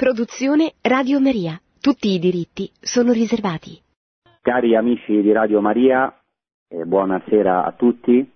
Produzione 0.00 0.72
Radio 0.80 1.20
Maria. 1.20 1.60
Tutti 1.78 2.08
i 2.14 2.18
diritti 2.18 2.70
sono 2.80 3.12
riservati. 3.12 3.78
Cari 4.40 4.74
amici 4.74 5.20
di 5.20 5.30
Radio 5.30 5.60
Maria, 5.60 6.10
eh, 6.68 6.86
buonasera 6.86 7.66
a 7.66 7.72
tutti. 7.72 8.26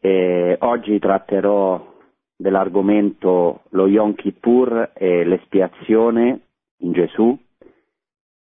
Eh, 0.00 0.56
oggi 0.60 0.98
tratterò 0.98 1.86
dell'argomento 2.34 3.64
lo 3.72 3.88
Yom 3.88 4.14
Kippur 4.14 4.92
e 4.94 5.24
l'espiazione 5.24 6.40
in 6.78 6.92
Gesù. 6.92 7.38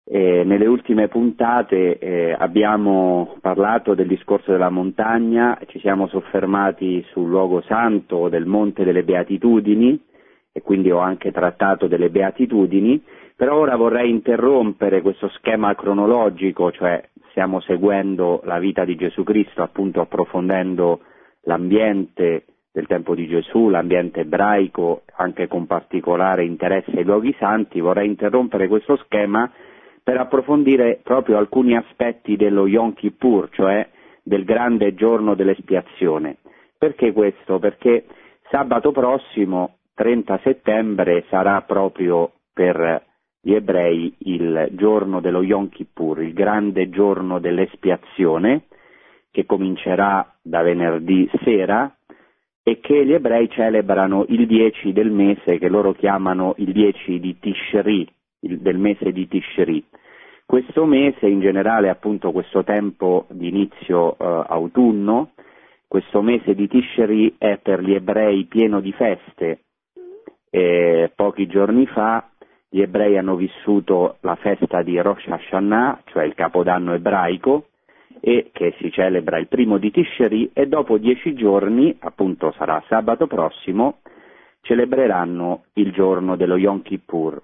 Eh, 0.06 0.44
nelle 0.46 0.66
ultime 0.66 1.10
puntate 1.10 1.98
eh, 1.98 2.32
abbiamo 2.32 3.36
parlato 3.42 3.94
del 3.94 4.08
discorso 4.08 4.52
della 4.52 4.70
montagna, 4.70 5.60
ci 5.68 5.80
siamo 5.80 6.08
soffermati 6.08 7.04
sul 7.12 7.28
luogo 7.28 7.60
santo 7.64 8.30
del 8.30 8.46
Monte 8.46 8.86
delle 8.86 9.04
Beatitudini 9.04 10.12
e 10.54 10.62
quindi 10.62 10.92
ho 10.92 11.00
anche 11.00 11.32
trattato 11.32 11.88
delle 11.88 12.12
beatitudini, 12.12 13.04
però 13.36 13.58
ora 13.58 13.76
vorrei 13.76 14.12
interrompere 14.12 15.02
questo 15.02 15.28
schema 15.30 15.74
cronologico, 15.74 16.72
cioè 16.72 17.04
stiamo 17.32 17.60
seguendo 17.62 18.42
la 18.44 18.60
vita 18.60 18.86
di 18.86 18.96
Gesù 18.96 19.24
Cristo, 19.24 19.64
appunto 19.64 20.00
approfondendo 20.00 21.02
l'ambiente 21.46 22.46
del 22.72 22.86
tempo 22.86 23.16
di 23.16 23.28
Gesù, 23.28 23.70
l'ambiente 23.70 24.22
ebraico, 24.22 25.02
anche 25.16 25.48
con 25.48 25.66
particolare 25.66 26.46
interesse 26.46 26.92
ai 26.98 27.04
luoghi 27.04 27.36
santi, 27.40 27.80
vorrei 27.80 28.08
interrompere 28.08 28.68
questo 28.68 28.96
schema 28.98 29.52
per 30.04 30.18
approfondire 30.18 31.00
proprio 31.02 31.38
alcuni 31.38 31.76
aspetti 31.76 32.36
dello 32.36 32.68
Yom 32.68 32.94
Kippur, 32.94 33.50
cioè 33.52 33.88
del 34.22 34.44
grande 34.44 34.94
giorno 34.94 35.34
dell'espiazione. 35.34 36.38
Perché 36.78 37.12
questo? 37.12 37.60
Perché 37.60 38.06
sabato 38.50 38.92
prossimo 38.92 39.78
30 39.96 40.40
settembre 40.44 41.26
sarà 41.30 41.62
proprio 41.62 42.32
per 42.52 43.04
gli 43.42 43.54
ebrei 43.54 44.14
il 44.20 44.70
giorno 44.72 45.20
dello 45.20 45.44
Yom 45.44 45.70
Kippur, 45.70 46.22
il 46.22 46.34
grande 46.34 46.90
giorno 46.90 47.40
dell'espiazione, 47.40 48.68
che 49.30 49.46
comincerà 49.46 50.36
da 50.42 50.62
venerdì 50.62 51.30
sera 51.44 51.94
e 52.64 52.80
che 52.80 53.06
gli 53.06 53.12
ebrei 53.12 53.50
celebrano 53.50 54.26
il 54.30 54.48
10 54.48 54.94
del 54.94 55.12
mese 55.12 55.58
che 55.58 55.68
loro 55.68 55.92
chiamano 55.92 56.54
il 56.58 56.72
10 56.72 57.20
di 57.20 57.38
Tishri, 57.40 58.08
il, 58.42 58.60
del 58.60 58.78
mese 58.78 59.12
di 59.12 59.28
Tishri. 59.28 59.84
Questo 60.46 60.86
mese, 60.86 61.28
in 61.28 61.42
generale 61.42 61.90
appunto 61.90 62.32
questo 62.32 62.64
tempo 62.64 63.26
di 63.32 63.50
inizio 63.50 64.18
eh, 64.18 64.46
autunno, 64.48 65.32
questo 65.88 66.22
mese 66.22 66.56
di 66.56 66.68
Tishri 66.68 67.36
è 67.38 67.60
per 67.62 67.82
gli 67.82 67.94
ebrei 67.94 68.46
pieno 68.46 68.80
di 68.80 68.94
feste, 68.94 69.64
e 70.56 71.12
pochi 71.16 71.48
giorni 71.48 71.88
fa 71.88 72.30
gli 72.70 72.82
ebrei 72.82 73.18
hanno 73.18 73.36
vissuto 73.36 74.18
la 74.20 74.36
festa 74.36 74.84
di 74.84 75.00
Rosh 75.02 75.26
Hashanah, 75.28 76.04
cioè 76.06 76.26
il 76.26 76.36
capodanno 76.36 76.94
ebraico, 76.94 77.70
e 78.20 78.52
che 78.54 78.76
si 78.78 78.92
celebra 78.92 79.40
il 79.40 79.48
primo 79.48 79.80
di 79.80 79.90
Tishri 79.90 80.52
e 80.54 80.68
dopo 80.68 81.00
dieci 81.00 81.34
giorni, 81.34 81.98
appunto 82.02 82.54
sarà 82.56 82.84
sabato 82.88 83.26
prossimo, 83.26 84.02
celebreranno 84.62 85.64
il 85.74 85.92
giorno 85.92 86.36
dello 86.36 86.58
Yom 86.58 86.84
Kippur, 86.84 87.42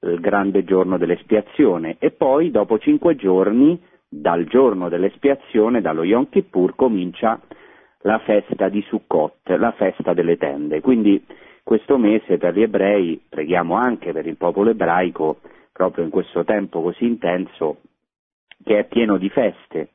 il 0.00 0.18
grande 0.18 0.64
giorno 0.64 0.98
dell'espiazione 0.98 1.94
e 2.00 2.10
poi 2.10 2.50
dopo 2.50 2.80
cinque 2.80 3.14
giorni 3.14 3.80
dal 4.08 4.46
giorno 4.46 4.88
dell'espiazione, 4.88 5.80
dallo 5.80 6.02
Yom 6.02 6.28
Kippur, 6.28 6.74
comincia 6.74 7.40
la 8.00 8.18
festa 8.18 8.68
di 8.68 8.82
Sukkot, 8.82 9.48
la 9.56 9.70
festa 9.72 10.12
delle 10.12 10.36
tende. 10.36 10.80
Quindi 10.80 11.24
questo 11.66 11.98
mese 11.98 12.38
per 12.38 12.54
gli 12.54 12.62
ebrei, 12.62 13.20
preghiamo 13.28 13.74
anche 13.74 14.12
per 14.12 14.24
il 14.24 14.36
popolo 14.36 14.70
ebraico, 14.70 15.40
proprio 15.72 16.04
in 16.04 16.10
questo 16.10 16.44
tempo 16.44 16.80
così 16.80 17.04
intenso, 17.06 17.78
che 18.62 18.78
è 18.78 18.84
pieno 18.84 19.16
di 19.16 19.28
feste. 19.28 19.88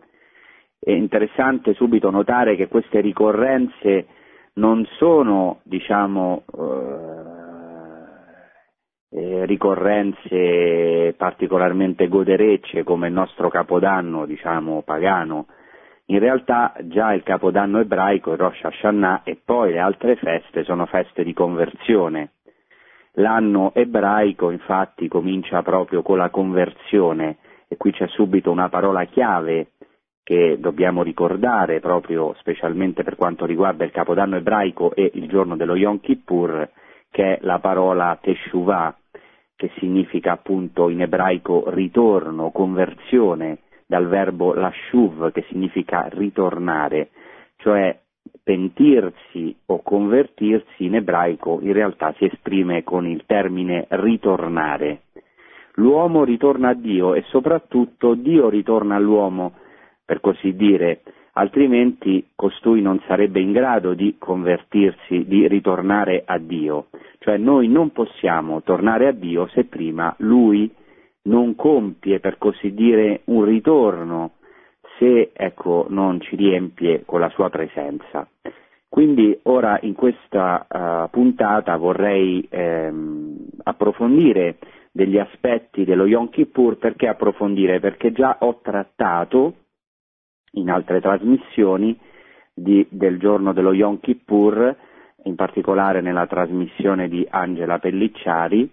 È 0.78 0.92
interessante 0.92 1.74
subito 1.74 2.10
notare 2.10 2.58
che 2.58 2.68
queste 2.68 3.00
ricorrenze 3.00 4.06
non 4.56 4.86
sono, 4.98 5.62
diciamo, 5.64 6.44
eh, 6.58 7.30
eh 9.18 9.46
ricorrenze 9.46 11.14
particolarmente 11.16 12.10
goderecce 12.10 12.84
come 12.84 13.08
il 13.08 13.14
nostro 13.14 13.48
capodanno, 13.48 14.26
diciamo, 14.26 14.82
pagano, 14.82 15.46
in 16.12 16.20
realtà 16.20 16.74
già 16.82 17.14
il 17.14 17.24
capodanno 17.24 17.80
ebraico, 17.80 18.34
il 18.34 18.38
Rosh 18.38 18.64
Hashanah 18.64 19.22
e 19.24 19.40
poi 19.44 19.72
le 19.72 19.80
altre 19.80 20.18
feste 20.18 20.66
sono 20.66 20.86
feste 20.86 21.24
di 21.24 21.32
conversione. 21.32 22.32
L'anno 23.14 23.72
ebraico 23.74 24.52
infatti 24.52 25.08
comincia 25.08 25.62
proprio 25.62 26.02
con 26.02 26.18
la 26.18 26.30
conversione 26.30 27.38
e 27.70 27.78
qui 27.78 27.94
c'è 27.94 28.08
subito 28.08 28.52
una 28.52 28.68
parola 28.68 29.06
chiave 29.06 29.72
che 30.22 30.58
dobbiamo 30.60 31.02
ricordare 31.02 31.80
proprio 31.80 32.34
specialmente 32.40 33.04
per 33.04 33.16
quanto 33.16 33.46
riguarda 33.46 33.86
il 33.86 33.92
capodanno 33.92 34.36
ebraico 34.36 34.94
e 34.94 35.12
il 35.14 35.30
giorno 35.30 35.56
dello 35.56 35.76
Yom 35.76 36.02
Kippur, 36.02 36.70
che 37.10 37.36
è 37.36 37.40
la 37.44 37.60
parola 37.60 38.18
Teshuvah, 38.22 38.98
che 39.56 39.72
significa 39.78 40.34
appunto 40.34 40.90
in 40.90 41.02
ebraico 41.02 41.70
ritorno, 41.70 42.52
conversione, 42.52 43.60
dal 43.92 44.08
verbo 44.08 44.54
lashuv 44.54 45.34
che 45.34 45.44
significa 45.50 46.08
ritornare, 46.10 47.10
cioè 47.58 48.00
pentirsi 48.42 49.54
o 49.66 49.82
convertirsi 49.82 50.86
in 50.86 50.96
ebraico 50.96 51.60
in 51.62 51.74
realtà 51.74 52.14
si 52.18 52.24
esprime 52.24 52.86
con 52.86 53.06
il 53.06 53.24
termine 53.26 53.88
ritornare. 53.90 55.02
L'uomo 55.74 56.24
ritorna 56.24 56.70
a 56.70 56.74
Dio 56.74 57.16
e 57.16 57.24
soprattutto 57.24 58.14
Dio 58.14 58.48
ritorna 58.48 58.96
all'uomo, 58.96 59.56
per 60.06 60.22
così 60.22 60.56
dire, 60.56 61.02
altrimenti 61.34 62.30
costui 62.34 62.82
non 62.82 63.02
sarebbe 63.08 63.42
in 63.42 63.52
grado 63.52 63.94
di 63.94 64.16
convertirsi, 64.18 65.26
di 65.26 65.50
ritornare 65.50 66.24
a 66.26 66.38
Dio. 66.38 66.88
Cioè 67.20 67.36
noi 67.36 67.68
non 67.68 67.92
possiamo 67.92 68.62
tornare 68.62 69.08
a 69.08 69.12
Dio 69.12 69.48
se 69.48 69.66
prima 69.66 70.16
Lui 70.20 70.74
non 71.24 71.56
compie, 71.56 72.20
per 72.20 72.38
così 72.38 72.74
dire, 72.74 73.22
un 73.26 73.44
ritorno 73.44 74.32
se 74.98 75.32
ecco, 75.34 75.88
non 75.90 76.22
ci 76.22 76.36
riempie 76.36 77.04
con 77.06 77.20
la 77.20 77.30
sua 77.30 77.50
presenza. 77.50 78.28
Quindi 78.88 79.40
ora 79.44 79.80
in 79.84 79.94
questa 79.94 80.68
uh, 80.70 81.10
puntata 81.10 81.78
vorrei 81.78 82.46
ehm, 82.50 83.38
approfondire 83.64 84.58
degli 84.92 85.18
aspetti 85.18 85.86
dello 85.86 86.06
Yom 86.06 86.30
Kippur, 86.30 86.78
perché 86.78 87.08
approfondire? 87.08 87.80
Perché 87.80 88.12
già 88.12 88.38
ho 88.42 88.60
trattato 88.62 89.56
in 90.54 90.70
altre 90.70 91.00
trasmissioni 91.00 91.98
di, 92.54 92.86
del 92.90 93.18
giorno 93.18 93.54
dello 93.54 93.74
Yom 93.74 94.00
Kippur, 94.02 94.76
in 95.24 95.36
particolare 95.36 96.02
nella 96.02 96.28
trasmissione 96.28 97.08
di 97.08 97.26
Angela 97.30 97.80
Pellicciari, 97.80 98.70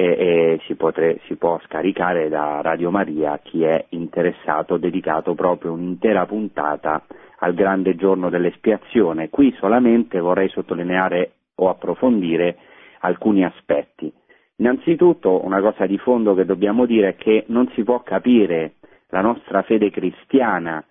e, 0.00 0.06
e 0.18 0.60
si, 0.64 0.76
potre, 0.76 1.20
si, 1.26 1.36
può 1.36 1.60
scaricare 1.66 2.30
da 2.30 2.62
Radio 2.62 2.90
Maria 2.90 3.38
chi 3.42 3.64
è 3.64 3.84
interessato, 3.90 4.78
dedicato 4.78 5.34
proprio 5.34 5.72
un'intera 5.72 6.24
puntata 6.24 7.04
al 7.40 7.52
grande 7.52 7.96
giorno 7.96 8.30
dell'espiazione. 8.30 9.28
Qui 9.28 9.54
solamente 9.58 10.18
vorrei 10.18 10.48
sottolineare 10.48 11.32
o 11.56 11.68
approfondire 11.68 12.56
alcuni 13.00 13.44
aspetti. 13.44 14.10
Innanzitutto 14.56 15.44
una 15.44 15.60
cosa 15.60 15.84
di 15.84 15.98
fondo 15.98 16.34
che 16.34 16.46
dobbiamo 16.46 16.86
dire 16.86 17.10
è 17.10 17.16
che 17.16 17.44
non 17.48 17.68
si 17.74 17.82
può 17.82 18.02
capire 18.02 18.76
la 19.08 19.20
nostra 19.20 19.60
fede 19.62 19.90
cristiana, 19.90 20.82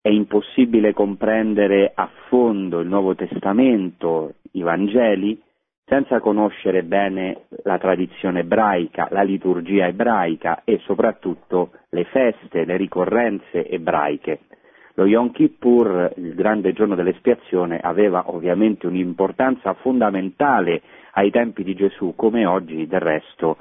è 0.00 0.08
impossibile 0.08 0.94
comprendere 0.94 1.92
a 1.94 2.08
fondo 2.28 2.80
il 2.80 2.88
Nuovo 2.88 3.14
Testamento, 3.14 4.34
i 4.52 4.62
Vangeli, 4.62 5.42
senza 5.88 6.18
conoscere 6.18 6.82
bene 6.82 7.46
la 7.62 7.78
tradizione 7.78 8.40
ebraica, 8.40 9.06
la 9.12 9.22
liturgia 9.22 9.86
ebraica 9.86 10.62
e 10.64 10.80
soprattutto 10.84 11.70
le 11.90 12.04
feste, 12.04 12.64
le 12.64 12.76
ricorrenze 12.76 13.68
ebraiche. 13.68 14.40
Lo 14.94 15.06
Yom 15.06 15.30
Kippur, 15.30 16.12
il 16.16 16.34
grande 16.34 16.72
giorno 16.72 16.96
dell'espiazione, 16.96 17.78
aveva 17.78 18.24
ovviamente 18.32 18.88
un'importanza 18.88 19.74
fondamentale 19.74 20.82
ai 21.12 21.30
tempi 21.30 21.62
di 21.62 21.74
Gesù, 21.74 22.14
come 22.16 22.46
oggi 22.46 22.88
del 22.88 23.00
resto 23.00 23.58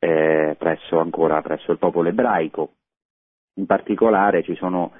eh, 0.00 0.56
presso, 0.58 0.98
ancora 0.98 1.40
presso 1.42 1.70
il 1.70 1.78
popolo 1.78 2.08
ebraico. 2.08 2.72
In 3.56 3.66
particolare 3.66 4.42
ci 4.42 4.56
sono 4.56 4.92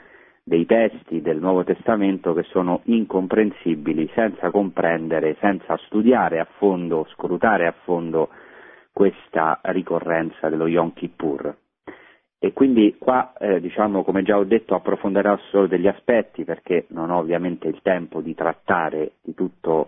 dei 0.45 0.67
testi 0.67 1.21
del 1.21 1.39
Nuovo 1.39 1.63
Testamento 1.63 2.35
che 2.35 2.43
sono 2.45 2.81
incomprensibili 2.85 4.11
senza 4.15 4.51
comprendere, 4.51 5.37
senza 5.41 5.77
studiare 5.87 6.41
a 6.41 6.47
fondo, 6.59 7.07
scrutare 7.15 7.67
a 7.67 7.75
fondo 7.85 8.29
questa 8.93 9.61
ricorrenza 9.65 10.49
dello 10.49 10.67
Yom 10.67 10.93
Kippur. 10.93 11.57
E 12.45 12.53
quindi 12.53 12.97
qua, 12.99 13.35
eh, 13.39 13.61
diciamo, 13.61 14.03
come 14.03 14.25
già 14.25 14.37
ho 14.37 14.43
detto, 14.43 14.75
approfondirò 14.75 15.39
solo 15.51 15.69
degli 15.69 15.87
aspetti 15.87 16.43
perché 16.45 16.87
non 16.89 17.11
ho 17.11 17.19
ovviamente 17.19 17.69
il 17.69 17.79
tempo 17.83 18.21
di 18.21 18.35
trattare 18.35 19.13
di 19.23 19.33
tutta 19.33 19.87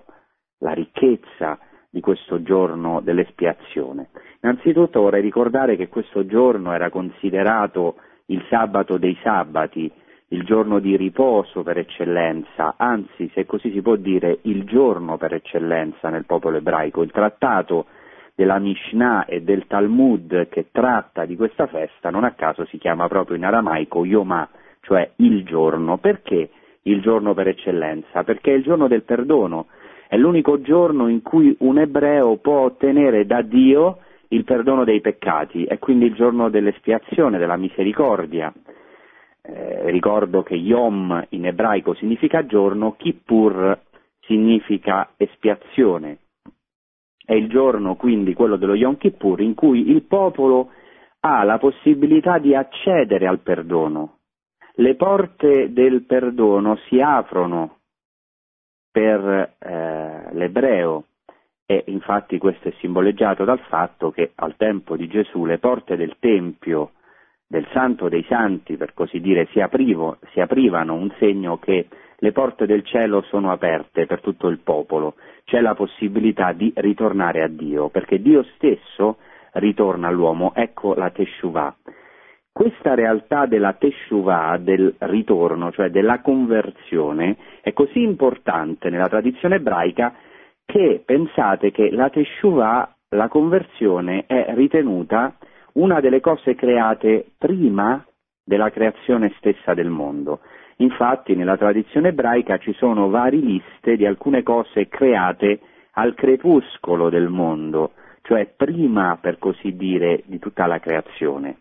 la 0.59 0.73
ricchezza 0.73 1.59
di 1.91 2.01
questo 2.01 2.43
giorno 2.43 3.01
dell'espiazione? 3.01 4.11
Innanzitutto 4.41 5.01
vorrei 5.01 5.21
ricordare 5.21 5.75
che 5.75 5.89
questo 5.89 6.27
giorno 6.27 6.73
era 6.73 6.91
considerato 6.91 7.97
il 8.27 8.41
sabato 8.49 8.99
dei 8.99 9.19
sabati, 9.21 9.91
il 10.35 10.43
giorno 10.43 10.81
di 10.81 10.97
riposo 10.97 11.63
per 11.63 11.79
eccellenza, 11.79 12.75
anzi, 12.77 13.31
se 13.33 13.47
così 13.47 13.71
si 13.71 13.81
può 13.81 13.95
dire, 13.95 14.41
il 14.43 14.65
giorno 14.65 15.17
per 15.17 15.33
eccellenza 15.33 16.09
nel 16.09 16.25
popolo 16.25 16.57
ebraico. 16.57 17.03
Il 17.03 17.13
trattato 17.13 17.87
della 18.35 18.59
Mishnah 18.59 19.27
e 19.27 19.43
del 19.43 19.69
Talmud 19.69 20.49
che 20.49 20.67
tratta 20.73 21.25
di 21.25 21.37
questa 21.37 21.69
festa 21.69 22.11
non 22.11 22.25
a 22.25 22.33
caso 22.33 22.65
si 22.67 22.79
chiama 22.79 23.07
proprio 23.07 23.37
in 23.37 23.45
aramaico 23.45 24.05
Yomah, 24.05 24.49
cioè 24.81 25.09
il 25.17 25.45
giorno. 25.45 25.99
Perché 25.99 26.51
il 26.83 27.01
giorno 27.01 27.33
per 27.33 27.47
eccellenza? 27.49 28.25
Perché 28.25 28.53
è 28.53 28.57
il 28.57 28.65
giorno 28.65 28.89
del 28.89 29.05
perdono, 29.05 29.67
è 30.09 30.17
l'unico 30.17 30.61
giorno 30.61 31.07
in 31.07 31.23
cui 31.23 31.55
un 31.61 31.79
ebreo 31.79 32.39
può 32.39 32.65
ottenere 32.65 33.25
da 33.25 33.41
Dio 33.41 33.99
il 34.29 34.43
perdono 34.43 34.83
dei 34.83 35.01
peccati, 35.01 35.65
è 35.65 35.79
quindi 35.79 36.07
il 36.07 36.15
giorno 36.15 36.51
dell'espiazione, 36.51 37.39
della 37.39 37.57
misericordia. 37.57 38.53
Eh, 39.47 39.91
ricordo 39.91 40.43
che 40.43 40.55
Yom 40.55 41.27
in 41.31 41.47
ebraico 41.47 41.93
significa 41.95 42.47
giorno, 42.47 42.97
Kippur 42.97 43.79
significa 44.21 45.11
espiazione. 45.19 46.19
È 47.23 47.35
il 47.35 47.49
giorno 47.49 47.95
quindi 47.95 48.33
quello 48.33 48.57
dello 48.57 48.75
Yom 48.75 48.97
Kippur 48.97 49.43
in 49.43 49.55
cui 49.55 49.91
il 49.91 50.03
popolo 50.03 50.71
ha 51.21 51.43
la 51.45 51.59
possibilità 51.59 52.39
di 52.39 52.55
accedere 52.55 53.27
al 53.27 53.41
perdono. 53.41 54.19
Le 54.77 54.95
porte 54.95 55.73
del 55.73 56.05
perdono 56.05 56.77
si 56.89 57.01
aprono 57.01 57.81
per 58.91 59.57
eh, 59.59 60.29
l'ebreo 60.33 61.05
e 61.67 61.85
infatti 61.89 62.39
questo 62.39 62.69
è 62.69 62.75
simboleggiato 62.79 63.45
dal 63.45 63.61
fatto 63.61 64.11
che 64.11 64.33
al 64.37 64.57
tempo 64.57 64.97
di 64.97 65.07
Gesù 65.07 65.45
le 65.45 65.59
porte 65.59 65.97
del 65.97 66.17
Tempio, 66.19 66.93
del 67.47 67.67
Santo 67.73 68.09
dei 68.09 68.25
Santi, 68.29 68.77
per 68.77 68.95
così 68.95 69.21
dire, 69.21 69.47
si, 69.53 69.61
aprivo, 69.61 70.19
si 70.33 70.41
aprivano, 70.41 70.95
un 70.95 71.13
segno 71.19 71.59
che 71.59 71.89
le 72.17 72.33
porte 72.33 72.67
del 72.67 72.85
cielo 72.85 73.23
sono 73.23 73.51
aperte 73.51 74.07
per 74.07 74.21
tutto 74.21 74.49
il 74.49 74.59
popolo, 74.59 75.15
c'è 75.45 75.61
la 75.61 75.75
possibilità 75.75 76.53
di 76.53 76.73
ritornare 76.77 77.43
a 77.43 77.49
Dio, 77.49 77.89
perché 77.91 78.21
Dio 78.21 78.43
stesso 78.55 79.19
ritorna 79.53 80.09
all'uomo, 80.09 80.53
ecco 80.55 80.95
la 80.95 81.11
Teshuvah. 81.11 81.77
Questa 82.51 82.95
realtà 82.95 83.47
della 83.47 83.73
Teshuvah, 83.73 84.59
del 84.59 84.95
ritorno, 84.99 85.73
cioè 85.73 85.91
della 85.91 86.21
conversione, 86.21 87.37
è 87.61 87.73
così 87.73 88.01
importante 88.01 88.91
nella 88.91 89.09
tradizione 89.09 89.57
ebraica 89.57 90.15
che 90.65 91.03
pensate 91.05 91.73
che 91.73 91.91
la 91.91 92.09
Teshuvah, 92.11 92.95
la 93.11 93.29
conversione, 93.29 94.25
è 94.27 94.55
ritenuta 94.55 95.35
una 95.75 96.01
delle 96.01 96.21
cose 96.21 96.55
create 96.55 97.27
prima 97.39 98.05
della 98.45 98.71
creazione 98.71 99.33
stessa 99.39 99.75
del 99.75 99.89
mondo. 99.89 100.41
Infatti 100.79 101.35
nella 101.35 101.57
tradizione 101.57 102.09
ebraica 102.09 102.59
ci 102.59 102.73
sono 102.75 103.09
varie 103.09 103.41
liste 103.41 103.97
di 103.97 104.05
alcune 104.05 104.43
cose 104.43 104.89
create 104.89 105.61
al 105.93 106.15
crepuscolo 106.15 107.09
del 107.09 107.29
mondo, 107.29 107.93
cioè 108.23 108.47
prima, 108.57 109.19
per 109.21 109.39
così 109.39 109.77
dire, 109.77 110.23
di 110.27 110.39
tutta 110.39 110.67
la 110.67 110.81
creazione, 110.81 111.59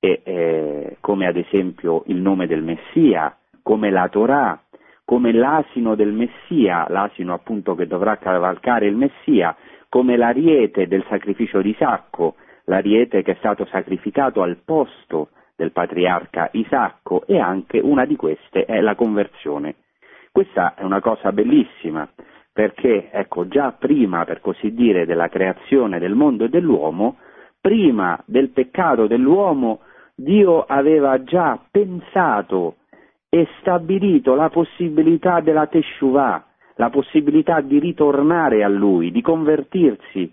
e, 0.00 0.20
eh, 0.24 0.96
come 1.00 1.26
ad 1.26 1.36
esempio 1.36 2.02
il 2.06 2.16
nome 2.16 2.46
del 2.46 2.62
Messia, 2.62 3.36
come 3.62 3.90
la 3.90 4.08
Torah, 4.08 4.60
come 5.04 5.32
l'asino 5.32 5.94
del 5.94 6.12
Messia, 6.12 6.86
l'asino 6.88 7.34
appunto 7.34 7.74
che 7.74 7.86
dovrà 7.86 8.16
cavalcare 8.16 8.86
il 8.86 8.96
Messia, 8.96 9.56
come 9.88 10.16
l'ariete 10.16 10.86
del 10.86 11.04
sacrificio 11.08 11.60
di 11.60 11.70
Isacco, 11.70 12.36
l'ariete 12.70 13.22
che 13.22 13.32
è 13.32 13.36
stato 13.38 13.66
sacrificato 13.66 14.42
al 14.42 14.58
posto 14.64 15.30
del 15.56 15.72
patriarca 15.72 16.50
Isacco 16.52 17.26
e 17.26 17.38
anche 17.38 17.80
una 17.80 18.06
di 18.06 18.14
queste 18.14 18.64
è 18.64 18.80
la 18.80 18.94
conversione. 18.94 19.74
Questa 20.30 20.74
è 20.76 20.84
una 20.84 21.00
cosa 21.00 21.32
bellissima 21.32 22.08
perché, 22.52 23.10
ecco, 23.10 23.48
già 23.48 23.72
prima, 23.72 24.24
per 24.24 24.40
così 24.40 24.72
dire, 24.72 25.04
della 25.04 25.28
creazione 25.28 25.98
del 25.98 26.14
mondo 26.14 26.44
e 26.44 26.48
dell'uomo, 26.48 27.16
prima 27.60 28.20
del 28.24 28.50
peccato 28.50 29.06
dell'uomo, 29.06 29.80
Dio 30.14 30.62
aveva 30.62 31.22
già 31.24 31.58
pensato 31.70 32.76
e 33.28 33.48
stabilito 33.60 34.34
la 34.34 34.48
possibilità 34.48 35.40
della 35.40 35.66
Teshuvah, 35.66 36.44
la 36.76 36.90
possibilità 36.90 37.60
di 37.60 37.78
ritornare 37.78 38.62
a 38.62 38.68
Lui, 38.68 39.10
di 39.10 39.22
convertirsi, 39.22 40.32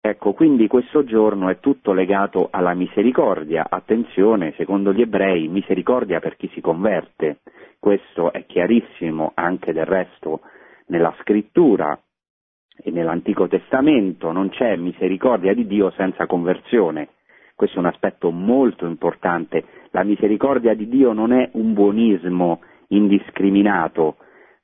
Ecco, 0.00 0.32
quindi 0.32 0.68
questo 0.68 1.04
giorno 1.04 1.48
è 1.48 1.58
tutto 1.58 1.92
legato 1.92 2.48
alla 2.52 2.72
misericordia. 2.72 3.66
Attenzione, 3.68 4.54
secondo 4.56 4.92
gli 4.92 5.00
ebrei, 5.00 5.48
misericordia 5.48 6.20
per 6.20 6.36
chi 6.36 6.48
si 6.54 6.60
converte. 6.60 7.40
Questo 7.80 8.32
è 8.32 8.46
chiarissimo 8.46 9.32
anche 9.34 9.72
del 9.72 9.86
resto 9.86 10.40
nella 10.86 11.14
scrittura 11.20 12.00
e 12.80 12.90
nell'Antico 12.92 13.48
Testamento. 13.48 14.30
Non 14.30 14.50
c'è 14.50 14.76
misericordia 14.76 15.52
di 15.52 15.66
Dio 15.66 15.90
senza 15.90 16.26
conversione. 16.26 17.08
Questo 17.56 17.76
è 17.76 17.80
un 17.80 17.86
aspetto 17.86 18.30
molto 18.30 18.86
importante. 18.86 19.64
La 19.90 20.04
misericordia 20.04 20.74
di 20.74 20.88
Dio 20.88 21.12
non 21.12 21.32
è 21.32 21.50
un 21.54 21.72
buonismo 21.74 22.60
indiscriminato, 22.88 24.18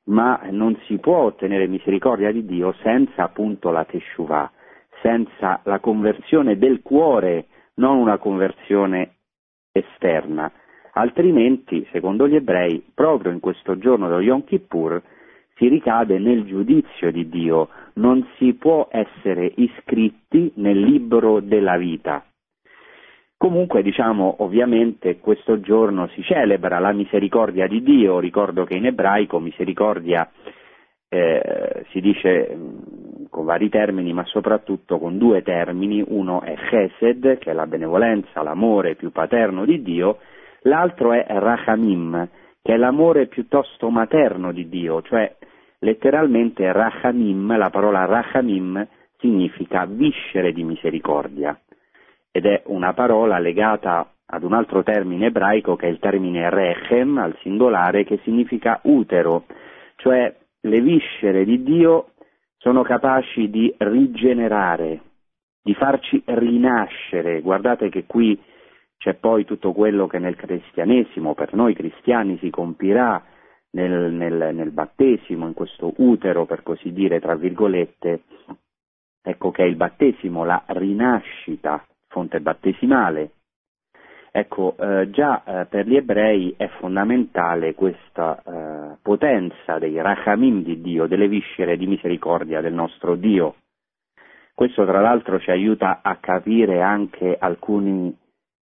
ma 0.05 0.41
non 0.51 0.79
si 0.87 0.99
può 0.99 1.25
ottenere 1.25 1.67
misericordia 1.67 2.31
di 2.31 2.45
Dio 2.45 2.73
senza 2.83 3.25
appunto 3.25 3.71
la 3.71 3.85
Teshuvah 3.85 4.51
senza 5.05 5.61
la 5.65 5.81
conversione 5.81 6.57
del 6.57 6.81
cuore, 6.81 7.49
non 7.75 7.99
una 7.99 8.17
conversione 8.17 9.17
esterna. 9.71 10.51
Altrimenti, 10.95 11.87
secondo 11.93 12.27
gli 12.27 12.37
ebrei, 12.37 12.83
proprio 12.95 13.31
in 13.31 13.41
questo 13.41 13.77
giorno 13.77 14.09
dello 14.09 14.23
Yom 14.23 14.45
Kippur 14.45 15.03
si 15.57 15.69
ricade 15.69 16.19
nel 16.19 16.47
giudizio 16.47 17.13
di 17.13 17.29
Dio, 17.29 17.69
non 17.95 18.27
si 18.39 18.55
può 18.55 18.89
essere 18.91 19.53
iscritti 19.57 20.53
nel 20.57 20.81
libro 20.81 21.41
della 21.41 21.77
vita. 21.77 22.25
Comunque, 23.37 23.83
diciamo, 23.83 24.37
ovviamente 24.39 25.19
questo 25.19 25.61
giorno 25.61 26.09
si 26.15 26.23
celebra 26.23 26.79
la 26.79 26.93
misericordia 26.93 27.67
di 27.67 27.83
Dio, 27.83 28.21
ricordo 28.21 28.65
che 28.65 28.77
in 28.77 28.87
ebraico 28.87 29.39
misericordia 29.39 30.31
eh, 31.11 31.85
si 31.91 32.01
dice 32.01 32.57
con 33.35 33.47
vari 33.47 33.69
termini, 33.69 34.13
ma 34.13 34.25
soprattutto 34.27 35.01
con 35.01 35.19
due 35.19 35.43
termini, 35.43 36.05
uno 36.07 36.43
è 36.43 36.55
Chesed, 36.55 37.39
che 37.39 37.51
è 37.51 37.53
la 37.53 37.67
benevolenza, 37.67 38.45
l'amore 38.45 38.95
più 38.95 39.11
paterno 39.11 39.65
di 39.65 39.83
Dio, 39.83 40.19
l'altro 40.61 41.13
è 41.13 41.27
Rachamim, 41.27 42.29
che 42.63 42.75
è 42.75 42.77
l'amore 42.77 43.27
piuttosto 43.27 43.91
materno 43.91 44.53
di 44.53 44.69
Dio, 44.69 45.03
cioè 45.03 45.35
letteralmente 45.81 46.71
Rachamim, 46.71 47.57
la 47.57 47.71
parola 47.71 48.05
Rachamim 48.05 48.87
significa 49.19 49.85
viscere 49.85 50.53
di 50.53 50.63
misericordia. 50.63 51.59
Ed 52.31 52.47
è 52.47 52.63
una 52.67 52.93
parola 52.93 53.41
legata 53.41 54.13
ad 54.27 54.45
un 54.45 54.53
altro 54.53 54.85
termine 54.85 55.27
ebraico 55.27 55.75
che 55.75 55.87
è 55.87 55.91
il 55.91 55.99
termine 55.99 56.49
Rechem 56.51 57.19
al 57.19 57.37
singolare 57.41 58.05
che 58.05 58.21
significa 58.23 58.79
utero, 58.85 59.47
cioè 59.97 60.33
le 60.61 60.81
viscere 60.81 61.45
di 61.45 61.65
Dio 61.65 62.11
sono 62.65 62.81
capaci 62.81 63.51
di 63.51 63.75
rigenerare, 63.77 65.03
di 65.63 65.75
farci 65.75 66.23
rinascere. 66.25 67.43
Guardate 67.43 67.91
che 67.91 68.07
qui 68.07 68.41
c'è 68.97 69.13
poi 69.13 69.45
tutto 69.45 69.75
quello 69.75 70.07
che 70.07 70.19
nel 70.19 70.35
cristianesimo, 70.35 71.35
per 71.35 71.53
noi 71.53 71.75
cristiani, 71.75 72.39
si 72.39 72.49
compirà 72.49 73.23
nel, 73.73 74.11
nel, 74.11 74.55
nel 74.55 74.71
battesimo, 74.71 75.47
in 75.47 75.53
questo 75.53 75.93
utero, 75.99 76.47
per 76.47 76.63
così 76.63 76.91
dire, 76.95 77.21
tra 77.21 77.35
virgolette, 77.35 78.23
ecco 79.23 79.51
che 79.51 79.63
è 79.63 79.67
il 79.67 79.77
battesimo, 79.77 80.47
la 80.47 80.65
rinascita, 80.69 81.85
fonte 82.09 82.41
battesimale, 82.41 83.33
Ecco, 84.37 84.75
eh, 84.77 85.11
già 85.11 85.45
eh, 85.45 85.67
per 85.67 85.87
gli 85.87 85.95
ebrei 85.95 86.55
è 86.57 86.67
fondamentale 86.81 87.73
questa 87.73 88.43
eh, 88.43 88.97
potenza 89.01 89.79
dei 89.79 90.03
rachamim 90.03 90.65
di 90.65 90.81
Dio, 90.81 91.07
delle 91.07 91.29
viscere 91.29 91.77
di 91.77 91.87
misericordia 91.87 92.61
del 92.61 92.73
nostro 92.73 93.15
Dio. 93.15 93.55
Questo 94.53 94.85
tra 94.85 95.01
l'altro 95.01 95.39
ci 95.39 95.53
aiuta 95.53 96.01
a 96.03 96.17
capire 96.17 96.83
anche 96.83 97.37
alcune 97.39 98.15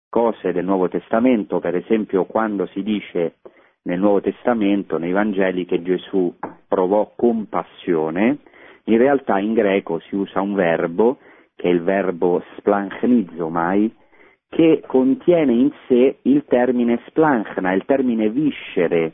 cose 0.10 0.52
del 0.52 0.66
Nuovo 0.66 0.90
Testamento, 0.90 1.62
per 1.62 1.78
esempio 1.78 2.26
quando 2.26 2.66
si 2.74 2.84
dice 2.84 3.36
nel 3.84 3.98
Nuovo 3.98 4.20
Testamento, 4.20 4.98
nei 4.98 5.14
Vangeli, 5.14 5.64
che 5.64 5.82
Gesù 5.82 6.36
provò 6.68 7.14
compassione, 7.16 8.40
in 8.84 8.98
realtà 8.98 9.40
in 9.40 9.54
greco 9.54 10.00
si 10.00 10.16
usa 10.16 10.42
un 10.42 10.54
verbo, 10.54 11.20
che 11.56 11.70
è 11.70 11.72
il 11.72 11.82
verbo 11.82 12.44
splanchnizzomai, 12.58 14.00
che 14.54 14.84
contiene 14.86 15.54
in 15.54 15.72
sé 15.88 16.18
il 16.24 16.44
termine 16.46 17.00
splanchna, 17.08 17.72
il 17.72 17.86
termine 17.86 18.30
viscere, 18.30 19.14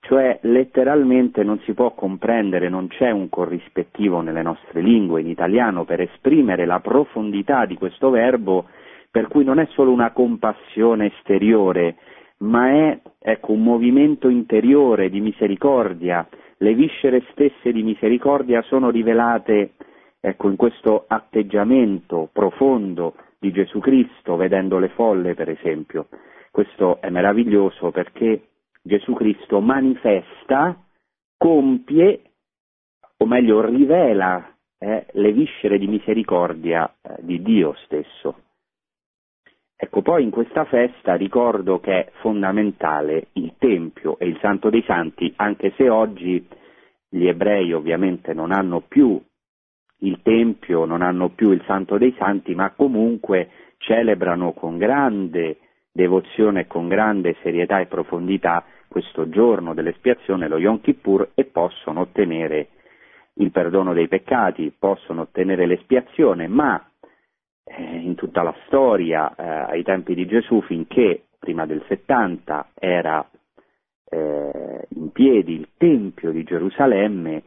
cioè 0.00 0.38
letteralmente 0.42 1.42
non 1.42 1.58
si 1.60 1.72
può 1.72 1.94
comprendere, 1.94 2.68
non 2.68 2.86
c'è 2.88 3.10
un 3.10 3.30
corrispettivo 3.30 4.20
nelle 4.20 4.42
nostre 4.42 4.82
lingue 4.82 5.22
in 5.22 5.28
italiano 5.28 5.84
per 5.84 6.02
esprimere 6.02 6.66
la 6.66 6.78
profondità 6.80 7.64
di 7.64 7.74
questo 7.74 8.10
verbo, 8.10 8.66
per 9.10 9.28
cui 9.28 9.44
non 9.44 9.60
è 9.60 9.66
solo 9.70 9.92
una 9.92 10.10
compassione 10.10 11.06
esteriore, 11.06 11.96
ma 12.40 12.68
è 12.68 13.00
ecco, 13.18 13.52
un 13.52 13.62
movimento 13.62 14.28
interiore 14.28 15.08
di 15.08 15.20
misericordia. 15.20 16.28
Le 16.58 16.74
viscere 16.74 17.24
stesse 17.30 17.72
di 17.72 17.82
misericordia 17.82 18.60
sono 18.60 18.90
rivelate 18.90 19.72
ecco, 20.20 20.50
in 20.50 20.56
questo 20.56 21.06
atteggiamento 21.08 22.28
profondo 22.30 23.14
di 23.40 23.50
Gesù 23.52 23.78
Cristo, 23.78 24.36
vedendo 24.36 24.78
le 24.78 24.90
folle 24.90 25.34
per 25.34 25.48
esempio. 25.48 26.08
Questo 26.50 27.00
è 27.00 27.08
meraviglioso 27.08 27.90
perché 27.90 28.48
Gesù 28.82 29.14
Cristo 29.14 29.60
manifesta, 29.60 30.76
compie, 31.38 32.22
o 33.16 33.26
meglio 33.26 33.64
rivela 33.64 34.54
eh, 34.78 35.06
le 35.12 35.32
viscere 35.32 35.78
di 35.78 35.86
misericordia 35.86 36.92
eh, 37.00 37.16
di 37.20 37.40
Dio 37.42 37.74
stesso. 37.84 38.42
Ecco, 39.76 40.02
poi 40.02 40.22
in 40.22 40.30
questa 40.30 40.66
festa 40.66 41.14
ricordo 41.14 41.80
che 41.80 41.92
è 41.92 42.10
fondamentale 42.20 43.28
il 43.34 43.54
Tempio 43.56 44.18
e 44.18 44.26
il 44.26 44.38
Santo 44.40 44.68
dei 44.68 44.82
Santi, 44.82 45.32
anche 45.36 45.72
se 45.76 45.88
oggi 45.88 46.46
gli 47.08 47.26
ebrei 47.26 47.72
ovviamente 47.72 48.34
non 48.34 48.52
hanno 48.52 48.80
più 48.80 49.18
il 50.00 50.20
Tempio, 50.22 50.84
non 50.84 51.02
hanno 51.02 51.30
più 51.30 51.50
il 51.50 51.62
Santo 51.66 51.98
dei 51.98 52.14
Santi, 52.18 52.54
ma 52.54 52.70
comunque 52.70 53.48
celebrano 53.78 54.52
con 54.52 54.78
grande 54.78 55.58
devozione 55.92 56.66
con 56.66 56.88
grande 56.88 57.36
serietà 57.42 57.80
e 57.80 57.86
profondità 57.86 58.64
questo 58.88 59.28
giorno 59.28 59.74
dell'espiazione, 59.74 60.48
lo 60.48 60.58
Yom 60.58 60.80
Kippur, 60.80 61.30
e 61.34 61.44
possono 61.44 62.00
ottenere 62.00 62.68
il 63.34 63.50
perdono 63.50 63.92
dei 63.92 64.08
peccati, 64.08 64.74
possono 64.76 65.22
ottenere 65.22 65.66
l'espiazione, 65.66 66.48
ma 66.48 66.84
eh, 67.64 67.82
in 67.82 68.14
tutta 68.14 68.42
la 68.42 68.54
storia, 68.66 69.34
eh, 69.34 69.72
ai 69.72 69.82
tempi 69.82 70.14
di 70.14 70.26
Gesù, 70.26 70.60
finché 70.62 71.26
prima 71.38 71.66
del 71.66 71.82
70 71.86 72.70
era 72.74 73.28
eh, 74.10 74.86
in 74.88 75.12
piedi 75.12 75.54
il 75.54 75.68
Tempio 75.76 76.32
di 76.32 76.42
Gerusalemme, 76.42 77.42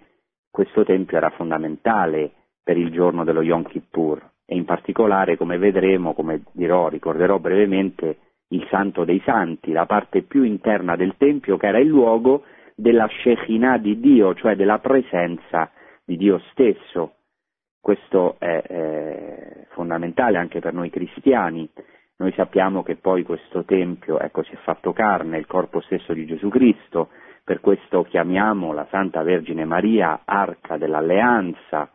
questo 0.50 0.83
Tempio 0.83 1.17
era 1.17 1.29
fondamentale 1.31 2.31
per 2.63 2.77
il 2.77 2.91
giorno 2.91 3.24
dello 3.24 3.41
Yom 3.41 3.63
Kippur 3.63 4.32
e 4.46 4.55
in 4.55 4.65
particolare, 4.65 5.38
come 5.38 5.58
vedremo, 5.58 6.13
come 6.13 6.43
dirò, 6.51 6.88
ricorderò 6.88 7.39
brevemente, 7.39 8.17
il 8.50 8.65
Santo 8.70 9.03
dei 9.03 9.22
Santi, 9.25 9.72
la 9.72 9.86
parte 9.86 10.22
più 10.22 10.43
interna 10.43 10.96
del 10.96 11.15
Tempio 11.17 11.58
che 11.58 11.67
era 11.67 11.79
il 11.79 11.88
luogo 11.88 12.43
della 12.75 13.08
Shekinah 13.08 13.77
di 13.77 14.00
Dio, 14.00 14.34
cioè 14.36 14.55
della 14.55 14.79
presenza 14.79 15.72
di 16.05 16.17
Dio 16.17 16.39
stesso. 16.51 17.15
Questo 17.82 18.36
è, 18.39 18.62
è 18.62 19.67
fondamentale 19.72 20.38
anche 20.38 20.60
per 20.60 20.74
noi 20.74 20.89
cristiani. 20.89 21.70
Noi 22.17 22.32
sappiamo 22.34 22.84
che 22.84 22.96
poi 22.96 23.24
questo 23.24 23.63
Tempio 23.65 24.20
ecco, 24.20 24.43
si 24.43 24.53
è 24.53 24.58
fatto 24.58 24.93
carne, 24.93 25.38
il 25.38 25.48
corpo 25.48 25.82
stesso 25.82 26.13
di 26.13 26.25
Gesù 26.25 26.48
Cristo, 26.50 27.10
per 27.43 27.60
questo 27.60 28.03
chiamiamo 28.03 28.72
la 28.72 28.88
Santa 28.89 29.24
Vergine 29.24 29.65
Maria 29.65 30.22
Arca 30.24 30.77
dell'Alleanza, 30.77 31.89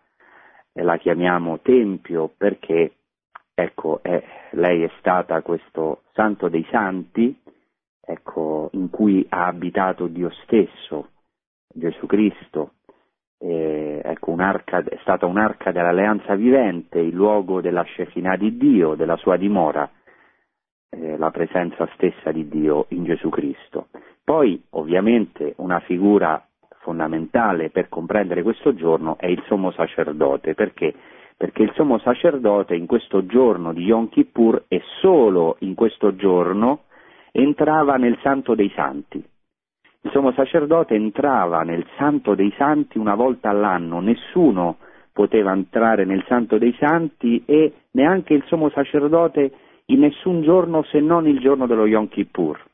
la 0.82 0.96
chiamiamo 0.96 1.60
Tempio 1.60 2.30
perché 2.36 2.92
ecco, 3.54 4.00
è, 4.02 4.22
lei 4.52 4.82
è 4.82 4.90
stata 4.98 5.42
questo 5.42 6.02
Santo 6.12 6.48
dei 6.48 6.66
Santi, 6.70 7.36
ecco, 8.00 8.70
in 8.72 8.88
cui 8.88 9.26
ha 9.28 9.46
abitato 9.46 10.06
Dio 10.06 10.30
stesso, 10.44 11.10
Gesù 11.66 12.06
Cristo, 12.06 12.72
eh, 13.38 14.00
ecco, 14.04 14.36
è 14.36 14.98
stata 15.02 15.26
un'arca 15.26 15.72
dell'alleanza 15.72 16.34
vivente, 16.34 16.98
il 16.98 17.14
luogo 17.14 17.60
della 17.60 17.84
Shekinah 17.84 18.36
di 18.36 18.56
Dio, 18.56 18.94
della 18.94 19.16
sua 19.16 19.36
dimora, 19.36 19.90
eh, 20.90 21.16
la 21.16 21.30
presenza 21.30 21.88
stessa 21.94 22.32
di 22.32 22.48
Dio 22.48 22.86
in 22.90 23.04
Gesù 23.04 23.28
Cristo. 23.28 23.88
Poi, 24.24 24.62
ovviamente, 24.70 25.54
una 25.56 25.80
figura 25.80 26.47
fondamentale 26.88 27.68
per 27.68 27.90
comprendere 27.90 28.42
questo 28.42 28.74
giorno 28.74 29.18
è 29.18 29.26
il 29.26 29.42
sommo 29.46 29.70
sacerdote, 29.72 30.54
perché? 30.54 30.94
Perché 31.36 31.62
il 31.62 31.72
sommo 31.74 31.98
sacerdote 31.98 32.74
in 32.74 32.86
questo 32.86 33.26
giorno 33.26 33.74
di 33.74 33.82
Yom 33.82 34.08
Kippur 34.08 34.64
e 34.68 34.80
solo 35.00 35.56
in 35.60 35.74
questo 35.74 36.16
giorno 36.16 36.84
entrava 37.30 37.96
nel 37.96 38.18
Santo 38.22 38.54
dei 38.54 38.72
Santi. 38.74 39.22
Il 40.00 40.10
sommo 40.12 40.32
sacerdote 40.32 40.94
entrava 40.94 41.60
nel 41.60 41.84
Santo 41.98 42.34
dei 42.34 42.54
Santi 42.56 42.96
una 42.96 43.14
volta 43.14 43.50
all'anno, 43.50 44.00
nessuno 44.00 44.78
poteva 45.12 45.52
entrare 45.52 46.06
nel 46.06 46.24
Santo 46.26 46.56
dei 46.56 46.74
Santi 46.78 47.42
e 47.44 47.72
neanche 47.90 48.32
il 48.32 48.44
sommo 48.46 48.70
sacerdote 48.70 49.52
in 49.86 50.00
nessun 50.00 50.40
giorno 50.40 50.82
se 50.84 51.00
non 51.00 51.26
il 51.26 51.38
giorno 51.38 51.66
dello 51.66 51.86
Yom 51.86 52.08
Kippur. 52.08 52.64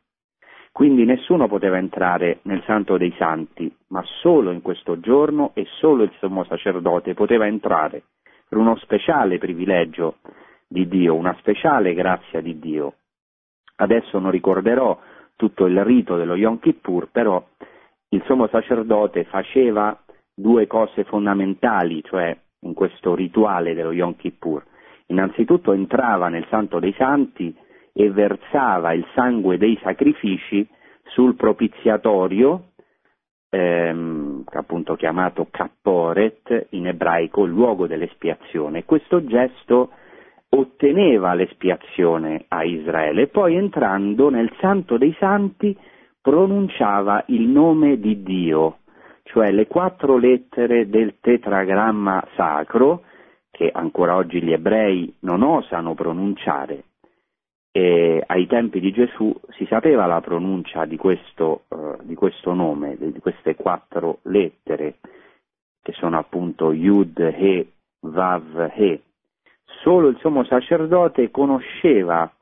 Quindi 0.75 1.05
nessuno 1.05 1.47
poteva 1.47 1.79
entrare 1.79 2.41
nel 2.43 2.61
Santo 2.67 2.97
dei 2.97 3.15
Santi, 3.17 3.73
ma 3.91 4.03
solo 4.21 4.51
in 4.51 4.61
questo 4.61 4.99
giorno 4.99 5.53
e 5.55 5.67
solo 5.79 6.03
il 6.03 6.11
sommo 6.19 6.43
sacerdote 6.43 7.15
poteva 7.15 7.47
entrare 7.47 8.03
per 8.49 8.59
uno 8.59 8.75
speciale 8.79 9.39
privilegio 9.39 10.17
di 10.67 10.89
Dio, 10.89 11.15
una 11.15 11.33
speciale 11.39 11.95
grazia 11.95 12.41
di 12.41 12.59
Dio. 12.59 12.95
Adesso 13.77 14.19
non 14.19 14.33
ricorderò 14.33 14.99
tutto 15.37 15.67
il 15.67 15.81
rito 15.85 16.17
dello 16.17 16.35
Yom 16.35 16.59
Kippur, 16.59 17.09
però 17.09 17.41
il 18.09 18.25
sommo 18.27 18.49
sacerdote 18.49 19.23
faceva 19.27 19.97
due 20.35 20.67
cose 20.67 21.05
fondamentali, 21.05 22.03
cioè 22.03 22.37
in 22.63 22.75
questo 22.75 23.15
rituale 23.15 23.75
dello 23.75 23.93
Yom 23.93 24.17
Kippur. 24.17 24.65
Innanzitutto 25.07 25.73
entrava 25.73 26.29
nel 26.29 26.47
Santo 26.49 26.81
dei 26.81 26.95
Santi 26.95 27.57
e 27.97 28.11
versava 28.11 28.93
il 28.93 29.07
sangue 29.15 29.57
dei 29.57 29.79
sacrifici 29.81 30.69
sul 31.05 31.37
propiziatorio, 31.37 32.71
ehm, 33.51 34.43
appunto 34.53 34.97
chiamato 34.97 35.47
Kapporet 35.49 36.67
in 36.71 36.89
ebraico, 36.89 37.45
luogo 37.45 37.87
dell'espiazione. 37.87 38.85
Questo 38.85 39.25
gesto 39.25 39.91
otteneva 40.49 41.35
l'espiazione 41.35 42.47
a 42.49 42.65
Israele, 42.65 43.29
poi 43.29 43.57
entrando 43.57 44.29
nel 44.29 44.53
Santo 44.59 44.97
dei 44.99 45.15
Santi 45.19 45.77
pronunciava 46.21 47.23
il 47.29 47.43
nome 47.43 47.99
di 47.99 48.23
Dio, 48.23 48.79
cioè 49.25 49.53
le 49.53 49.67
quattro 49.67 50.17
lettere 50.17 50.89
del 50.89 51.17
tetragramma 51.21 52.27
sacro, 52.35 53.03
che 53.51 53.71
ancora 53.73 54.17
oggi 54.17 54.43
gli 54.43 54.53
ebrei 54.53 55.15
non 55.21 55.43
osano 55.43 55.95
pronunciare. 55.95 56.85
E 57.77 58.23
ai 58.25 58.47
tempi 58.47 58.79
di 58.79 58.93
Gesù 58.93 59.35
si 59.49 59.67
sapeva 59.67 60.07
la 60.07 60.21
pronuncia 60.21 60.85
di 60.85 60.97
questo, 60.97 61.65
uh, 61.71 61.97
di 62.03 62.15
questo 62.15 62.55
nome, 62.55 62.97
di 62.97 63.19
queste 63.19 63.57
quattro 63.57 64.21
lettere, 64.23 64.99
che 65.83 65.93
sono 65.95 66.17
appunto 66.17 66.73
Yud, 66.73 67.19
He, 67.19 67.67
Vav, 68.03 68.71
He, 68.77 69.01
solo 69.83 70.07
il 70.07 70.19
sommo 70.21 70.45
sacerdote 70.45 71.33
conosceva, 71.33 72.33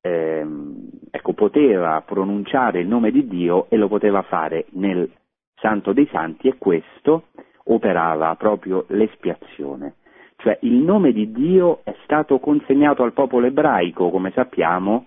ehm, 0.00 0.90
ecco, 1.10 1.32
poteva 1.32 2.00
pronunciare 2.02 2.78
il 2.78 2.86
nome 2.86 3.10
di 3.10 3.26
Dio 3.26 3.66
e 3.68 3.76
lo 3.76 3.88
poteva 3.88 4.22
fare 4.22 4.66
nel 4.74 5.10
Santo 5.56 5.92
dei 5.92 6.06
Santi 6.12 6.46
e 6.46 6.56
questo 6.56 7.30
operava 7.64 8.32
proprio 8.36 8.84
l'espiazione. 8.90 9.96
Cioè 10.36 10.58
il 10.62 10.74
nome 10.74 11.12
di 11.12 11.32
Dio 11.32 11.80
è 11.84 11.94
stato 12.04 12.38
consegnato 12.38 13.02
al 13.02 13.12
popolo 13.12 13.46
ebraico, 13.46 14.10
come 14.10 14.30
sappiamo, 14.32 15.06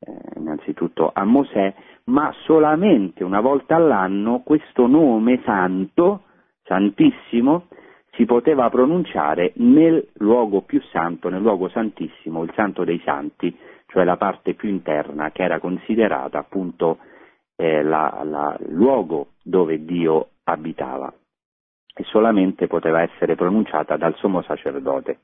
eh, 0.00 0.38
innanzitutto 0.38 1.10
a 1.12 1.24
Mosè, 1.24 1.74
ma 2.04 2.32
solamente 2.44 3.24
una 3.24 3.40
volta 3.40 3.76
all'anno 3.76 4.42
questo 4.44 4.86
nome 4.86 5.40
santo, 5.44 6.22
santissimo, 6.62 7.66
si 8.12 8.24
poteva 8.24 8.68
pronunciare 8.68 9.52
nel 9.56 10.08
luogo 10.14 10.62
più 10.62 10.80
santo, 10.90 11.28
nel 11.28 11.42
luogo 11.42 11.68
santissimo, 11.68 12.42
il 12.42 12.52
santo 12.54 12.84
dei 12.84 13.00
santi, 13.04 13.56
cioè 13.86 14.04
la 14.04 14.16
parte 14.16 14.54
più 14.54 14.68
interna 14.68 15.30
che 15.30 15.42
era 15.42 15.60
considerata 15.60 16.38
appunto 16.38 16.98
eh, 17.56 17.80
il 17.80 18.56
luogo 18.68 19.28
dove 19.42 19.84
Dio 19.84 20.30
abitava 20.44 21.12
e 21.98 22.04
solamente 22.04 22.68
poteva 22.68 23.02
essere 23.02 23.34
pronunciata 23.34 23.96
dal 23.96 24.14
sommo 24.18 24.40
sacerdote. 24.42 25.18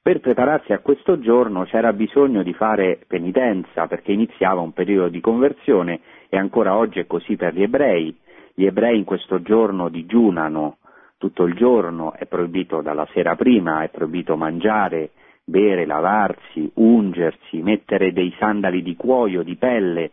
Per 0.00 0.20
prepararsi 0.20 0.72
a 0.72 0.78
questo 0.78 1.18
giorno 1.18 1.64
c'era 1.64 1.92
bisogno 1.92 2.42
di 2.42 2.54
fare 2.54 3.00
penitenza 3.06 3.86
perché 3.86 4.12
iniziava 4.12 4.62
un 4.62 4.72
periodo 4.72 5.08
di 5.08 5.20
conversione 5.20 6.00
e 6.30 6.38
ancora 6.38 6.74
oggi 6.74 7.00
è 7.00 7.06
così 7.06 7.36
per 7.36 7.52
gli 7.52 7.62
ebrei. 7.62 8.16
Gli 8.54 8.64
ebrei 8.64 8.96
in 8.96 9.04
questo 9.04 9.42
giorno 9.42 9.90
digiunano 9.90 10.78
tutto 11.18 11.44
il 11.44 11.54
giorno, 11.54 12.14
è 12.14 12.24
proibito 12.24 12.80
dalla 12.80 13.06
sera 13.12 13.36
prima, 13.36 13.82
è 13.82 13.90
proibito 13.90 14.36
mangiare, 14.36 15.10
bere, 15.44 15.84
lavarsi, 15.84 16.70
ungersi, 16.76 17.60
mettere 17.60 18.14
dei 18.14 18.34
sandali 18.38 18.82
di 18.82 18.96
cuoio, 18.96 19.42
di 19.42 19.56
pelle, 19.56 20.10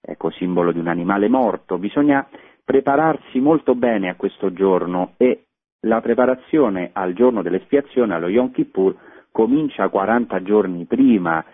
ecco, 0.00 0.30
simbolo 0.30 0.72
di 0.72 0.78
un 0.78 0.88
animale 0.88 1.28
morto. 1.28 1.76
Bisogna 1.76 2.26
prepararsi 2.64 3.40
molto 3.40 3.74
bene 3.74 4.08
a 4.08 4.16
questo 4.16 4.52
giorno 4.52 5.14
e 5.16 5.44
la 5.80 6.00
preparazione 6.00 6.90
al 6.92 7.12
giorno 7.12 7.42
dell'espiazione, 7.42 8.14
allo 8.14 8.28
Yom 8.28 8.50
Kippur, 8.50 8.96
comincia 9.30 9.88
40 9.88 10.42
giorni 10.42 10.84
prima, 10.86 11.44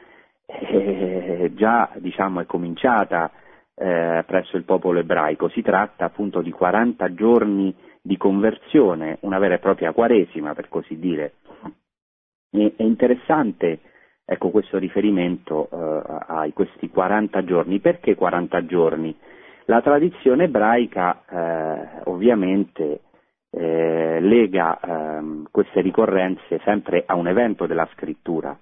eh, 0.47 1.51
già 1.55 1.91
diciamo, 1.97 2.41
è 2.41 2.47
cominciata 2.47 3.31
eh, 3.75 4.23
presso 4.27 4.57
il 4.57 4.65
popolo 4.65 5.01
ebraico. 5.01 5.49
Si 5.49 5.63
tratta 5.63 6.05
appunto 6.05 6.43
di 6.43 6.51
40 6.51 7.15
giorni 7.15 7.75
di 8.03 8.17
conversione, 8.17 9.19
una 9.23 9.39
vera 9.39 9.55
e 9.55 9.59
propria 9.59 9.93
quaresima 9.93 10.55
per 10.55 10.69
così 10.69 10.99
dire. 10.99 11.35
E, 12.51 12.75
è 12.77 12.83
interessante 12.83 13.81
ecco, 14.25 14.51
questo 14.51 14.79
riferimento 14.79 15.69
eh, 15.73 16.03
a 16.27 16.49
questi 16.53 16.89
40 16.89 17.45
giorni. 17.45 17.81
Perché 17.81 18.15
40 18.15 18.67
giorni? 18.67 19.17
La 19.67 19.81
tradizione 19.83 20.45
ebraica 20.45 21.23
eh, 21.29 22.03
ovviamente 22.05 23.01
eh, 23.51 24.21
lega 24.21 24.79
ehm, 24.81 25.47
queste 25.51 25.81
ricorrenze 25.81 26.61
sempre 26.65 27.03
a 27.07 27.15
un 27.15 27.29
evento 27.29 27.67
della 27.67 27.89
scrittura. 27.93 28.57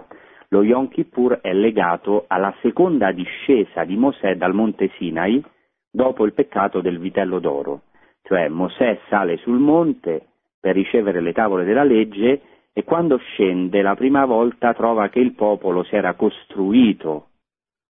Lo 0.49 0.63
Yom 0.63 0.89
Kippur 0.89 1.41
è 1.43 1.53
legato 1.53 2.25
alla 2.27 2.55
seconda 2.63 3.13
discesa 3.13 3.85
di 3.85 3.97
Mosè 3.97 4.37
dal 4.37 4.55
monte 4.55 4.91
Sinai 4.97 5.43
dopo 5.91 6.25
il 6.25 6.33
peccato 6.33 6.81
del 6.81 6.99
vitello 6.99 7.39
d'oro, 7.39 7.83
cioè 8.23 8.49
Mosè 8.49 8.99
sale 9.09 9.37
sul 9.39 9.59
monte 9.59 10.27
per 10.61 10.75
ricevere 10.75 11.21
le 11.21 11.33
tavole 11.33 11.65
della 11.65 11.85
legge 11.85 12.41
e 12.73 12.85
quando 12.85 13.19
scende 13.19 13.83
la 13.83 13.95
prima 13.95 14.25
volta 14.25 14.73
trova 14.73 15.09
che 15.09 15.19
il 15.21 15.35
popolo 15.35 15.83
si 15.85 15.97
era 15.97 16.15
costruito 16.15 17.28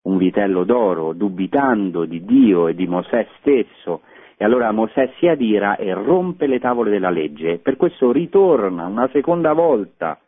un 0.06 0.16
vitello 0.16 0.64
d'oro, 0.64 1.12
dubitando 1.12 2.04
di 2.04 2.24
Dio 2.24 2.68
e 2.68 2.74
di 2.74 2.86
Mosè 2.86 3.26
stesso, 3.38 4.02
e 4.36 4.44
allora 4.44 4.70
Mosè 4.70 5.12
si 5.18 5.26
adira 5.26 5.76
e 5.76 5.92
rompe 5.94 6.46
le 6.46 6.58
tavole 6.58 6.90
della 6.90 7.10
legge, 7.10 7.58
per 7.58 7.76
questo 7.76 8.12
ritorna 8.12 8.86
una 8.86 9.08
seconda 9.12 9.52
volta 9.52 10.18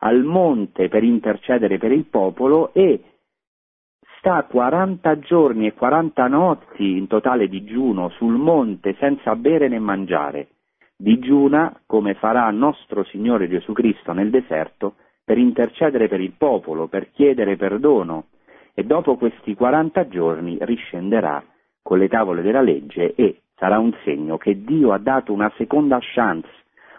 al 0.00 0.22
monte 0.22 0.88
per 0.88 1.02
intercedere 1.02 1.78
per 1.78 1.92
il 1.92 2.04
popolo 2.04 2.72
e 2.72 3.00
sta 4.18 4.42
40 4.44 5.18
giorni 5.20 5.66
e 5.66 5.74
40 5.74 6.26
notti 6.26 6.96
in 6.96 7.06
totale 7.06 7.48
digiuno 7.48 8.08
sul 8.10 8.34
monte 8.34 8.96
senza 8.98 9.36
bere 9.36 9.68
né 9.68 9.78
mangiare. 9.78 10.48
Digiuna 10.96 11.80
come 11.86 12.14
farà 12.14 12.50
nostro 12.50 13.04
Signore 13.04 13.48
Gesù 13.48 13.72
Cristo 13.72 14.12
nel 14.12 14.30
deserto 14.30 14.94
per 15.24 15.38
intercedere 15.38 16.08
per 16.08 16.20
il 16.20 16.32
popolo, 16.36 16.88
per 16.88 17.10
chiedere 17.12 17.56
perdono 17.56 18.26
e 18.78 18.84
dopo 18.84 19.16
questi 19.16 19.56
40 19.56 20.06
giorni 20.06 20.56
riscenderà 20.60 21.42
con 21.82 21.98
le 21.98 22.06
tavole 22.06 22.42
della 22.42 22.60
legge 22.60 23.12
e 23.16 23.40
sarà 23.56 23.80
un 23.80 23.92
segno 24.04 24.36
che 24.36 24.62
Dio 24.62 24.92
ha 24.92 24.98
dato 24.98 25.32
una 25.32 25.52
seconda 25.56 25.98
chance, 26.00 26.48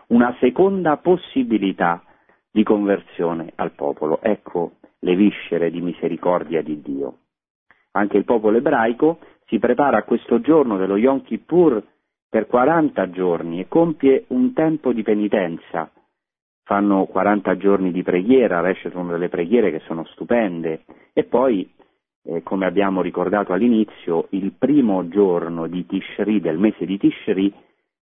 una 0.07 0.35
seconda 0.41 0.97
possibilità 0.97 2.03
di 2.51 2.63
conversione 2.63 3.53
al 3.55 3.71
popolo. 3.71 4.19
Ecco 4.21 4.73
le 4.99 5.15
viscere 5.15 5.71
di 5.71 5.79
misericordia 5.79 6.61
di 6.61 6.81
Dio. 6.81 7.19
Anche 7.91 8.17
il 8.17 8.25
popolo 8.25 8.57
ebraico 8.57 9.19
si 9.45 9.57
prepara 9.57 9.99
a 9.99 10.03
questo 10.03 10.41
giorno 10.41 10.75
dello 10.75 10.97
Yom 10.97 11.21
Kippur 11.21 11.81
per 12.27 12.47
40 12.47 13.09
giorni 13.11 13.61
e 13.61 13.69
compie 13.69 14.25
un 14.27 14.51
tempo 14.51 14.91
di 14.91 15.01
penitenza. 15.01 15.89
Fanno 16.69 17.05
40 17.05 17.57
giorni 17.57 17.91
di 17.91 18.03
preghiera, 18.03 18.61
Resh 18.61 18.91
sono 18.91 19.09
delle 19.09 19.27
preghiere 19.27 19.71
che 19.71 19.79
sono 19.87 20.05
stupende 20.05 20.83
e 21.13 21.23
poi, 21.23 21.67
eh, 22.25 22.43
come 22.43 22.67
abbiamo 22.67 23.01
ricordato 23.01 23.53
all'inizio, 23.53 24.27
il 24.29 24.51
primo 24.51 25.07
giorno 25.07 25.65
di 25.65 25.87
Tishri, 25.87 26.39
del 26.39 26.59
mese 26.59 26.85
di 26.85 26.99
Tishri, 26.99 27.51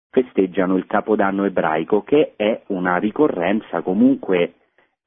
festeggiano 0.10 0.78
il 0.78 0.88
Capodanno 0.88 1.46
ebraico, 1.46 2.02
che 2.02 2.34
è 2.36 2.64
una 2.70 2.98
ricorrenza 2.98 3.84
comunque 3.84 4.56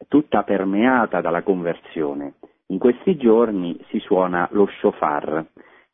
tutta 0.06 0.44
permeata 0.44 1.20
dalla 1.20 1.42
conversione. 1.42 2.34
In 2.68 2.78
questi 2.78 3.16
giorni 3.16 3.76
si 3.88 3.98
suona 3.98 4.48
lo 4.52 4.68
shofar, 4.78 5.44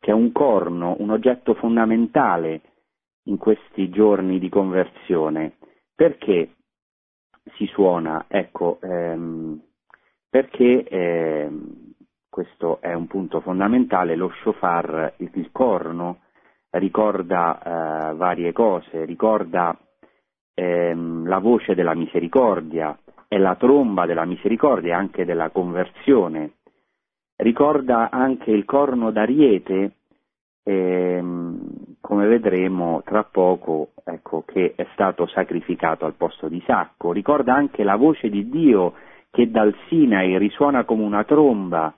che 0.01 0.11
è 0.11 0.15
un 0.15 0.33
corno, 0.33 0.97
un 0.99 1.09
oggetto 1.09 1.55
fondamentale 1.55 2.61
in 3.23 3.39
questi 3.39 3.89
giorni 3.89 4.39
di 4.39 4.51
conversione. 4.51 5.55
Perché 5.97 6.54
si 7.57 7.67
suona? 7.67 8.25
Ecco, 8.29 8.79
ehm, 8.83 9.61
perché 10.29 10.85
ehm, 10.85 11.93
questo 12.29 12.81
è 12.81 12.93
un 12.93 13.07
punto 13.07 13.41
fondamentale, 13.41 14.17
lo 14.17 14.31
shofar, 14.43 15.15
il, 15.19 15.31
il 15.35 15.51
corno, 15.53 16.23
ricorda 16.71 18.11
eh, 18.11 18.15
varie 18.15 18.53
cose, 18.53 19.05
ricorda 19.05 19.79
ehm, 20.55 21.27
la 21.27 21.39
voce 21.39 21.75
della 21.75 21.95
misericordia, 21.95 22.99
è 23.29 23.39
la 23.39 23.55
tromba 23.57 24.07
della 24.07 24.25
misericordia, 24.25 24.97
anche 24.97 25.25
della 25.25 25.51
conversione, 25.51 26.55
ricorda 27.37 28.11
anche 28.11 28.51
il 28.51 28.65
corno 28.65 29.11
d'ariete, 29.11 29.93
ehm, 30.65 31.54
come 32.05 32.27
vedremo 32.27 33.01
tra 33.03 33.25
poco, 33.25 33.93
ecco, 34.05 34.43
che 34.45 34.75
è 34.77 34.87
stato 34.93 35.27
sacrificato 35.27 36.05
al 36.05 36.13
posto 36.13 36.49
di 36.49 36.63
Sacco, 36.67 37.13
ricorda 37.13 37.55
anche 37.55 37.83
la 37.83 37.97
voce 37.97 38.29
di 38.29 38.51
Dio 38.51 38.93
che 39.31 39.51
dal 39.51 39.75
Sinai 39.89 40.37
risuona 40.37 40.85
come 40.85 41.03
una 41.03 41.25
tromba, 41.25 41.97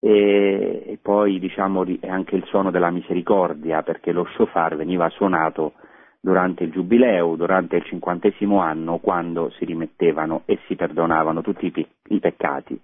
e, 0.00 0.84
e 0.86 0.98
poi 1.02 1.38
diciamo 1.38 1.84
anche 2.06 2.34
il 2.34 2.44
suono 2.46 2.70
della 2.70 2.90
misericordia, 2.90 3.82
perché 3.82 4.10
lo 4.10 4.24
shofar 4.36 4.74
veniva 4.76 5.06
suonato 5.10 5.74
durante 6.18 6.64
il 6.64 6.70
giubileo, 6.70 7.36
durante 7.36 7.76
il 7.76 7.84
cinquantesimo 7.84 8.58
anno, 8.58 9.00
quando 9.00 9.50
si 9.50 9.66
rimettevano 9.66 10.44
e 10.46 10.60
si 10.66 10.76
perdonavano 10.76 11.42
tutti 11.42 11.66
i, 11.66 11.86
i 12.14 12.20
peccati. 12.20 12.80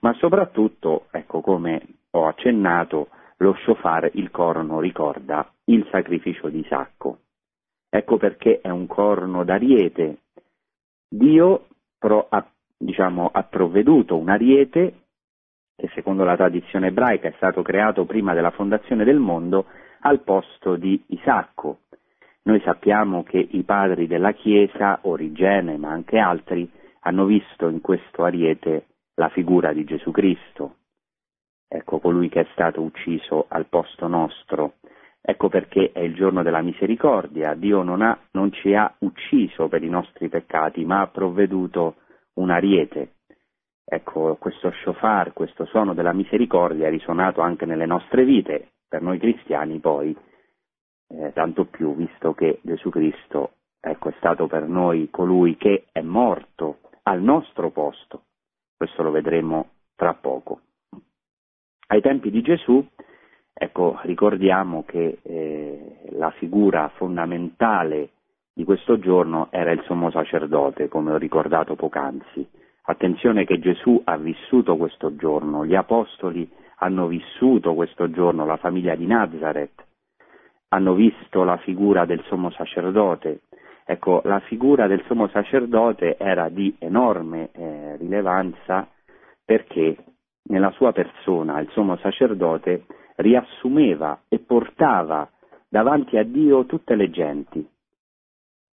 Ma 0.00 0.12
soprattutto, 0.14 1.04
ecco 1.12 1.40
come 1.40 1.80
ho 2.10 2.26
accennato, 2.26 3.10
lo 3.36 3.54
shofar, 3.62 4.10
il 4.14 4.32
corno, 4.32 4.80
ricorda 4.80 5.48
il 5.68 5.86
sacrificio 5.90 6.48
di 6.48 6.60
Isacco. 6.60 7.20
Ecco 7.88 8.16
perché 8.16 8.60
è 8.60 8.68
un 8.68 8.86
corno 8.86 9.44
d'ariete. 9.44 10.18
Dio 11.08 11.66
pro, 11.98 12.26
ha, 12.28 12.46
diciamo, 12.76 13.30
ha 13.32 13.42
provveduto 13.44 14.16
un 14.16 14.28
ariete 14.28 14.94
che 15.78 15.88
secondo 15.94 16.24
la 16.24 16.36
tradizione 16.36 16.88
ebraica 16.88 17.28
è 17.28 17.34
stato 17.36 17.62
creato 17.62 18.04
prima 18.04 18.34
della 18.34 18.50
fondazione 18.50 19.04
del 19.04 19.20
mondo, 19.20 19.66
al 20.00 20.22
posto 20.22 20.74
di 20.74 21.00
Isacco. 21.08 21.82
Noi 22.42 22.60
sappiamo 22.62 23.22
che 23.22 23.38
i 23.38 23.62
padri 23.62 24.08
della 24.08 24.32
Chiesa, 24.32 24.98
Origene 25.02 25.76
ma 25.76 25.90
anche 25.90 26.18
altri, 26.18 26.68
hanno 27.00 27.26
visto 27.26 27.68
in 27.68 27.80
questo 27.80 28.24
ariete 28.24 28.86
la 29.14 29.28
figura 29.28 29.72
di 29.72 29.84
Gesù 29.84 30.10
Cristo, 30.10 30.76
ecco 31.68 32.00
colui 32.00 32.28
che 32.28 32.40
è 32.40 32.46
stato 32.52 32.80
ucciso 32.80 33.46
al 33.48 33.66
posto 33.66 34.08
nostro. 34.08 34.74
Ecco 35.28 35.48
perché 35.48 35.90
è 35.92 36.00
il 36.00 36.14
giorno 36.14 36.42
della 36.42 36.62
misericordia, 36.62 37.54
Dio 37.54 37.82
non, 37.82 38.00
ha, 38.00 38.18
non 38.30 38.50
ci 38.52 38.74
ha 38.74 38.94
ucciso 39.00 39.68
per 39.68 39.82
i 39.82 39.88
nostri 39.88 40.28
peccati, 40.28 40.84
ma 40.86 41.02
ha 41.02 41.08
provveduto 41.08 41.96
un 42.34 42.50
ariete 42.50 43.16
Ecco, 43.90 44.36
questo 44.38 44.70
shofar, 44.70 45.32
questo 45.32 45.64
suono 45.64 45.94
della 45.94 46.12
misericordia 46.12 46.88
è 46.88 46.90
risuonato 46.90 47.40
anche 47.40 47.64
nelle 47.64 47.86
nostre 47.86 48.22
vite, 48.22 48.72
per 48.86 49.00
noi 49.00 49.18
cristiani 49.18 49.78
poi, 49.78 50.14
eh, 51.08 51.32
tanto 51.32 51.64
più 51.64 51.94
visto 51.96 52.34
che 52.34 52.58
Gesù 52.60 52.90
Cristo 52.90 53.52
ecco, 53.80 54.10
è 54.10 54.14
stato 54.18 54.46
per 54.46 54.68
noi 54.68 55.08
colui 55.10 55.56
che 55.56 55.86
è 55.90 56.02
morto 56.02 56.80
al 57.04 57.22
nostro 57.22 57.70
posto. 57.70 58.24
Questo 58.76 59.02
lo 59.02 59.10
vedremo 59.10 59.70
tra 59.96 60.12
poco. 60.12 60.60
Ai 61.86 62.02
tempi 62.02 62.30
di 62.30 62.42
Gesù, 62.42 62.86
ecco, 63.58 63.98
ricordiamo 64.02 64.84
che 64.86 65.18
eh, 65.22 65.96
la 66.10 66.30
figura 66.30 66.90
fondamentale 66.96 68.10
di 68.52 68.64
questo 68.64 68.98
giorno 68.98 69.48
era 69.50 69.72
il 69.72 69.82
sommo 69.84 70.10
sacerdote, 70.10 70.88
come 70.88 71.12
ho 71.12 71.16
ricordato 71.16 71.74
poc'anzi 71.74 72.46
Attenzione 72.90 73.44
che 73.44 73.58
Gesù 73.58 74.00
ha 74.02 74.16
vissuto 74.16 74.78
questo 74.78 75.14
giorno, 75.14 75.66
gli 75.66 75.74
apostoli 75.74 76.50
hanno 76.76 77.06
vissuto 77.06 77.74
questo 77.74 78.10
giorno, 78.10 78.46
la 78.46 78.56
famiglia 78.56 78.94
di 78.94 79.06
Nazareth, 79.06 79.84
hanno 80.68 80.94
visto 80.94 81.44
la 81.44 81.58
figura 81.58 82.06
del 82.06 82.24
sommo 82.28 82.50
sacerdote. 82.50 83.40
Ecco, 83.84 84.22
la 84.24 84.40
figura 84.40 84.86
del 84.86 85.04
sommo 85.06 85.28
sacerdote 85.28 86.16
era 86.16 86.48
di 86.48 86.74
enorme 86.78 87.50
eh, 87.52 87.96
rilevanza 87.96 88.88
perché 89.44 89.96
nella 90.44 90.70
sua 90.70 90.92
persona 90.92 91.60
il 91.60 91.68
sommo 91.72 91.98
sacerdote 91.98 92.86
riassumeva 93.18 94.22
e 94.28 94.40
portava 94.40 95.28
davanti 95.68 96.16
a 96.16 96.24
Dio 96.24 96.64
tutte 96.66 96.96
le 96.96 97.10
genti, 97.10 97.68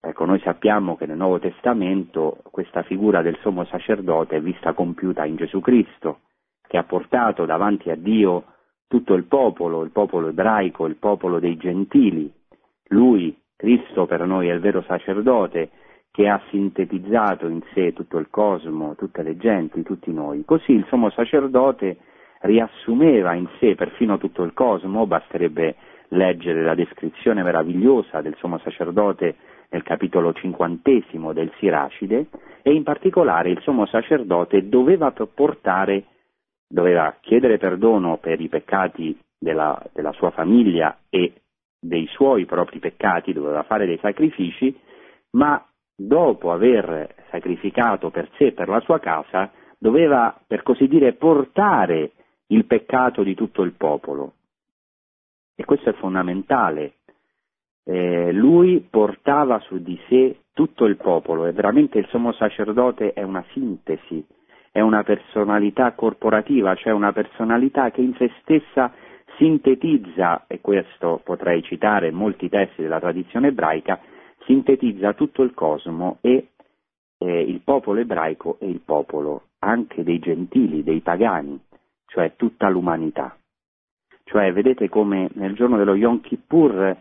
Ecco, 0.04 0.26
noi 0.26 0.40
sappiamo 0.40 0.98
che 0.98 1.06
nel 1.06 1.18
Nuovo 1.18 1.38
Testamento 1.38 2.40
questa 2.50 2.82
figura 2.82 3.22
del 3.22 3.38
sommo 3.42 3.66
sacerdote 3.66 4.38
è 4.38 4.42
vista 4.42 4.74
compiuta 4.74 5.26
in 5.26 5.36
Gesù 5.36 5.60
Cristo, 5.60 6.22
che 6.68 6.78
ha 6.78 6.84
portato 6.84 7.46
davanti 7.46 7.92
a 7.92 7.96
Dio 7.96 8.46
tutto 8.88 9.14
il 9.14 9.26
popolo, 9.26 9.84
il 9.84 9.92
popolo 9.92 10.30
ebraico, 10.30 10.88
il 10.88 10.96
popolo 10.96 11.38
dei 11.38 11.56
gentili. 11.56 12.34
Lui, 12.88 13.40
Cristo 13.56 14.08
per 14.08 14.26
noi 14.26 14.50
è 14.50 14.54
il 14.54 14.60
vero 14.60 14.82
sacerdote 14.82 15.70
che 16.10 16.28
ha 16.28 16.42
sintetizzato 16.50 17.48
in 17.48 17.62
sé 17.76 17.94
tutto 17.94 18.18
il 18.18 18.30
cosmo, 18.32 18.96
tutte 18.96 19.22
le 19.22 19.38
genti, 19.38 19.84
tutti 19.84 20.12
noi. 20.12 20.44
Così 20.46 20.72
il 20.72 20.86
sommo 20.90 21.12
sacerdote 21.12 21.98
riassumeva 22.42 23.34
in 23.34 23.48
sé 23.60 23.76
perfino 23.76 24.18
tutto 24.18 24.44
il 24.44 24.54
cosmo, 24.54 25.06
basterebbe 25.06 25.76
leggere 26.10 26.64
la 26.64 26.76
descrizione 26.76 27.44
meravigliosa 27.44 28.22
del 28.22 28.36
sommo 28.38 28.58
sacerdote 28.60 29.36
nel 29.70 29.84
capitolo 29.84 30.34
cinquantesimo 30.34 31.34
del 31.34 31.52
Siracide 31.58 32.28
e 32.62 32.74
in 32.74 32.84
particolare 32.84 33.50
il 33.50 33.62
sommo 33.62 33.86
sacerdote 33.86 34.68
doveva 34.68 35.12
portare, 35.12 36.06
doveva 36.68 37.16
chiedere 37.22 37.58
perdono 37.58 38.18
per 38.18 38.42
i 38.42 38.50
peccati 38.50 39.18
della, 39.40 39.82
della 39.94 40.12
sua 40.12 40.32
famiglia 40.32 40.98
e 41.10 41.34
dei 41.80 42.06
suoi 42.08 42.46
propri 42.46 42.80
peccati, 42.80 43.34
doveva 43.34 43.64
fare 43.64 43.86
dei 43.86 43.98
sacrifici, 44.02 44.78
ma 45.32 45.64
dopo 45.96 46.52
aver 46.52 47.16
sacrificato 47.30 48.10
per 48.10 48.30
sé 48.38 48.48
e 48.48 48.52
per 48.52 48.68
la 48.68 48.82
sua 48.82 49.00
casa, 49.00 49.52
doveva, 49.80 50.38
per 50.46 50.64
così 50.64 50.88
dire, 50.88 51.14
portare 51.14 52.12
il 52.52 52.66
peccato 52.66 53.24
di 53.24 53.36
tutto 53.36 53.64
il 53.64 53.74
popolo. 53.74 54.34
E 55.56 55.66
questo 55.66 55.90
è 55.90 55.94
fondamentale. 55.94 56.94
Eh, 57.84 58.32
lui 58.32 58.86
portava 58.88 59.60
su 59.60 59.82
di 59.82 60.00
sé 60.08 60.42
tutto 60.54 60.86
il 60.86 60.98
popolo 60.98 61.46
e 61.46 61.52
veramente 61.52 61.98
il 61.98 62.08
sommo 62.08 62.32
sacerdote 62.34 63.14
è 63.14 63.24
una 63.24 63.44
sintesi, 63.52 64.24
è 64.72 64.82
una 64.82 65.04
personalità 65.04 65.94
corporativa, 65.94 66.76
cioè 66.76 66.94
una 66.94 67.12
personalità 67.12 67.90
che 67.90 68.02
in 68.02 68.14
se 68.16 68.32
stessa 68.42 68.94
sintetizza, 69.38 70.46
e 70.48 70.62
questo 70.62 71.22
potrei 71.24 71.64
citare 71.64 72.12
molti 72.12 72.50
testi 72.50 72.82
della 72.82 73.00
tradizione 73.00 73.48
ebraica, 73.48 74.00
sintetizza 74.46 75.14
tutto 75.14 75.42
il 75.42 75.54
cosmo 75.54 76.18
e 76.22 76.50
eh, 77.18 77.42
il 77.42 77.62
popolo 77.62 78.00
ebraico 78.00 78.58
e 78.60 78.68
il 78.68 78.82
popolo 78.82 79.44
anche 79.60 80.04
dei 80.04 80.20
gentili, 80.20 80.84
dei 80.84 81.00
pagani, 81.00 81.60
cioè 82.12 82.34
tutta 82.36 82.70
l'umanità. 82.70 83.36
Cioè 84.26 84.52
vedete 84.54 84.90
come 84.90 85.30
nel 85.34 85.56
giorno 85.56 85.78
dello 85.78 85.96
Yom 85.96 86.22
Kippur 86.22 86.98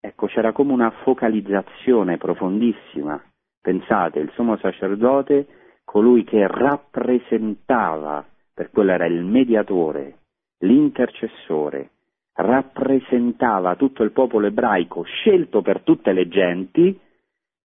ecco, 0.00 0.26
c'era 0.26 0.52
come 0.52 0.72
una 0.72 0.90
focalizzazione 0.90 2.18
profondissima. 2.18 3.22
Pensate, 3.60 4.18
il 4.18 4.32
sommo 4.34 4.56
sacerdote, 4.56 5.46
colui 5.84 6.24
che 6.24 6.44
rappresentava, 6.48 8.24
per 8.52 8.70
quello 8.70 8.90
era 8.90 9.06
il 9.06 9.22
mediatore, 9.22 10.18
l'intercessore, 10.58 11.90
rappresentava 12.34 13.76
tutto 13.76 14.02
il 14.02 14.10
popolo 14.10 14.48
ebraico 14.48 15.02
scelto 15.02 15.62
per 15.62 15.82
tutte 15.82 16.12
le 16.12 16.26
genti 16.26 16.98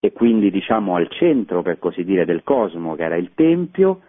e 0.00 0.12
quindi 0.12 0.50
diciamo 0.50 0.96
al 0.96 1.08
centro 1.10 1.62
per 1.62 1.78
così 1.78 2.04
dire 2.04 2.26
del 2.26 2.42
cosmo 2.42 2.94
che 2.94 3.04
era 3.04 3.16
il 3.16 3.32
Tempio, 3.34 4.02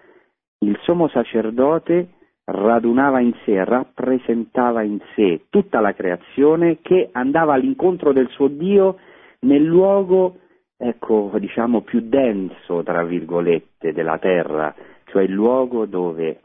il 0.59 0.77
sommo 0.83 1.07
sacerdote 1.07 2.15
radunava 2.51 3.19
in 3.19 3.33
sé, 3.43 3.63
rappresentava 3.63 4.81
in 4.81 4.99
sé 5.15 5.45
tutta 5.49 5.79
la 5.79 5.93
creazione 5.93 6.79
che 6.81 7.09
andava 7.11 7.53
all'incontro 7.53 8.11
del 8.11 8.29
suo 8.29 8.47
Dio 8.47 8.97
nel 9.41 9.63
luogo, 9.63 10.37
ecco, 10.77 11.31
diciamo 11.39 11.81
più 11.81 12.01
denso, 12.01 12.83
tra 12.83 13.03
virgolette, 13.03 13.93
della 13.93 14.17
terra, 14.17 14.73
cioè 15.05 15.23
il 15.23 15.31
luogo 15.31 15.85
dove 15.85 16.39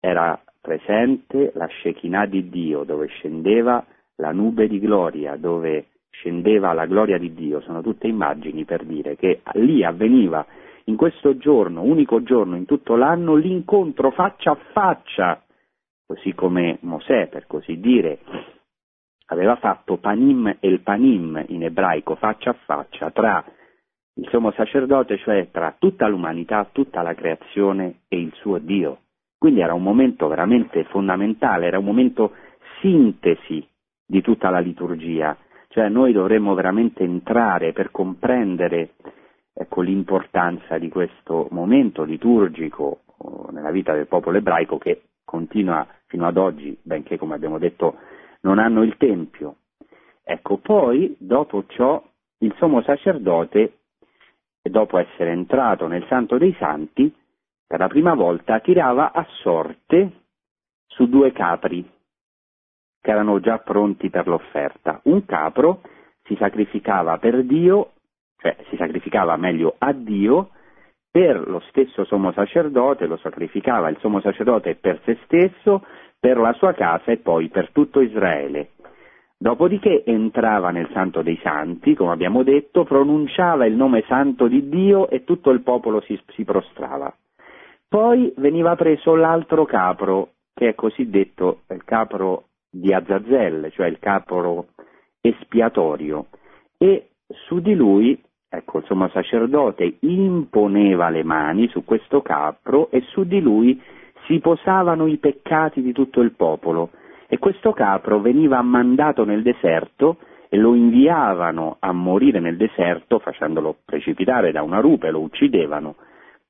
era 0.00 0.40
presente 0.60 1.52
la 1.54 1.68
Shekinah 1.68 2.26
di 2.26 2.48
Dio, 2.48 2.84
dove 2.84 3.06
scendeva 3.06 3.84
la 4.16 4.32
nube 4.32 4.68
di 4.68 4.78
gloria, 4.78 5.36
dove 5.36 5.86
scendeva 6.10 6.72
la 6.72 6.86
gloria 6.86 7.18
di 7.18 7.34
Dio, 7.34 7.60
sono 7.60 7.82
tutte 7.82 8.06
immagini 8.06 8.64
per 8.64 8.84
dire 8.84 9.16
che 9.16 9.40
lì 9.54 9.84
avveniva 9.84 10.46
in 10.84 10.96
questo 10.96 11.36
giorno, 11.36 11.82
unico 11.82 12.22
giorno 12.22 12.56
in 12.56 12.66
tutto 12.66 12.96
l'anno, 12.96 13.34
l'incontro 13.34 14.10
faccia 14.10 14.52
a 14.52 14.58
faccia, 14.72 15.42
così 16.06 16.34
come 16.34 16.78
Mosè, 16.80 17.28
per 17.28 17.46
così 17.46 17.80
dire, 17.80 18.18
aveva 19.26 19.56
fatto 19.56 19.96
panim 19.96 20.56
e 20.60 20.68
il 20.68 20.80
panim 20.80 21.42
in 21.48 21.62
ebraico, 21.64 22.16
faccia 22.16 22.50
a 22.50 22.56
faccia, 22.64 23.10
tra 23.10 23.44
il 24.16 24.28
sommo 24.30 24.52
sacerdote, 24.52 25.18
cioè 25.18 25.48
tra 25.50 25.74
tutta 25.78 26.06
l'umanità, 26.06 26.68
tutta 26.70 27.02
la 27.02 27.14
creazione 27.14 28.00
e 28.08 28.20
il 28.20 28.32
suo 28.34 28.58
Dio. 28.58 28.98
Quindi 29.38 29.60
era 29.60 29.74
un 29.74 29.82
momento 29.82 30.28
veramente 30.28 30.84
fondamentale, 30.84 31.66
era 31.66 31.78
un 31.78 31.84
momento 31.84 32.32
sintesi 32.80 33.66
di 34.06 34.20
tutta 34.20 34.50
la 34.50 34.60
liturgia, 34.60 35.36
cioè 35.68 35.88
noi 35.88 36.12
dovremmo 36.12 36.54
veramente 36.54 37.02
entrare 37.02 37.72
per 37.72 37.90
comprendere 37.90 38.90
ecco, 39.54 39.80
l'importanza 39.80 40.76
di 40.78 40.88
questo 40.88 41.46
momento 41.52 42.02
liturgico 42.02 43.02
oh, 43.18 43.50
nella 43.52 43.70
vita 43.70 43.94
del 43.94 44.08
popolo 44.08 44.36
ebraico 44.36 44.78
che 44.78 45.02
continua 45.24 45.86
fino 46.06 46.26
ad 46.26 46.36
oggi, 46.36 46.76
benché 46.82 47.16
come 47.16 47.34
abbiamo 47.34 47.58
detto 47.58 47.96
non 48.40 48.58
hanno 48.58 48.82
il 48.82 48.96
Tempio. 48.96 49.56
Ecco, 50.22 50.58
poi 50.58 51.16
dopo 51.18 51.64
ciò 51.68 52.02
il 52.38 52.54
sommo 52.58 52.82
sacerdote, 52.82 53.78
dopo 54.62 54.98
essere 54.98 55.30
entrato 55.30 55.86
nel 55.86 56.04
Santo 56.08 56.36
dei 56.36 56.54
Santi, 56.58 57.14
per 57.66 57.78
la 57.78 57.88
prima 57.88 58.14
volta 58.14 58.60
tirava 58.60 59.12
a 59.12 59.26
sorte 59.42 60.22
su 60.86 61.08
due 61.08 61.32
capri 61.32 61.90
che 63.00 63.10
erano 63.10 63.40
già 63.40 63.58
pronti 63.58 64.08
per 64.08 64.26
l'offerta. 64.26 65.00
Un 65.04 65.26
capro 65.26 65.82
si 66.22 66.36
sacrificava 66.36 67.18
per 67.18 67.44
Dio, 67.44 67.93
cioè 68.38 68.56
si 68.68 68.76
sacrificava 68.76 69.36
meglio 69.36 69.74
a 69.78 69.92
Dio, 69.92 70.50
per 71.10 71.48
lo 71.48 71.60
stesso 71.68 72.04
sommo 72.04 72.32
sacerdote, 72.32 73.06
lo 73.06 73.16
sacrificava 73.18 73.88
il 73.88 73.98
sommo 74.00 74.20
sacerdote 74.20 74.74
per 74.74 75.00
se 75.04 75.18
stesso, 75.24 75.84
per 76.18 76.38
la 76.38 76.52
sua 76.54 76.72
casa 76.72 77.12
e 77.12 77.18
poi 77.18 77.48
per 77.48 77.70
tutto 77.70 78.00
Israele. 78.00 78.70
Dopodiché 79.36 80.04
entrava 80.04 80.70
nel 80.70 80.88
Santo 80.92 81.22
dei 81.22 81.38
Santi, 81.42 81.94
come 81.94 82.12
abbiamo 82.12 82.42
detto, 82.42 82.84
pronunciava 82.84 83.66
il 83.66 83.74
nome 83.74 84.02
santo 84.08 84.46
di 84.46 84.68
Dio 84.68 85.08
e 85.08 85.22
tutto 85.24 85.50
il 85.50 85.60
popolo 85.60 86.00
si, 86.00 86.18
si 86.28 86.44
prostrava. 86.44 87.14
Poi 87.86 88.32
veniva 88.38 88.74
preso 88.74 89.14
l'altro 89.14 89.64
capro, 89.66 90.30
che 90.54 90.70
è 90.70 90.74
cosiddetto 90.74 91.60
il 91.68 91.84
capro 91.84 92.46
di 92.70 92.92
Azazel, 92.92 93.70
cioè 93.72 93.86
il 93.86 93.98
capro 93.98 94.68
espiatorio, 95.20 96.26
e 96.76 97.10
su 97.28 97.60
di 97.60 97.74
lui, 97.74 98.20
ecco, 98.48 98.78
il 98.78 99.10
sacerdote 99.12 99.96
imponeva 100.00 101.08
le 101.08 101.24
mani 101.24 101.68
su 101.68 101.84
questo 101.84 102.22
capro 102.22 102.90
e 102.90 103.00
su 103.08 103.24
di 103.24 103.40
lui 103.40 103.80
si 104.26 104.38
posavano 104.38 105.06
i 105.06 105.18
peccati 105.18 105.82
di 105.82 105.92
tutto 105.92 106.20
il 106.20 106.32
popolo 106.32 106.90
e 107.26 107.38
questo 107.38 107.72
capro 107.72 108.20
veniva 108.20 108.60
mandato 108.62 109.24
nel 109.24 109.42
deserto 109.42 110.18
e 110.48 110.56
lo 110.56 110.74
inviavano 110.74 111.76
a 111.80 111.92
morire 111.92 112.38
nel 112.38 112.56
deserto 112.56 113.18
facendolo 113.18 113.78
precipitare 113.84 114.52
da 114.52 114.62
una 114.62 114.80
rupe, 114.80 115.10
lo 115.10 115.20
uccidevano, 115.20 115.96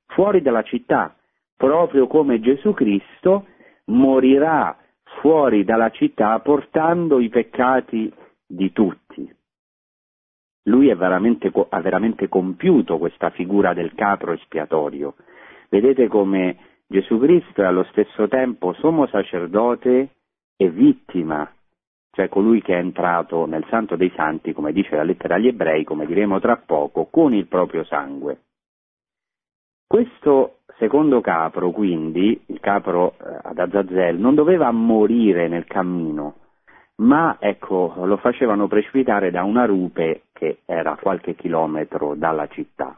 fuori 0.07 0.41
dalla 0.41 0.61
città, 0.61 1.15
proprio 1.57 2.07
come 2.07 2.39
Gesù 2.39 2.73
Cristo 2.73 3.47
morirà 3.85 4.77
fuori 5.21 5.63
dalla 5.63 5.89
città 5.89 6.37
portando 6.39 7.19
i 7.19 7.29
peccati 7.29 8.11
di 8.45 8.71
tutti. 8.71 9.33
Lui 10.67 10.93
veramente, 10.95 11.51
ha 11.69 11.81
veramente 11.81 12.27
compiuto 12.27 12.97
questa 12.97 13.29
figura 13.29 13.73
del 13.73 13.93
capro 13.93 14.33
espiatorio. 14.33 15.15
Vedete 15.69 16.07
come 16.07 16.57
Gesù 16.87 17.19
Cristo 17.19 17.61
è 17.61 17.65
allo 17.65 17.83
stesso 17.91 18.27
tempo 18.27 18.73
sommo 18.73 19.07
sacerdote 19.07 20.09
e 20.55 20.69
vittima, 20.69 21.51
cioè 22.11 22.29
colui 22.29 22.61
che 22.61 22.73
è 22.73 22.79
entrato 22.79 23.45
nel 23.45 23.65
Santo 23.69 23.95
dei 23.95 24.11
Santi, 24.15 24.53
come 24.53 24.71
dice 24.71 24.95
la 24.95 25.03
lettera 25.03 25.35
agli 25.35 25.47
ebrei, 25.47 25.83
come 25.83 26.05
diremo 26.05 26.39
tra 26.39 26.57
poco, 26.57 27.05
con 27.05 27.33
il 27.33 27.47
proprio 27.47 27.83
sangue. 27.83 28.39
Questo 29.87 30.59
secondo 30.77 31.21
capro, 31.21 31.71
quindi, 31.71 32.41
il 32.47 32.59
capro 32.59 33.13
eh, 33.13 33.39
ad 33.43 33.59
Azazel, 33.59 34.17
non 34.17 34.35
doveva 34.35 34.71
morire 34.71 35.47
nel 35.47 35.65
cammino, 35.65 36.35
ma 36.97 37.37
ecco, 37.39 37.93
lo 38.05 38.17
facevano 38.17 38.67
precipitare 38.67 39.31
da 39.31 39.43
una 39.43 39.65
rupe 39.65 40.23
che 40.31 40.59
era 40.65 40.97
qualche 41.01 41.35
chilometro 41.35 42.15
dalla 42.15 42.47
città. 42.47 42.97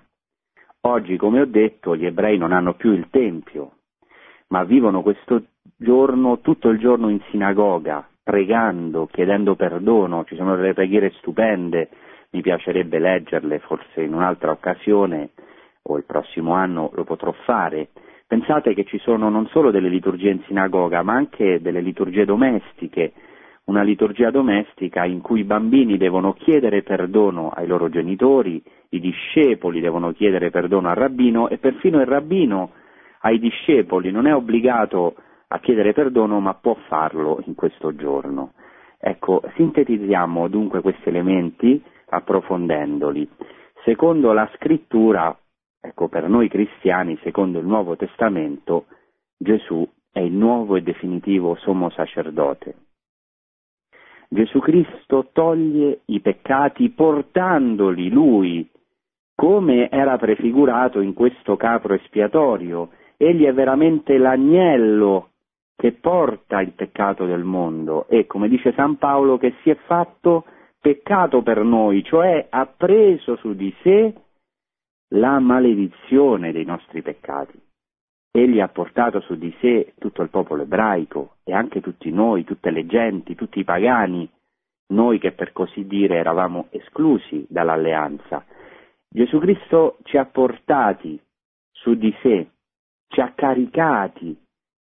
Oggi, 0.81 1.17
come 1.17 1.41
ho 1.41 1.45
detto, 1.45 1.95
gli 1.95 2.05
ebrei 2.05 2.38
non 2.38 2.51
hanno 2.51 2.75
più 2.75 2.91
il 2.91 3.07
Tempio, 3.10 3.71
ma 4.49 4.63
vivono 4.63 5.01
questo 5.01 5.43
giorno 5.75 6.39
tutto 6.39 6.69
il 6.69 6.79
giorno 6.79 7.10
in 7.10 7.19
sinagoga, 7.29 8.07
pregando, 8.23 9.07
chiedendo 9.07 9.55
perdono, 9.55 10.23
ci 10.25 10.36
sono 10.36 10.55
delle 10.55 10.73
preghiere 10.73 11.12
stupende, 11.17 11.89
mi 12.31 12.41
piacerebbe 12.41 12.99
leggerle 12.99 13.60
forse 13.60 14.01
in 14.01 14.13
un'altra 14.13 14.51
occasione, 14.51 15.31
o 15.83 15.97
il 15.97 16.03
prossimo 16.05 16.53
anno 16.53 16.91
lo 16.93 17.03
potrò 17.03 17.31
fare, 17.45 17.89
Pensate 18.27 18.73
che 18.73 18.83
ci 18.83 18.99
sono 18.99 19.29
non 19.29 19.47
solo 19.47 19.71
delle 19.71 19.88
liturgie 19.88 20.31
in 20.31 20.43
sinagoga, 20.47 21.01
ma 21.01 21.13
anche 21.13 21.62
delle 21.62 21.79
liturgie 21.79 22.25
domestiche, 22.25 23.13
una 23.67 23.82
liturgia 23.82 24.32
domestica 24.32 25.03
in 25.03 25.21
cui 25.21 25.41
i 25.41 25.45
bambini 25.45 25.97
devono 25.97 26.34
chiedere 26.34 26.84
perdono 26.84 27.49
ai 27.49 27.67
loro 27.67 27.89
genitori, 27.89 28.62
i 28.89 28.99
discepoli 28.99 29.82
devono 29.82 30.13
chiedere 30.13 30.49
perdono 30.49 30.88
al 30.89 30.95
rabbino 30.95 31.49
e 31.49 31.58
perfino 31.58 31.99
il 31.99 32.06
rabbino 32.06 32.71
ai 33.21 33.39
discepoli 33.39 34.12
non 34.12 34.25
è 34.25 34.34
obbligato 34.34 35.15
a 35.49 35.60
chiedere 35.60 35.91
perdono 35.91 36.39
ma 36.39 36.53
può 36.53 36.75
farlo 36.88 37.41
in 37.45 37.56
questo 37.56 37.93
giorno. 37.95 38.53
Ecco, 38.99 39.43
sintetizziamo 39.56 40.47
dunque 40.47 40.82
questi 40.82 41.10
elementi 41.10 41.82
approfondendoli. 42.10 43.30
Secondo 43.84 44.32
la 44.32 44.49
scrittura, 44.56 45.38
ecco, 45.80 46.08
per 46.08 46.27
noi 46.30 46.47
cristiani, 46.47 47.17
secondo 47.21 47.60
il 47.60 47.65
Nuovo 47.65 47.95
Testamento, 47.95 48.86
Gesù 49.38 49.88
è 50.12 50.19
il 50.19 50.34
nuovo 50.34 50.75
e 50.77 50.82
definitivo 50.82 51.56
sommo 51.56 51.89
sacerdote. 51.89 52.87
Gesù 54.30 54.60
Cristo 54.60 55.30
toglie 55.32 56.02
i 56.06 56.20
peccati 56.20 56.90
portandoli 56.90 58.10
lui, 58.10 58.70
come 59.34 59.90
era 59.90 60.18
prefigurato 60.18 61.00
in 61.00 61.13
questo 61.13 61.56
capro 61.56 61.94
espiatorio. 61.94 62.90
Egli 63.16 63.46
è 63.46 63.54
veramente 63.54 64.18
l'agnello 64.18 65.30
che 65.76 65.94
porta 65.94 66.60
il 66.62 66.74
peccato 66.74 67.26
del 67.26 67.44
mondo 67.44 68.08
e, 68.08 68.26
come 68.26 68.48
dice 68.50 68.74
San 68.74 68.98
Paolo, 68.98 69.38
che 69.38 69.54
si 69.62 69.70
è 69.70 69.76
fatto 69.86 70.46
peccato 70.82 71.42
per 71.42 71.63
noi, 71.63 72.04
cioè 72.04 72.48
ha 72.50 72.66
preso 72.66 73.36
su 73.38 73.54
di 73.54 73.74
sé 73.82 74.13
la 75.10 75.40
maledizione 75.40 76.52
dei 76.52 76.66
nostri 76.66 77.02
peccati. 77.02 77.60
Egli 78.38 78.60
ha 78.60 78.67
portato 78.67 79.19
su 79.21 79.36
di 79.36 79.52
sé 79.60 79.93
tutto 79.97 80.21
il 80.21 80.30
popolo 80.30 80.62
ebraico 80.62 81.38
e 81.43 81.54
anche 81.54 81.82
tutti 81.82 82.12
noi, 82.12 82.43
tutte 82.43 82.69
le 82.69 82.86
genti, 82.86 83.34
tutti 83.34 83.58
i 83.58 83.63
pagani, 83.63 84.30
noi 84.89 85.17
che 85.17 85.32
per 85.32 85.52
così 85.54 85.88
dire 85.88 86.17
eravamo 86.17 86.67
esclusi 86.69 87.47
dall'alleanza. 87.50 88.45
Gesù 89.10 89.39
Cristo 89.39 89.97
ci 90.04 90.17
ha 90.17 90.26
portati 90.26 91.19
su 91.71 91.95
di 91.95 92.15
sé, 92.21 92.52
ci 93.08 93.21
ha 93.21 93.32
caricati 93.34 94.39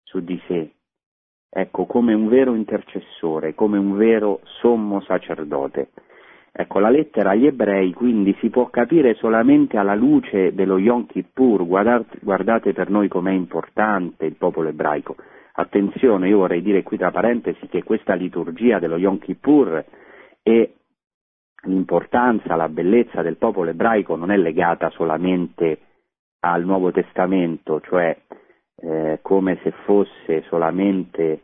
su 0.03 0.21
di 0.21 0.39
sé, 0.47 0.73
ecco, 1.49 1.87
come 1.87 2.13
un 2.13 2.29
vero 2.29 2.55
intercessore, 2.55 3.55
come 3.55 3.79
un 3.79 3.97
vero 3.97 4.41
sommo 4.61 5.01
sacerdote. 5.01 5.93
Ecco, 6.61 6.79
la 6.79 6.91
lettera 6.91 7.31
agli 7.31 7.47
ebrei 7.47 7.95
quindi 7.95 8.37
si 8.39 8.51
può 8.51 8.69
capire 8.69 9.15
solamente 9.15 9.79
alla 9.79 9.95
luce 9.95 10.53
dello 10.53 10.77
Yom 10.77 11.07
Kippur, 11.07 11.67
guardate, 11.67 12.19
guardate 12.21 12.75
per 12.75 12.91
noi 12.91 13.09
com'è 13.09 13.31
importante 13.31 14.27
il 14.27 14.35
popolo 14.35 14.69
ebraico. 14.69 15.17
Attenzione, 15.55 16.29
io 16.29 16.37
vorrei 16.37 16.61
dire 16.61 16.83
qui 16.83 16.99
tra 16.99 17.11
parentesi 17.11 17.67
che 17.69 17.83
questa 17.83 18.13
liturgia 18.13 18.79
dello 18.79 18.99
Yom 18.99 19.19
Kippur 19.19 19.83
e 20.43 20.75
l'importanza, 21.63 22.57
la 22.57 22.69
bellezza 22.69 23.23
del 23.23 23.39
popolo 23.39 23.71
ebraico 23.71 24.15
non 24.17 24.31
è 24.31 24.37
legata 24.37 24.91
solamente 24.91 25.79
al 26.41 26.63
Nuovo 26.67 26.91
Testamento, 26.91 27.81
cioè 27.81 28.15
eh, 28.83 29.19
come 29.23 29.59
se 29.63 29.71
fosse 29.87 30.43
solamente 30.49 31.41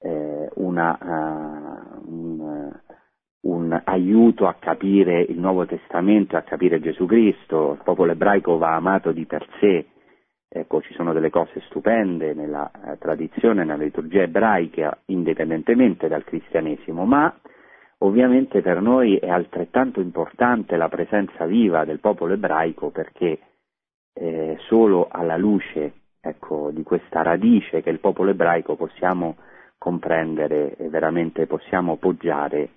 eh, 0.00 0.48
una, 0.56 0.98
uh, 1.00 2.37
un, 3.48 3.80
aiuto 3.84 4.46
a 4.46 4.56
capire 4.58 5.20
il 5.22 5.38
Nuovo 5.38 5.66
Testamento, 5.66 6.36
a 6.36 6.42
capire 6.42 6.80
Gesù 6.80 7.06
Cristo, 7.06 7.72
il 7.72 7.82
popolo 7.82 8.12
ebraico 8.12 8.58
va 8.58 8.74
amato 8.74 9.12
di 9.12 9.24
per 9.24 9.46
sé, 9.58 9.86
ecco 10.48 10.80
ci 10.82 10.92
sono 10.94 11.12
delle 11.12 11.30
cose 11.30 11.60
stupende 11.66 12.34
nella 12.34 12.70
eh, 12.70 12.98
tradizione, 12.98 13.64
nella 13.64 13.82
liturgia 13.82 14.22
ebraica, 14.22 14.96
indipendentemente 15.06 16.08
dal 16.08 16.24
cristianesimo, 16.24 17.04
ma 17.04 17.34
ovviamente 17.98 18.60
per 18.60 18.80
noi 18.80 19.16
è 19.16 19.28
altrettanto 19.28 20.00
importante 20.00 20.76
la 20.76 20.88
presenza 20.88 21.46
viva 21.46 21.84
del 21.84 22.00
popolo 22.00 22.34
ebraico 22.34 22.90
perché 22.90 23.38
eh, 24.12 24.56
solo 24.66 25.08
alla 25.10 25.36
luce 25.36 25.92
ecco, 26.20 26.70
di 26.72 26.82
questa 26.82 27.22
radice 27.22 27.82
che 27.82 27.88
è 27.88 27.92
il 27.92 28.00
popolo 28.00 28.30
ebraico 28.30 28.76
possiamo 28.76 29.36
comprendere 29.78 30.76
e 30.76 30.88
veramente 30.88 31.46
possiamo 31.46 31.96
poggiare 31.96 32.70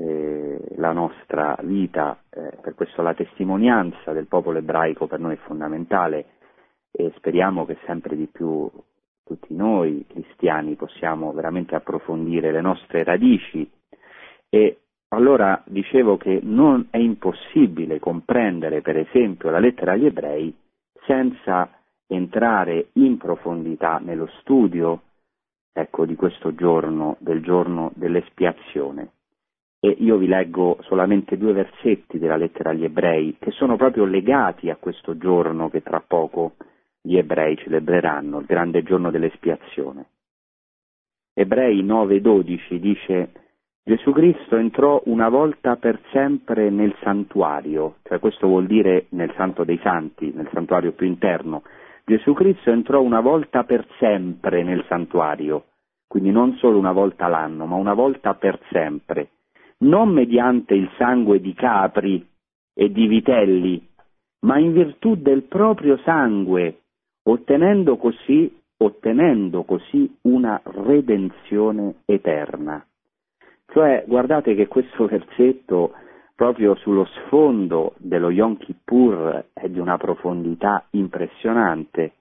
eh, 0.00 0.58
la 0.76 0.92
nostra 0.92 1.56
vita, 1.62 2.22
eh, 2.30 2.56
per 2.62 2.74
questo 2.74 3.02
la 3.02 3.12
testimonianza 3.12 4.12
del 4.12 4.26
popolo 4.26 4.58
ebraico 4.58 5.06
per 5.06 5.20
noi 5.20 5.34
è 5.34 5.38
fondamentale 5.44 6.24
e 6.90 7.12
speriamo 7.16 7.66
che 7.66 7.76
sempre 7.84 8.16
di 8.16 8.26
più 8.26 8.68
tutti 9.22 9.54
noi 9.54 10.06
cristiani 10.08 10.74
possiamo 10.74 11.32
veramente 11.32 11.74
approfondire 11.74 12.50
le 12.50 12.62
nostre 12.62 13.04
radici 13.04 13.70
e 14.48 14.78
allora 15.08 15.62
dicevo 15.66 16.16
che 16.16 16.40
non 16.42 16.88
è 16.90 16.96
impossibile 16.96 18.00
comprendere 18.00 18.80
per 18.80 18.96
esempio 18.96 19.50
la 19.50 19.58
lettera 19.58 19.92
agli 19.92 20.06
ebrei 20.06 20.56
senza 21.06 21.68
entrare 22.06 22.88
in 22.94 23.18
profondità 23.18 23.98
nello 23.98 24.28
studio 24.40 25.02
ecco, 25.72 26.06
di 26.06 26.16
questo 26.16 26.54
giorno, 26.54 27.16
del 27.20 27.42
giorno 27.42 27.92
dell'espiazione. 27.94 29.10
E 29.80 29.96
io 29.98 30.18
vi 30.18 30.26
leggo 30.26 30.76
solamente 30.82 31.38
due 31.38 31.52
versetti 31.52 32.18
della 32.18 32.36
lettera 32.36 32.70
agli 32.70 32.84
ebrei 32.84 33.36
che 33.38 33.50
sono 33.52 33.76
proprio 33.76 34.04
legati 34.04 34.68
a 34.68 34.76
questo 34.76 35.16
giorno 35.16 35.70
che 35.70 35.82
tra 35.82 36.04
poco 36.06 36.56
gli 37.00 37.16
ebrei 37.16 37.56
celebreranno, 37.56 38.40
il 38.40 38.46
grande 38.46 38.82
giorno 38.82 39.10
dell'espiazione. 39.10 40.06
Ebrei 41.32 41.82
9:12 41.82 42.78
dice 42.78 43.30
Gesù 43.82 44.12
Cristo 44.12 44.56
entrò 44.56 45.00
una 45.06 45.30
volta 45.30 45.76
per 45.76 45.98
sempre 46.12 46.68
nel 46.68 46.94
santuario, 47.02 47.96
cioè 48.02 48.18
questo 48.18 48.46
vuol 48.46 48.66
dire 48.66 49.06
nel 49.10 49.32
santo 49.36 49.64
dei 49.64 49.80
santi, 49.82 50.30
nel 50.34 50.50
santuario 50.52 50.92
più 50.92 51.06
interno, 51.06 51.62
Gesù 52.04 52.34
Cristo 52.34 52.70
entrò 52.70 53.00
una 53.00 53.20
volta 53.20 53.64
per 53.64 53.86
sempre 53.98 54.62
nel 54.62 54.84
santuario, 54.88 55.64
quindi 56.06 56.30
non 56.30 56.54
solo 56.56 56.76
una 56.76 56.92
volta 56.92 57.28
l'anno, 57.28 57.66
ma 57.66 57.76
una 57.76 57.94
volta 57.94 58.34
per 58.34 58.60
sempre, 58.70 59.30
non 59.80 60.10
mediante 60.10 60.74
il 60.74 60.90
sangue 60.96 61.40
di 61.40 61.54
capri 61.54 62.26
e 62.74 62.90
di 62.90 63.06
vitelli, 63.06 63.86
ma 64.40 64.58
in 64.58 64.72
virtù 64.72 65.16
del 65.16 65.42
proprio 65.42 65.98
sangue, 65.98 66.80
ottenendo 67.24 67.96
così, 67.96 68.52
ottenendo 68.78 69.64
così 69.64 70.16
una 70.22 70.60
redenzione 70.64 71.96
eterna. 72.06 72.84
Cioè, 73.66 74.04
guardate 74.06 74.54
che 74.54 74.66
questo 74.66 75.06
versetto 75.06 75.92
proprio 76.34 76.74
sullo 76.76 77.04
sfondo 77.04 77.94
dello 77.98 78.30
Yom 78.30 78.56
Kippur 78.56 79.44
è 79.52 79.68
di 79.68 79.78
una 79.78 79.98
profondità 79.98 80.86
impressionante. 80.92 82.14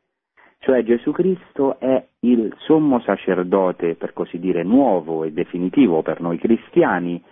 Cioè 0.60 0.84
Gesù 0.84 1.12
Cristo 1.12 1.80
è 1.80 2.06
il 2.20 2.54
sommo 2.60 3.00
sacerdote, 3.00 3.96
per 3.96 4.12
così 4.12 4.38
dire, 4.38 4.64
nuovo 4.64 5.24
e 5.24 5.32
definitivo 5.32 6.02
per 6.02 6.20
noi 6.20 6.38
cristiani, 6.38 7.24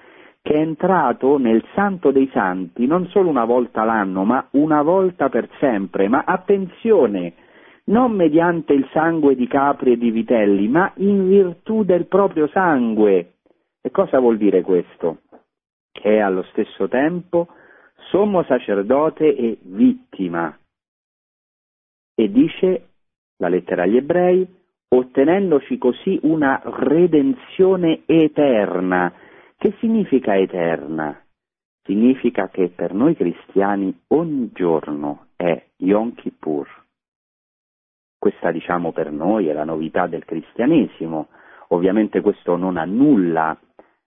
che 0.47 0.53
è 0.53 0.59
entrato 0.59 1.37
nel 1.37 1.63
Santo 1.73 2.11
dei 2.11 2.29
Santi 2.31 2.85
non 2.85 3.07
solo 3.07 3.29
una 3.29 3.43
volta 3.43 3.83
l'anno, 3.83 4.23
ma 4.23 4.47
una 4.51 4.81
volta 4.81 5.27
per 5.27 5.49
sempre. 5.59 6.07
Ma 6.07 6.23
attenzione, 6.25 7.33
non 7.85 8.13
mediante 8.13 8.73
il 8.73 8.87
sangue 8.93 9.35
di 9.35 9.47
capri 9.47 9.91
e 9.93 9.97
di 9.97 10.09
vitelli, 10.09 10.67
ma 10.67 10.91
in 10.95 11.27
virtù 11.27 11.83
del 11.83 12.05
proprio 12.05 12.47
sangue. 12.47 13.33
E 13.81 13.91
cosa 13.91 14.19
vuol 14.19 14.37
dire 14.37 14.61
questo? 14.61 15.19
che 15.99 16.17
è 16.17 16.19
allo 16.19 16.43
stesso 16.51 16.87
tempo 16.87 17.47
sommo 18.09 18.43
sacerdote 18.43 19.35
e 19.35 19.57
vittima. 19.61 20.55
E 22.15 22.31
dice 22.31 22.89
la 23.37 23.49
lettera 23.49 23.83
agli 23.83 23.97
ebrei, 23.97 24.47
ottenendoci 24.89 25.77
così 25.77 26.19
una 26.23 26.61
redenzione 26.63 28.03
eterna. 28.05 29.11
Che 29.59 29.73
significa 29.79 30.37
eterna? 30.37 31.19
Significa 31.81 32.47
che 32.49 32.69
per 32.69 32.93
noi 32.93 33.15
cristiani 33.15 34.03
ogni 34.09 34.51
giorno 34.53 35.29
è 35.35 35.69
Yom 35.77 36.13
Kippur. 36.13 36.67
Questa 38.19 38.51
diciamo 38.51 38.91
per 38.91 39.11
noi 39.11 39.47
è 39.47 39.53
la 39.53 39.63
novità 39.63 40.05
del 40.05 40.25
cristianesimo. 40.25 41.29
Ovviamente 41.69 42.21
questo 42.21 42.55
non 42.55 42.77
annulla 42.77 43.57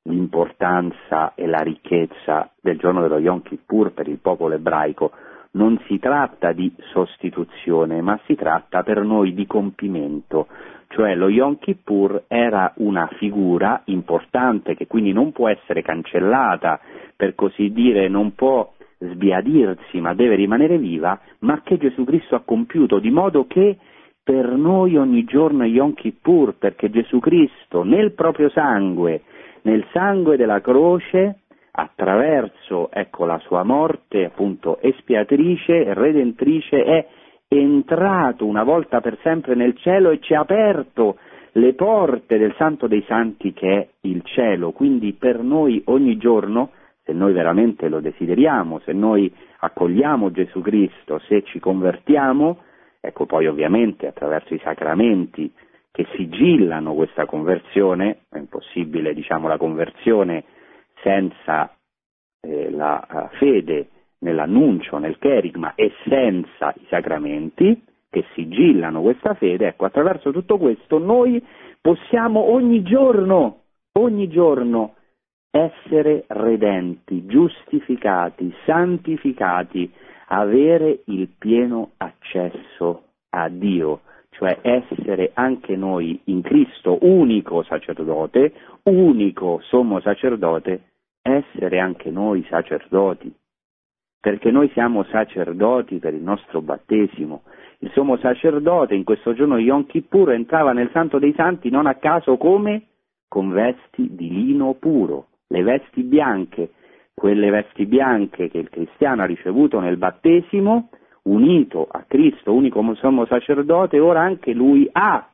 l'importanza 0.03 1.35
e 1.35 1.49
la 1.49 1.63
ricchezza 1.63 2.53
del 2.61 2.79
giorno 2.79 3.01
dello 3.01 3.19
Yom 3.19 3.43
Kippur 3.43 3.93
per 3.93 4.07
il 4.07 4.19
popolo 4.19 4.55
ebraico. 4.55 5.11
Non 5.53 5.81
si 5.87 5.99
tratta 5.99 6.53
di 6.53 6.73
sostituzione, 6.93 8.01
ma 8.03 8.19
si 8.27 8.37
tratta 8.37 8.83
per 8.83 9.03
noi 9.03 9.35
di 9.35 9.47
compimento, 9.47 10.47
cioè 10.89 11.15
lo 11.15 11.29
Yom 11.29 11.59
Kippur 11.59 12.25
era 12.29 12.73
una 12.77 13.09
figura 13.19 13.83
importante 13.87 14.75
che 14.75 14.87
quindi 14.87 15.13
non 15.13 15.33
può 15.33 15.49
essere 15.49 15.83
cancellata, 15.83 16.81
per 17.17 17.35
così 17.35 17.73
dire, 17.73 18.09
non 18.09 18.35
può 18.35 18.73
sbiadirsi, 18.99 20.01
ma 20.01 20.15
deve 20.15 20.37
rimanere 20.37 20.79
viva, 20.79 21.19
ma 21.41 21.63
che 21.63 21.79
Gesù 21.79 22.05
Cristo 22.05 22.35
ha 22.37 22.43
compiuto, 22.45 22.99
di 22.99 23.11
modo 23.11 23.47
che 23.47 23.79
per 24.23 24.47
noi 24.51 24.97
ogni 24.97 25.25
giorno 25.25 25.65
Yom 25.65 25.95
Kippur, 25.95 26.55
perché 26.59 26.91
Gesù 26.91 27.19
Cristo 27.19 27.83
nel 27.83 28.13
proprio 28.13 28.49
sangue, 28.51 29.23
nel 29.63 29.85
sangue 29.93 30.37
della 30.37 30.61
croce, 30.61 31.39
attraverso 31.73 32.91
ecco, 32.91 33.25
la 33.25 33.39
sua 33.39 33.63
morte 33.63 34.25
appunto 34.25 34.81
espiatrice 34.81 35.95
redentrice, 35.95 36.83
è 36.83 37.07
entrato 37.49 38.47
una 38.47 38.63
volta 38.63 39.01
per 39.01 39.19
sempre 39.23 39.55
nel 39.55 39.77
cielo 39.77 40.11
e 40.11 40.21
ci 40.21 40.35
ha 40.35 40.41
aperto 40.41 41.19
le 41.53 41.75
porte 41.75 42.39
del 42.39 42.55
Santo 42.57 42.87
dei 42.87 43.03
Santi 43.09 43.53
che 43.53 43.69
è 43.69 43.89
il 44.03 44.23
cielo. 44.25 44.73
Quindi 44.73 45.13
per 45.15 45.43
noi 45.43 45.83
ogni 45.87 46.17
giorno, 46.17 46.71
se 47.05 47.13
noi 47.13 47.33
veramente 47.33 47.89
lo 47.89 48.01
desideriamo, 48.01 48.81
se 48.85 48.93
noi 48.93 49.33
accogliamo 49.59 50.31
Gesù 50.31 50.61
Cristo, 50.61 51.19
se 51.27 51.43
ci 51.43 51.59
convertiamo, 51.59 52.59
ecco 53.01 53.27
poi 53.27 53.47
ovviamente 53.47 54.07
attraverso 54.07 54.55
i 54.55 54.61
sacramenti 54.63 55.53
che 55.91 56.07
sigillano 56.15 56.95
questa 56.95 57.27
conversione, 57.27 58.21
è 58.31 58.39
impossibile 58.39 59.13
diciamo 59.13 59.49
la 59.49 59.57
conversione 59.57 60.45
senza 61.03 61.75
eh, 62.41 62.71
la 62.71 63.07
uh, 63.09 63.37
fede 63.37 63.89
nell'annuncio, 64.21 64.99
nel 64.99 65.19
cherigma 65.19 65.75
e 65.75 65.93
senza 66.07 66.73
i 66.77 66.87
sacramenti 66.89 67.83
che 68.11 68.25
sigillano 68.35 69.01
questa 69.03 69.35
fede, 69.35 69.69
ecco 69.69 69.85
attraverso 69.85 70.33
tutto 70.33 70.59
questo 70.59 70.99
noi 70.99 71.45
possiamo 71.81 72.51
ogni 72.51 72.83
giorno, 72.83 73.63
ogni 73.93 74.29
giorno 74.29 74.95
essere 75.51 76.25
redenti, 76.29 77.27
giustificati, 77.27 78.53
santificati, 78.65 79.91
avere 80.29 81.01
il 81.07 81.29
pieno 81.39 81.93
accesso 81.97 83.05
a 83.31 83.49
Dio, 83.49 84.03
cioè 84.31 84.59
essere 84.63 85.31
anche 85.35 85.77
noi 85.77 86.21
in 86.25 86.43
Cristo 86.43 86.99
unico 87.03 87.63
sacerdote, 87.63 88.53
unico 88.85 89.61
sommo 89.63 90.01
sacerdote, 90.01 90.89
essere 91.23 91.79
anche 91.79 92.11
noi 92.11 92.45
sacerdoti, 92.49 93.33
perché 94.21 94.51
noi 94.51 94.69
siamo 94.71 95.05
sacerdoti 95.05 95.99
per 95.99 96.15
il 96.15 96.23
nostro 96.23 96.61
battesimo. 96.61 97.43
Il 97.79 97.91
sommo 97.93 98.19
sacerdote 98.19 98.95
in 98.95 99.05
questo 99.05 99.33
giorno 99.33 99.59
Yom 99.59 99.87
Kippur 99.87 100.33
entrava 100.33 100.73
nel 100.73 100.91
Santo 100.93 101.19
dei 101.19 101.33
Santi 101.35 101.71
non 101.71 101.87
a 101.87 101.95
caso 101.95 102.37
come 102.37 102.87
con 103.27 103.51
vesti 103.51 104.15
di 104.15 104.29
lino 104.29 104.75
puro, 104.75 105.29
le 105.49 105.63
vesti 105.63 106.03
bianche, 106.03 106.73
quelle 107.15 107.51
vesti 107.51 107.87
bianche 107.87 108.49
che 108.49 108.59
il 108.59 108.69
cristiano 108.69 109.23
ha 109.23 109.27
ricevuto 109.27 109.79
nel 109.81 109.97
battesimo, 109.97 110.91
unito 111.23 111.87
a 111.91 112.05
Cristo, 112.07 112.53
unico 112.53 112.83
sommo 112.95 113.27
sacerdote, 113.27 113.99
ora 113.99 114.21
anche 114.21 114.53
lui 114.53 114.89
ha 114.91 115.31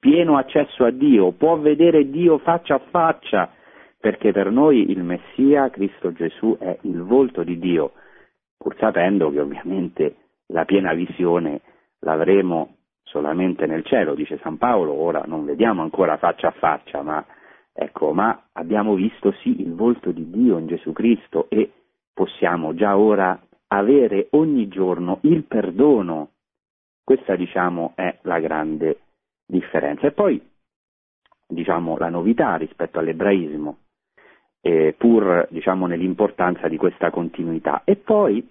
pieno 0.00 0.36
accesso 0.36 0.84
a 0.84 0.90
Dio, 0.90 1.32
può 1.32 1.58
vedere 1.58 2.10
Dio 2.10 2.38
faccia 2.38 2.76
a 2.76 2.82
faccia, 2.90 3.50
perché 3.98 4.32
per 4.32 4.50
noi 4.50 4.90
il 4.90 5.02
Messia, 5.02 5.70
Cristo 5.70 6.12
Gesù, 6.12 6.56
è 6.58 6.78
il 6.82 7.02
volto 7.02 7.42
di 7.42 7.58
Dio, 7.58 7.92
pur 8.56 8.76
sapendo 8.78 9.30
che 9.30 9.40
ovviamente 9.40 10.16
la 10.46 10.64
piena 10.64 10.94
visione 10.94 11.60
l'avremo 12.00 12.76
solamente 13.02 13.66
nel 13.66 13.84
cielo, 13.84 14.14
dice 14.14 14.38
San 14.42 14.58
Paolo, 14.58 14.92
ora 14.92 15.22
non 15.26 15.44
vediamo 15.44 15.82
ancora 15.82 16.16
faccia 16.16 16.48
a 16.48 16.52
faccia, 16.52 17.02
ma 17.02 17.24
Ecco, 17.80 18.12
ma 18.12 18.48
abbiamo 18.54 18.94
visto 18.94 19.30
sì 19.40 19.60
il 19.60 19.72
volto 19.72 20.10
di 20.10 20.28
Dio 20.30 20.58
in 20.58 20.66
Gesù 20.66 20.90
Cristo 20.90 21.48
e 21.48 21.70
possiamo 22.12 22.74
già 22.74 22.98
ora 22.98 23.40
avere 23.68 24.26
ogni 24.30 24.66
giorno 24.66 25.20
il 25.22 25.44
perdono. 25.44 26.30
Questa 27.04 27.36
diciamo 27.36 27.92
è 27.94 28.18
la 28.22 28.40
grande 28.40 29.02
differenza. 29.46 30.08
E 30.08 30.10
poi 30.10 30.44
diciamo 31.46 31.96
la 31.98 32.08
novità 32.08 32.56
rispetto 32.56 32.98
all'ebraismo, 32.98 33.78
eh, 34.68 34.94
pur 34.96 35.46
diciamo 35.50 35.86
nell'importanza 35.86 36.68
di 36.68 36.76
questa 36.76 37.10
continuità. 37.10 37.82
E 37.84 37.96
poi 37.96 38.46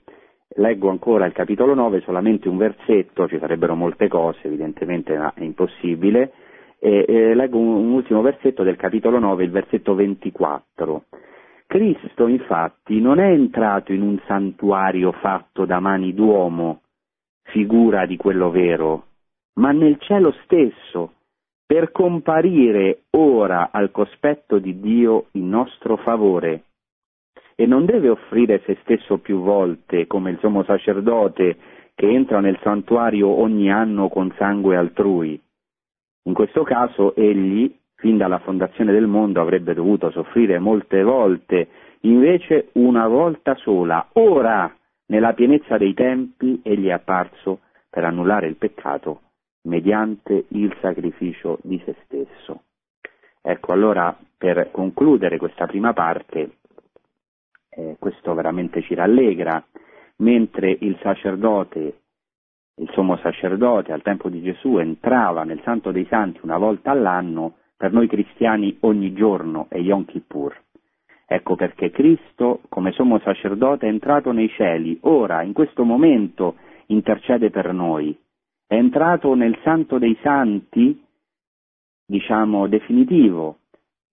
leggo 0.55 0.89
ancora 0.89 1.25
il 1.25 1.33
capitolo 1.33 1.75
9, 1.75 2.01
solamente 2.01 2.49
un 2.49 2.57
versetto, 2.57 3.27
ci 3.27 3.37
sarebbero 3.37 3.75
molte 3.75 4.07
cose, 4.07 4.39
evidentemente 4.43 5.15
ma 5.15 5.31
è 5.35 5.43
impossibile 5.43 6.31
e, 6.79 7.05
eh, 7.07 7.35
leggo 7.35 7.59
un, 7.59 7.67
un 7.67 7.91
ultimo 7.91 8.21
versetto 8.21 8.63
del 8.63 8.77
capitolo 8.77 9.19
9, 9.19 9.43
il 9.43 9.51
versetto 9.51 9.93
24. 9.93 11.03
Cristo 11.67 12.27
infatti 12.27 12.99
non 13.01 13.19
è 13.19 13.29
entrato 13.29 13.91
in 13.91 14.01
un 14.01 14.19
santuario 14.25 15.11
fatto 15.11 15.65
da 15.65 15.79
mani 15.79 16.13
d'uomo, 16.13 16.81
figura 17.43 18.05
di 18.05 18.15
quello 18.15 18.49
vero, 18.49 19.05
ma 19.55 19.71
nel 19.71 19.97
cielo 19.99 20.33
stesso, 20.43 21.13
per 21.67 21.91
comparire 21.91 23.03
ora 23.11 23.69
al 23.71 23.91
cospetto 23.91 24.57
di 24.57 24.79
Dio 24.79 25.27
in 25.33 25.49
nostro 25.49 25.97
favore. 25.97 26.63
E 27.55 27.65
non 27.65 27.85
deve 27.85 28.07
offrire 28.07 28.61
se 28.65 28.77
stesso 28.83 29.17
più 29.17 29.41
volte, 29.41 30.07
come 30.07 30.31
il 30.31 30.39
sommo 30.39 30.63
sacerdote 30.63 31.57
che 31.93 32.07
entra 32.07 32.39
nel 32.39 32.57
santuario 32.63 33.27
ogni 33.27 33.69
anno 33.69 34.07
con 34.07 34.33
sangue 34.37 34.77
altrui, 34.77 35.39
in 36.27 36.33
questo 36.33 36.63
caso 36.63 37.15
egli, 37.15 37.73
fin 37.95 38.17
dalla 38.17 38.39
fondazione 38.39 38.91
del 38.91 39.07
mondo, 39.07 39.41
avrebbe 39.41 39.73
dovuto 39.73 40.11
soffrire 40.11 40.59
molte 40.59 41.01
volte, 41.01 41.69
invece 42.01 42.69
una 42.73 43.07
volta 43.07 43.55
sola. 43.55 44.07
Ora, 44.13 44.73
nella 45.07 45.33
pienezza 45.33 45.77
dei 45.77 45.93
tempi, 45.93 46.59
egli 46.63 46.87
è 46.87 46.91
apparso 46.91 47.59
per 47.89 48.03
annullare 48.03 48.47
il 48.47 48.55
peccato 48.55 49.21
mediante 49.67 50.45
il 50.49 50.75
sacrificio 50.81 51.59
di 51.61 51.81
se 51.85 51.95
stesso. 52.03 52.63
Ecco, 53.41 53.71
allora, 53.71 54.17
per 54.37 54.71
concludere 54.71 55.37
questa 55.37 55.65
prima 55.65 55.93
parte, 55.93 56.57
eh, 57.69 57.95
questo 57.99 58.33
veramente 58.33 58.81
ci 58.81 58.93
rallegra, 58.93 59.63
mentre 60.17 60.75
il 60.79 60.97
sacerdote 61.01 61.99
il 62.79 62.89
sommo 62.91 63.17
sacerdote 63.17 63.91
al 63.91 64.03
tempo 64.03 64.29
di 64.29 64.39
Gesù 64.39 64.77
entrava 64.77 65.43
nel 65.43 65.59
Santo 65.63 65.91
dei 65.91 66.05
Santi 66.05 66.41
una 66.43 66.59
volta 66.59 66.91
all'anno, 66.91 67.55
per 67.75 67.91
noi 67.91 68.07
cristiani 68.07 68.77
ogni 68.81 69.13
giorno 69.13 69.65
è 69.69 69.77
Yom 69.77 70.05
Kippur. 70.05 70.55
Ecco 71.25 71.55
perché 71.55 71.89
Cristo, 71.89 72.61
come 72.69 72.91
sommo 72.91 73.19
sacerdote, 73.19 73.87
è 73.87 73.89
entrato 73.89 74.31
nei 74.31 74.49
cieli, 74.49 74.99
ora, 75.01 75.41
in 75.41 75.53
questo 75.53 75.83
momento, 75.83 76.57
intercede 76.87 77.49
per 77.49 77.73
noi. 77.73 78.15
È 78.67 78.75
entrato 78.75 79.33
nel 79.33 79.57
Santo 79.63 79.97
dei 79.97 80.17
Santi, 80.21 81.01
diciamo, 82.05 82.67
definitivo. 82.67 83.59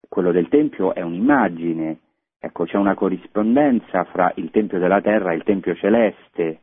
Quello 0.07 0.31
del 0.31 0.49
Tempio 0.49 0.95
è 0.95 1.01
un'immagine, 1.01 1.99
ecco, 2.39 2.65
c'è 2.65 2.77
una 2.77 2.95
corrispondenza 2.95 4.05
fra 4.05 4.31
il 4.37 4.51
Tempio 4.51 4.79
della 4.79 5.01
terra 5.01 5.33
e 5.33 5.37
il 5.37 5.43
Tempio 5.43 5.75
celeste, 5.75 6.61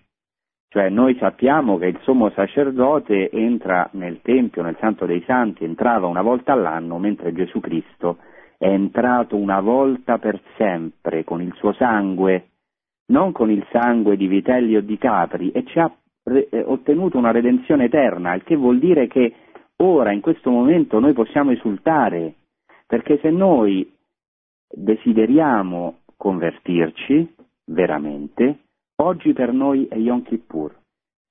cioè 0.71 0.89
noi 0.89 1.17
sappiamo 1.17 1.79
che 1.79 1.87
il 1.87 1.99
sommo 2.03 2.29
sacerdote 2.29 3.31
entra 3.31 3.89
nel 3.93 4.21
Tempio, 4.21 4.61
nel 4.61 4.77
Santo 4.79 5.07
dei 5.07 5.23
Santi, 5.23 5.63
entrava 5.63 6.05
una 6.05 6.21
volta 6.21 6.53
all'anno, 6.53 6.99
mentre 6.99 7.33
Gesù 7.33 7.59
Cristo 7.59 8.19
è 8.55 8.67
entrato 8.67 9.35
una 9.35 9.61
volta 9.61 10.19
per 10.19 10.39
sempre 10.57 11.23
con 11.23 11.41
il 11.41 11.53
suo 11.55 11.73
sangue, 11.73 12.49
non 13.07 13.31
con 13.31 13.49
il 13.49 13.65
sangue 13.71 14.15
di 14.15 14.27
vitelli 14.27 14.75
o 14.75 14.81
di 14.81 14.99
capri, 14.99 15.49
e 15.49 15.65
ci 15.65 15.79
ha 15.79 15.91
eh, 16.31 16.63
ottenuto 16.65 17.17
una 17.17 17.31
redenzione 17.31 17.85
eterna, 17.85 18.33
il 18.33 18.43
che 18.43 18.55
vuol 18.55 18.79
dire 18.79 19.07
che 19.07 19.33
ora, 19.77 20.11
in 20.11 20.21
questo 20.21 20.49
momento, 20.49 20.99
noi 20.99 21.13
possiamo 21.13 21.51
esultare, 21.51 22.35
perché 22.85 23.19
se 23.21 23.29
noi 23.29 23.91
desideriamo 24.67 25.99
convertirci 26.15 27.35
veramente, 27.65 28.59
Oggi 29.01 29.31
per 29.31 29.53
noi 29.53 29.87
è 29.87 29.95
Yom 29.95 30.23
Kippur. 30.23 30.75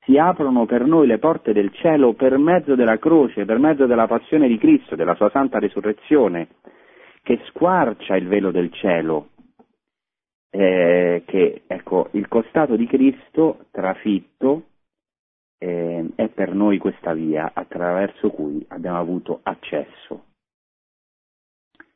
Si 0.05 0.17
aprono 0.17 0.65
per 0.65 0.87
noi 0.87 1.07
le 1.07 1.19
porte 1.19 1.53
del 1.53 1.71
cielo 1.75 2.15
per 2.15 2.39
mezzo 2.39 2.75
della 2.75 2.99
croce, 2.99 3.45
per 3.45 3.59
mezzo 3.59 3.85
della 3.85 4.07
passione 4.07 4.49
di 4.49 4.57
Cristo, 4.57 4.97
della 4.97 5.15
sua 5.15 5.29
santa 5.29 5.59
resurrezione, 5.59 6.49
che 7.23 7.41
squarcia 7.49 8.17
il 8.17 8.27
velo 8.27 8.51
del 8.51 8.73
cielo, 8.73 9.29
eh, 10.49 11.25
che 11.27 11.64
ecco, 11.66 12.09
il 12.12 12.27
costato 12.27 12.75
di 12.75 12.87
Cristo 12.87 13.66
trafitto 13.70 14.62
eh, 15.59 16.09
è 16.15 16.29
per 16.29 16.55
noi 16.55 16.79
questa 16.79 17.13
via 17.13 17.51
attraverso 17.53 18.31
cui 18.31 18.65
abbiamo 18.69 18.99
avuto 18.99 19.41
accesso. 19.43 20.25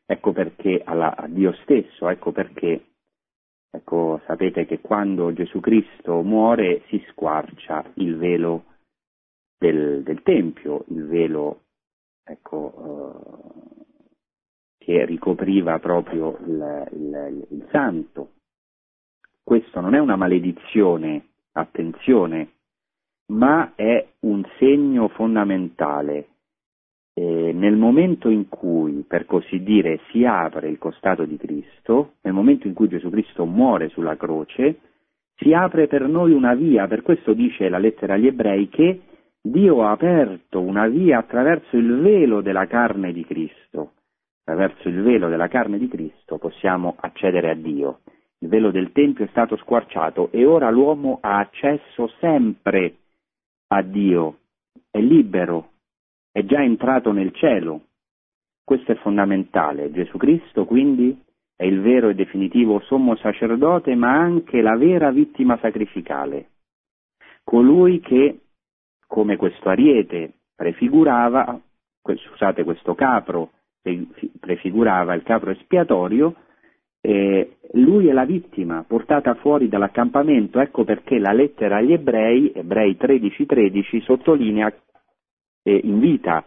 Ecco 0.04 0.32
perché 0.32 0.82
alla, 0.84 1.16
a 1.16 1.26
Dio 1.28 1.52
stesso, 1.62 2.08
ecco 2.08 2.32
perché 2.32 2.92
Ecco, 3.74 4.20
sapete 4.26 4.66
che 4.66 4.80
quando 4.80 5.32
Gesù 5.32 5.58
Cristo 5.60 6.20
muore 6.20 6.82
si 6.88 7.02
squarcia 7.08 7.82
il 7.94 8.18
velo 8.18 8.64
del, 9.56 10.02
del 10.02 10.22
Tempio, 10.22 10.84
il 10.88 11.06
velo 11.06 11.62
ecco, 12.22 12.74
eh, 12.76 13.84
che 14.76 15.06
ricopriva 15.06 15.78
proprio 15.78 16.36
il, 16.44 16.88
il, 16.92 17.46
il 17.48 17.68
Santo. 17.70 18.32
Questo 19.42 19.80
non 19.80 19.94
è 19.94 19.98
una 19.98 20.16
maledizione, 20.16 21.28
attenzione, 21.52 22.56
ma 23.32 23.72
è 23.74 24.06
un 24.20 24.44
segno 24.58 25.08
fondamentale. 25.08 26.26
Eh, 27.14 27.52
nel 27.52 27.76
momento 27.76 28.28
in 28.28 28.48
cui, 28.48 29.04
per 29.06 29.26
così 29.26 29.62
dire, 29.62 30.00
si 30.10 30.24
apre 30.24 30.68
il 30.68 30.78
costato 30.78 31.24
di 31.24 31.36
Cristo, 31.36 32.14
nel 32.22 32.32
momento 32.32 32.66
in 32.66 32.74
cui 32.74 32.88
Gesù 32.88 33.10
Cristo 33.10 33.44
muore 33.44 33.88
sulla 33.88 34.16
croce, 34.16 34.80
si 35.36 35.52
apre 35.52 35.88
per 35.88 36.06
noi 36.08 36.32
una 36.32 36.54
via, 36.54 36.86
per 36.86 37.02
questo 37.02 37.32
dice 37.32 37.68
la 37.68 37.78
lettera 37.78 38.14
agli 38.14 38.26
ebrei 38.26 38.68
che 38.68 39.00
Dio 39.40 39.82
ha 39.82 39.90
aperto 39.90 40.60
una 40.60 40.86
via 40.86 41.18
attraverso 41.18 41.76
il 41.76 42.00
velo 42.00 42.42
della 42.42 42.66
carne 42.66 43.12
di 43.12 43.24
Cristo. 43.24 43.92
Attraverso 44.44 44.88
il 44.88 45.02
velo 45.02 45.28
della 45.28 45.48
carne 45.48 45.78
di 45.78 45.88
Cristo 45.88 46.38
possiamo 46.38 46.96
accedere 46.98 47.50
a 47.50 47.54
Dio. 47.54 48.00
Il 48.38 48.48
velo 48.48 48.70
del 48.70 48.92
Tempio 48.92 49.24
è 49.24 49.28
stato 49.28 49.56
squarciato 49.56 50.30
e 50.32 50.44
ora 50.44 50.70
l'uomo 50.70 51.18
ha 51.20 51.38
accesso 51.38 52.08
sempre 52.18 52.96
a 53.76 53.82
Dio, 53.82 54.38
è 54.90 55.00
libero, 55.00 55.70
è 56.30 56.44
già 56.44 56.62
entrato 56.62 57.12
nel 57.12 57.32
cielo. 57.32 57.86
Questo 58.64 58.92
è 58.92 58.96
fondamentale. 58.96 59.90
Gesù 59.90 60.18
Cristo 60.18 60.66
quindi 60.66 61.18
è 61.56 61.64
il 61.64 61.80
vero 61.80 62.08
e 62.08 62.14
definitivo 62.14 62.80
sommo 62.80 63.16
sacerdote, 63.16 63.94
ma 63.94 64.12
anche 64.12 64.60
la 64.60 64.76
vera 64.76 65.10
vittima 65.10 65.58
sacrificale. 65.58 66.50
Colui 67.44 68.00
che 68.00 68.40
come 69.06 69.36
questo 69.36 69.68
ariete 69.68 70.34
prefigurava, 70.54 71.60
scusate, 72.02 72.64
questo 72.64 72.94
capro 72.94 73.52
prefigurava 74.38 75.14
il 75.14 75.22
capro 75.22 75.50
espiatorio, 75.50 76.34
eh, 77.04 77.56
lui 77.72 78.06
è 78.06 78.12
la 78.12 78.24
vittima 78.24 78.84
portata 78.86 79.34
fuori 79.34 79.68
dall'accampamento, 79.68 80.60
ecco 80.60 80.84
perché 80.84 81.18
la 81.18 81.32
lettera 81.32 81.78
agli 81.78 81.92
ebrei, 81.92 82.52
ebrei 82.54 82.96
13:13, 82.96 83.46
13, 83.46 84.00
sottolinea, 84.02 84.72
eh, 85.64 85.80
invita 85.84 86.44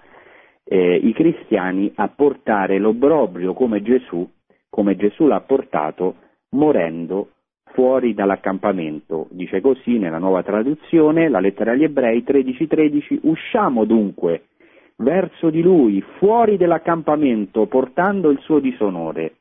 eh, 0.63 0.95
i 0.95 1.13
cristiani 1.13 1.91
a 1.95 2.07
portare 2.07 2.79
l'obbrobrio 2.79 3.53
come 3.53 3.81
Gesù, 3.81 4.27
come 4.69 4.95
Gesù 4.95 5.27
l'ha 5.27 5.41
portato 5.41 6.15
morendo 6.51 7.31
fuori 7.73 8.13
dall'accampamento. 8.13 9.27
Dice 9.31 9.59
così 9.59 9.97
nella 9.97 10.19
nuova 10.19 10.41
traduzione, 10.41 11.27
la 11.27 11.39
lettera 11.39 11.71
agli 11.71 11.83
ebrei 11.83 12.23
13:13, 12.23 12.67
13, 12.67 13.19
usciamo 13.23 13.83
dunque 13.83 14.45
verso 14.97 15.49
di 15.49 15.61
lui, 15.61 16.01
fuori 16.17 16.55
dell'accampamento, 16.55 17.65
portando 17.65 18.29
il 18.29 18.39
suo 18.39 18.59
disonore. 18.59 19.33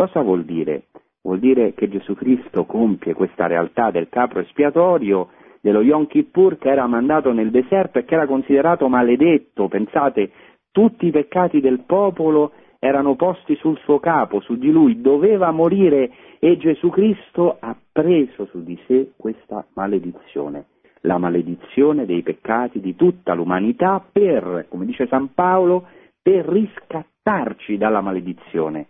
Cosa 0.00 0.22
vuol 0.22 0.46
dire? 0.46 0.84
Vuol 1.20 1.40
dire 1.40 1.74
che 1.74 1.86
Gesù 1.90 2.14
Cristo 2.14 2.64
compie 2.64 3.12
questa 3.12 3.46
realtà 3.46 3.90
del 3.90 4.08
capro 4.08 4.40
espiatorio, 4.40 5.28
dello 5.60 5.82
Yom 5.82 6.06
Kippur 6.06 6.56
che 6.56 6.70
era 6.70 6.86
mandato 6.86 7.32
nel 7.32 7.50
deserto 7.50 7.98
e 7.98 8.06
che 8.06 8.14
era 8.14 8.24
considerato 8.24 8.88
maledetto. 8.88 9.68
Pensate, 9.68 10.30
tutti 10.70 11.08
i 11.08 11.10
peccati 11.10 11.60
del 11.60 11.80
popolo 11.80 12.52
erano 12.78 13.14
posti 13.14 13.56
sul 13.56 13.76
suo 13.80 14.00
capo, 14.00 14.40
su 14.40 14.56
di 14.56 14.70
lui, 14.70 15.02
doveva 15.02 15.50
morire 15.50 16.10
e 16.38 16.56
Gesù 16.56 16.88
Cristo 16.88 17.58
ha 17.60 17.76
preso 17.92 18.46
su 18.46 18.62
di 18.62 18.80
sé 18.86 19.10
questa 19.18 19.66
maledizione, 19.74 20.64
la 21.02 21.18
maledizione 21.18 22.06
dei 22.06 22.22
peccati 22.22 22.80
di 22.80 22.96
tutta 22.96 23.34
l'umanità 23.34 24.02
per, 24.10 24.64
come 24.70 24.86
dice 24.86 25.06
San 25.08 25.34
Paolo, 25.34 25.84
per 26.22 26.46
riscattarci 26.46 27.76
dalla 27.76 28.00
maledizione. 28.00 28.86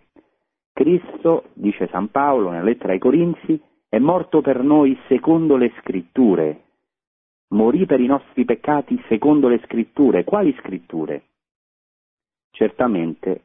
Cristo, 0.81 1.49
dice 1.53 1.87
San 1.91 2.09
Paolo 2.09 2.49
nella 2.49 2.63
lettera 2.63 2.93
ai 2.93 2.97
Corinzi, 2.97 3.61
è 3.87 3.99
morto 3.99 4.41
per 4.41 4.63
noi 4.63 4.97
secondo 5.07 5.55
le 5.55 5.71
scritture, 5.79 6.63
morì 7.49 7.85
per 7.85 7.99
i 7.99 8.07
nostri 8.07 8.45
peccati 8.45 8.99
secondo 9.07 9.47
le 9.47 9.61
scritture. 9.65 10.23
Quali 10.23 10.51
scritture? 10.57 11.21
Certamente 12.49 13.43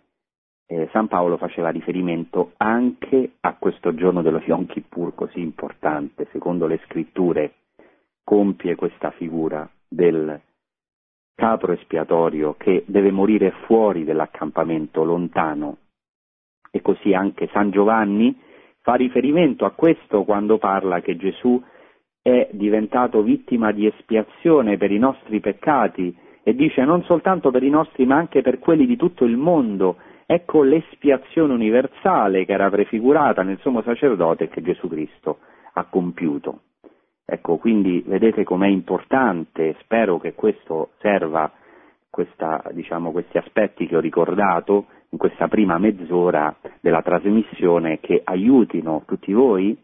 eh, 0.66 0.88
San 0.92 1.08
Paolo 1.08 1.36
faceva 1.36 1.68
riferimento 1.68 2.52
anche 2.56 3.32
a 3.40 3.54
questo 3.56 3.94
giorno 3.94 4.22
dello 4.22 4.38
Yom 4.38 4.64
Kippur 4.64 5.14
così 5.14 5.40
importante, 5.40 6.28
secondo 6.32 6.66
le 6.66 6.80
scritture 6.86 7.52
compie 8.24 8.76
questa 8.76 9.10
figura 9.10 9.68
del 9.86 10.40
capro 11.34 11.72
espiatorio 11.74 12.54
che 12.56 12.84
deve 12.86 13.10
morire 13.10 13.50
fuori 13.66 14.04
dell'accampamento 14.04 15.04
lontano 15.04 15.76
e 16.76 16.82
così 16.82 17.14
anche 17.14 17.48
San 17.52 17.70
Giovanni 17.70 18.38
fa 18.82 18.94
riferimento 18.94 19.64
a 19.64 19.72
questo 19.72 20.24
quando 20.24 20.58
parla 20.58 21.00
che 21.00 21.16
Gesù 21.16 21.60
è 22.22 22.48
diventato 22.52 23.22
vittima 23.22 23.72
di 23.72 23.86
espiazione 23.86 24.76
per 24.76 24.90
i 24.90 24.98
nostri 24.98 25.40
peccati 25.40 26.16
e 26.42 26.54
dice 26.54 26.84
non 26.84 27.02
soltanto 27.04 27.50
per 27.50 27.62
i 27.62 27.70
nostri 27.70 28.06
ma 28.06 28.16
anche 28.16 28.42
per 28.42 28.58
quelli 28.58 28.86
di 28.86 28.96
tutto 28.96 29.24
il 29.24 29.36
mondo 29.36 29.96
Ecco 30.28 30.64
l'espiazione 30.64 31.52
universale 31.52 32.44
che 32.44 32.52
era 32.52 32.68
prefigurata 32.68 33.44
nel 33.44 33.60
sommo 33.60 33.80
sacerdote 33.82 34.48
che 34.48 34.60
Gesù 34.60 34.88
Cristo 34.88 35.38
ha 35.74 35.84
compiuto. 35.84 36.62
Ecco, 37.24 37.58
quindi 37.58 38.02
vedete 38.04 38.42
com'è 38.42 38.66
importante, 38.66 39.76
spero 39.82 40.18
che 40.18 40.34
questo 40.34 40.90
serva, 40.98 41.52
questa, 42.10 42.60
diciamo, 42.72 43.12
questi 43.12 43.38
aspetti 43.38 43.86
che 43.86 43.96
ho 43.96 44.00
ricordato 44.00 44.86
in 45.10 45.18
questa 45.18 45.48
prima 45.48 45.78
mezz'ora 45.78 46.54
della 46.80 47.02
trasmissione 47.02 48.00
che 48.00 48.20
aiutino 48.24 49.02
tutti 49.06 49.32
voi 49.32 49.76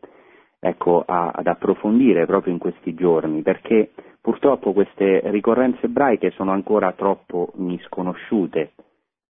ecco, 0.64 1.03
a, 1.05 1.31
ad 1.35 1.47
approfondire 1.49 2.25
proprio 2.27 2.53
in 2.53 2.59
questi 2.59 2.95
giorni, 2.95 3.43
perché 3.43 3.91
purtroppo 4.20 4.73
queste 4.73 5.20
ricorrenze 5.31 5.87
ebraiche 5.87 6.31
sono 6.31 6.53
ancora 6.53 6.93
troppo 6.93 7.51
misconosciute 7.57 8.73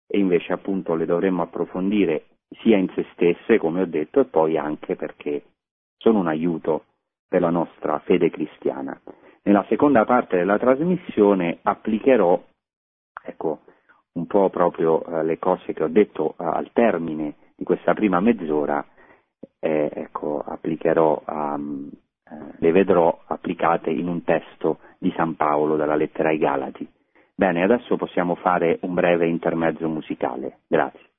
e 0.08 0.20
invece 0.20 0.52
appunto 0.52 0.94
le 0.96 1.06
dovremmo 1.06 1.42
approfondire 1.42 2.26
sia 2.62 2.78
in 2.78 2.90
se 2.94 3.06
stesse, 3.14 3.58
come 3.58 3.82
ho 3.82 3.86
detto, 3.86 4.20
e 4.20 4.26
poi 4.26 4.58
anche 4.58 4.98
perché 4.98 5.44
sono 5.98 6.20
un 6.20 6.28
aiuto 6.28 6.84
per 7.30 7.40
la 7.40 7.50
nostra 7.50 7.98
fede 8.00 8.30
cristiana. 8.30 9.00
Nella 9.44 9.66
seconda 9.70 10.04
parte 10.04 10.36
della 10.36 10.60
trasmissione 10.60 11.60
applicherò, 11.62 12.44
ecco, 13.24 13.62
un 14.14 14.28
po' 14.28 14.50
proprio 14.50 15.04
eh, 15.04 15.24
le 15.24 15.40
cose 15.40 15.74
che 15.74 15.84
ho 15.84 15.88
detto 15.88 16.36
eh, 16.38 16.44
al 16.44 16.72
termine 16.74 17.36
di 17.56 17.64
questa 17.64 17.94
prima 17.94 18.20
mezz'ora, 18.20 18.86
eh, 19.60 19.90
ecco, 19.94 20.44
applicherò, 20.46 21.22
um, 21.28 21.90
le 22.58 22.72
vedrò 22.72 23.22
applicate 23.28 23.90
in 23.90 24.08
un 24.08 24.24
testo 24.24 24.80
di 24.98 25.12
San 25.16 25.36
Paolo 25.36 25.76
dalla 25.76 25.96
lettera 25.96 26.30
ai 26.30 26.38
Galati. 26.38 26.88
Bene, 27.36 27.64
adesso 27.64 27.98
possiamo 27.98 28.36
fare 28.36 28.80
un 28.82 28.94
breve 28.94 29.28
intermezzo 29.28 29.88
musicale. 29.88 30.60
Grazie. 30.68 31.11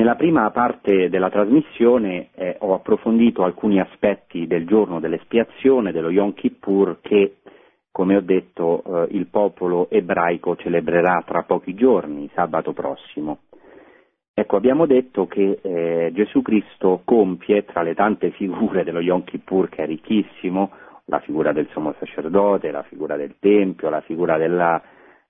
Nella 0.00 0.14
prima 0.14 0.50
parte 0.50 1.10
della 1.10 1.28
trasmissione 1.28 2.30
eh, 2.34 2.56
ho 2.60 2.72
approfondito 2.72 3.44
alcuni 3.44 3.80
aspetti 3.80 4.46
del 4.46 4.66
giorno 4.66 4.98
dell'espiazione, 4.98 5.92
dello 5.92 6.08
Yom 6.08 6.32
Kippur, 6.32 7.00
che, 7.02 7.40
come 7.90 8.16
ho 8.16 8.22
detto, 8.22 8.82
eh, 8.82 9.08
il 9.10 9.26
popolo 9.26 9.90
ebraico 9.90 10.56
celebrerà 10.56 11.22
tra 11.26 11.42
pochi 11.42 11.74
giorni, 11.74 12.30
sabato 12.32 12.72
prossimo. 12.72 13.40
Ecco, 14.32 14.56
abbiamo 14.56 14.86
detto 14.86 15.26
che 15.26 15.58
eh, 15.60 16.10
Gesù 16.14 16.40
Cristo 16.40 17.02
compie, 17.04 17.66
tra 17.66 17.82
le 17.82 17.94
tante 17.94 18.30
figure 18.30 18.84
dello 18.84 19.02
Yom 19.02 19.22
Kippur, 19.24 19.68
che 19.68 19.82
è 19.82 19.86
ricchissimo, 19.86 20.70
la 21.04 21.18
figura 21.18 21.52
del 21.52 21.68
sommo 21.72 21.94
sacerdote, 21.98 22.70
la 22.70 22.84
figura 22.84 23.16
del 23.16 23.34
Tempio, 23.38 23.90
la 23.90 24.00
figura 24.00 24.38
della 24.38 24.80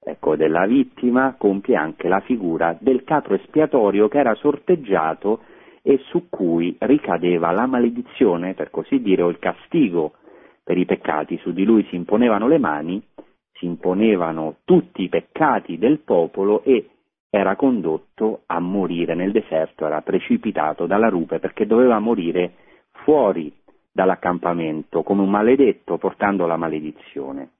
ecco, 0.02 0.36
della 0.36 0.66
vittima 0.66 1.34
compie 1.36 1.76
anche 1.76 2.08
la 2.08 2.20
figura 2.20 2.76
del 2.80 3.04
capro 3.04 3.34
espiatorio 3.34 4.08
che 4.08 4.18
era 4.18 4.34
sorteggiato 4.34 5.42
e 5.82 5.98
su 6.08 6.28
cui 6.28 6.76
ricadeva 6.80 7.50
la 7.50 7.66
maledizione, 7.66 8.54
per 8.54 8.70
così 8.70 9.00
dire, 9.00 9.22
o 9.22 9.28
il 9.28 9.38
castigo 9.38 10.14
per 10.62 10.76
i 10.76 10.84
peccati, 10.84 11.38
su 11.38 11.52
di 11.52 11.64
lui 11.64 11.84
si 11.88 11.96
imponevano 11.96 12.46
le 12.46 12.58
mani, 12.58 13.02
si 13.52 13.66
imponevano 13.66 14.56
tutti 14.64 15.02
i 15.02 15.08
peccati 15.08 15.78
del 15.78 16.00
popolo 16.00 16.62
e 16.64 16.88
era 17.30 17.56
condotto 17.56 18.42
a 18.46 18.58
morire 18.58 19.14
nel 19.14 19.32
deserto, 19.32 19.86
era 19.86 20.02
precipitato 20.02 20.86
dalla 20.86 21.08
rupe 21.08 21.38
perché 21.38 21.66
doveva 21.66 21.98
morire 21.98 22.54
fuori 23.04 23.52
dall'accampamento 23.92 25.02
come 25.02 25.22
un 25.22 25.30
maledetto 25.30 25.96
portando 25.96 26.46
la 26.46 26.56
maledizione. 26.56 27.50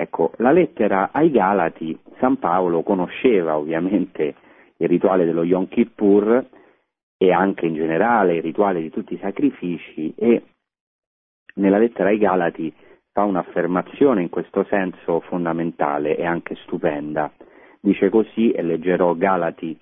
Ecco, 0.00 0.30
la 0.36 0.52
lettera 0.52 1.10
ai 1.10 1.28
Galati, 1.28 1.98
San 2.20 2.38
Paolo 2.38 2.84
conosceva 2.84 3.56
ovviamente 3.58 4.36
il 4.76 4.86
rituale 4.86 5.24
dello 5.24 5.42
Yom 5.42 5.66
Kippur 5.66 6.46
e 7.16 7.32
anche 7.32 7.66
in 7.66 7.74
generale 7.74 8.36
il 8.36 8.42
rituale 8.42 8.80
di 8.80 8.90
tutti 8.90 9.14
i 9.14 9.18
sacrifici 9.20 10.14
e 10.16 10.42
nella 11.54 11.78
lettera 11.78 12.10
ai 12.10 12.18
Galati 12.18 12.72
fa 13.10 13.24
un'affermazione 13.24 14.22
in 14.22 14.28
questo 14.28 14.64
senso 14.70 15.18
fondamentale 15.22 16.16
e 16.16 16.24
anche 16.24 16.54
stupenda. 16.62 17.32
Dice 17.80 18.08
così, 18.08 18.52
e 18.52 18.62
leggerò 18.62 19.14
Galati 19.14 19.76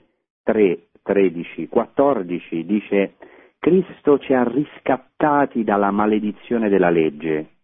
3, 0.45 0.79
13, 1.03 1.69
14, 1.69 2.64
dice 2.64 3.17
Cristo 3.59 4.19
ci 4.19 4.33
ha 4.33 4.45
riscattati 4.45 5.62
dalla 5.62 5.91
maledizione 5.91 6.71
della 6.71 6.89
legge, 6.89 7.56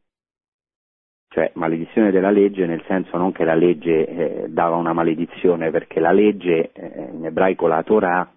cioè 1.32 1.50
maledizione 1.54 2.10
della 2.10 2.30
legge 2.30 2.66
nel 2.66 2.84
senso 2.86 3.16
non 3.16 3.32
che 3.32 3.44
la 3.44 3.54
legge 3.54 4.06
eh, 4.06 4.44
dava 4.48 4.76
una 4.76 4.92
maledizione, 4.92 5.70
perché 5.70 5.98
la 5.98 6.12
legge 6.12 6.72
eh, 6.72 7.08
in 7.10 7.24
ebraico 7.24 7.66
la 7.66 7.82
Torah 7.82 8.30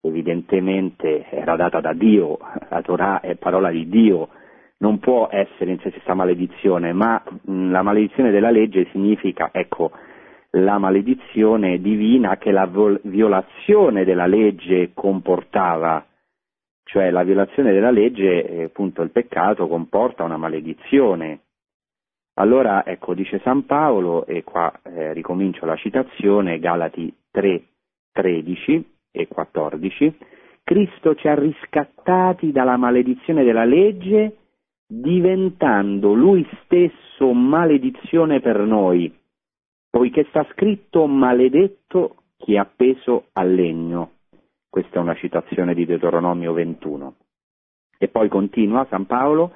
evidentemente 0.00 1.26
era 1.28 1.56
data 1.56 1.80
da 1.80 1.92
Dio, 1.92 2.38
la 2.70 2.80
Torah 2.80 3.20
è 3.20 3.34
parola 3.34 3.70
di 3.70 3.86
Dio, 3.88 4.28
non 4.78 4.98
può 4.98 5.28
essere 5.30 5.72
in 5.72 5.78
sé 5.80 5.90
stessa 5.90 6.14
maledizione, 6.14 6.94
ma 6.94 7.22
mh, 7.22 7.70
la 7.70 7.82
maledizione 7.82 8.30
della 8.30 8.50
legge 8.50 8.88
significa, 8.92 9.50
ecco, 9.52 9.90
la 10.52 10.78
maledizione 10.78 11.80
divina 11.80 12.38
che 12.38 12.50
la 12.50 12.66
violazione 13.02 14.04
della 14.04 14.26
legge 14.26 14.92
comportava, 14.94 16.02
cioè 16.84 17.10
la 17.10 17.24
violazione 17.24 17.72
della 17.72 17.90
legge, 17.90 18.48
eh, 18.48 18.62
appunto 18.62 19.02
il 19.02 19.10
peccato 19.10 19.68
comporta 19.68 20.24
una 20.24 20.38
maledizione. 20.38 21.40
Allora, 22.38 22.86
ecco, 22.86 23.14
dice 23.14 23.40
San 23.42 23.66
Paolo, 23.66 24.24
e 24.24 24.44
qua 24.44 24.72
eh, 24.84 25.12
ricomincio 25.12 25.66
la 25.66 25.74
citazione, 25.74 26.60
Galati 26.60 27.12
3, 27.32 27.62
13 28.12 28.92
e 29.10 29.26
14, 29.26 30.18
Cristo 30.62 31.16
ci 31.16 31.26
ha 31.26 31.34
riscattati 31.34 32.52
dalla 32.52 32.76
maledizione 32.76 33.42
della 33.42 33.64
legge 33.64 34.36
diventando 34.86 36.12
lui 36.12 36.46
stesso 36.62 37.32
maledizione 37.32 38.40
per 38.40 38.60
noi, 38.60 39.12
poiché 39.90 40.24
sta 40.28 40.46
scritto 40.52 41.06
maledetto 41.06 42.22
chi 42.36 42.54
è 42.54 42.58
appeso 42.58 43.26
al 43.32 43.52
legno. 43.52 44.12
Questa 44.70 44.98
è 44.98 45.02
una 45.02 45.16
citazione 45.16 45.74
di 45.74 45.84
Deuteronomio 45.84 46.52
21. 46.52 47.14
E 47.98 48.06
poi 48.06 48.28
continua 48.28 48.86
San 48.88 49.06
Paolo, 49.06 49.54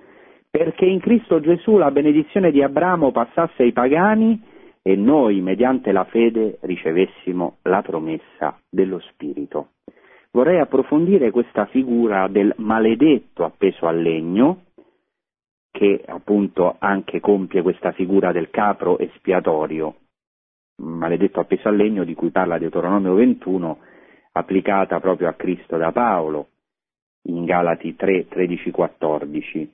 perché 0.52 0.84
in 0.84 1.00
Cristo 1.00 1.40
Gesù 1.40 1.78
la 1.78 1.90
benedizione 1.90 2.50
di 2.50 2.62
Abramo 2.62 3.10
passasse 3.10 3.62
ai 3.62 3.72
pagani 3.72 4.38
e 4.82 4.96
noi, 4.96 5.40
mediante 5.40 5.92
la 5.92 6.04
fede, 6.04 6.58
ricevessimo 6.60 7.56
la 7.62 7.80
promessa 7.80 8.60
dello 8.68 8.98
Spirito. 8.98 9.70
Vorrei 10.30 10.60
approfondire 10.60 11.30
questa 11.30 11.64
figura 11.66 12.28
del 12.28 12.52
maledetto 12.58 13.44
appeso 13.44 13.86
al 13.86 14.02
legno, 14.02 14.64
che 15.70 16.04
appunto 16.06 16.76
anche 16.78 17.18
compie 17.20 17.62
questa 17.62 17.92
figura 17.92 18.30
del 18.30 18.50
capro 18.50 18.98
espiatorio, 18.98 19.94
maledetto 20.82 21.40
appeso 21.40 21.68
al 21.68 21.76
legno 21.76 22.04
di 22.04 22.12
cui 22.12 22.28
parla 22.28 22.58
Deuteronomio 22.58 23.14
21, 23.14 23.78
applicata 24.32 25.00
proprio 25.00 25.28
a 25.28 25.32
Cristo 25.32 25.78
da 25.78 25.92
Paolo 25.92 26.48
in 27.28 27.46
Galati 27.46 27.96
3, 27.96 28.28
13, 28.28 28.70
14. 28.70 29.70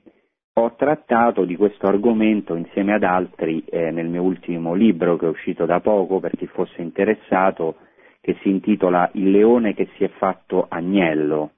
Ho 0.53 0.75
trattato 0.75 1.45
di 1.45 1.55
questo 1.55 1.85
argomento 1.87 2.55
insieme 2.55 2.93
ad 2.93 3.03
altri 3.03 3.63
eh, 3.65 3.91
nel 3.91 4.07
mio 4.07 4.23
ultimo 4.23 4.73
libro 4.73 5.15
che 5.15 5.25
è 5.25 5.29
uscito 5.29 5.65
da 5.65 5.79
poco 5.79 6.19
per 6.19 6.35
chi 6.35 6.47
fosse 6.47 6.81
interessato, 6.81 7.75
che 8.19 8.35
si 8.41 8.49
intitola 8.49 9.09
Il 9.13 9.31
leone 9.31 9.73
che 9.73 9.87
si 9.95 10.03
è 10.03 10.09
fatto 10.09 10.65
agnello. 10.67 11.51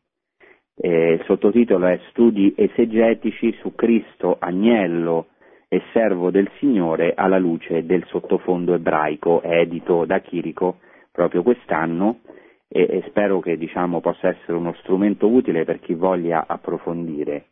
Eh, 0.76 1.14
il 1.14 1.24
sottotitolo 1.26 1.88
è 1.88 2.00
Studi 2.10 2.54
esegetici 2.56 3.54
su 3.60 3.74
Cristo, 3.74 4.38
agnello 4.39 5.28
e 5.68 5.82
servo 5.94 6.32
del 6.32 6.50
Signore 6.60 7.14
alla 7.16 7.38
luce 7.38 7.86
del 7.86 8.06
sottofondo 8.08 8.74
ebraico, 8.74 9.42
edito 9.42 10.06
da 10.06 10.20
Chirico 10.20 10.80
proprio 11.12 11.44
quest'anno 11.44 12.20
e, 12.68 12.88
e 12.89 13.04
spero 13.08 13.39
che 13.39 13.58
diciamo, 13.58 14.00
possa 14.00 14.28
essere 14.28 14.54
uno 14.54 14.74
strumento 14.80 15.28
utile 15.28 15.66
per 15.66 15.80
chi 15.80 15.94
voglia 15.94 16.46
approfondire 16.48 17.46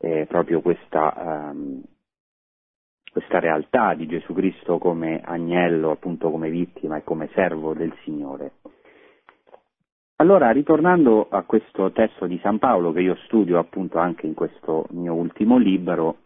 eh, 0.00 0.24
proprio 0.26 0.62
questa, 0.62 1.50
um, 1.52 1.82
questa 3.12 3.38
realtà 3.38 3.94
di 3.94 4.06
Gesù 4.06 4.32
Cristo 4.32 4.78
come 4.78 5.20
agnello, 5.22 5.90
appunto 5.90 6.30
come 6.30 6.48
vittima 6.48 6.96
e 6.96 7.04
come 7.04 7.28
servo 7.34 7.74
del 7.74 7.94
Signore. 8.02 8.52
Allora, 10.16 10.50
ritornando 10.50 11.28
a 11.30 11.42
questo 11.42 11.92
testo 11.92 12.26
di 12.26 12.38
San 12.42 12.58
Paolo 12.58 12.92
che 12.92 13.00
io 13.00 13.14
studio 13.24 13.58
appunto 13.58 13.98
anche 13.98 14.26
in 14.26 14.34
questo 14.34 14.86
mio 14.90 15.14
ultimo 15.14 15.56
libro, 15.56 16.18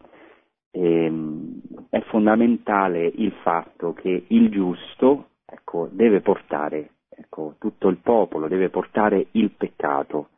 ehm, 0.71 1.61
è 1.89 2.01
fondamentale 2.01 3.05
il 3.05 3.31
fatto 3.41 3.93
che 3.93 4.25
il 4.27 4.49
giusto 4.49 5.29
ecco, 5.45 5.87
deve 5.91 6.19
portare, 6.21 6.91
ecco, 7.09 7.55
tutto 7.57 7.87
il 7.87 7.97
popolo 7.97 8.47
deve 8.47 8.69
portare 8.69 9.27
il 9.31 9.51
peccato 9.51 10.29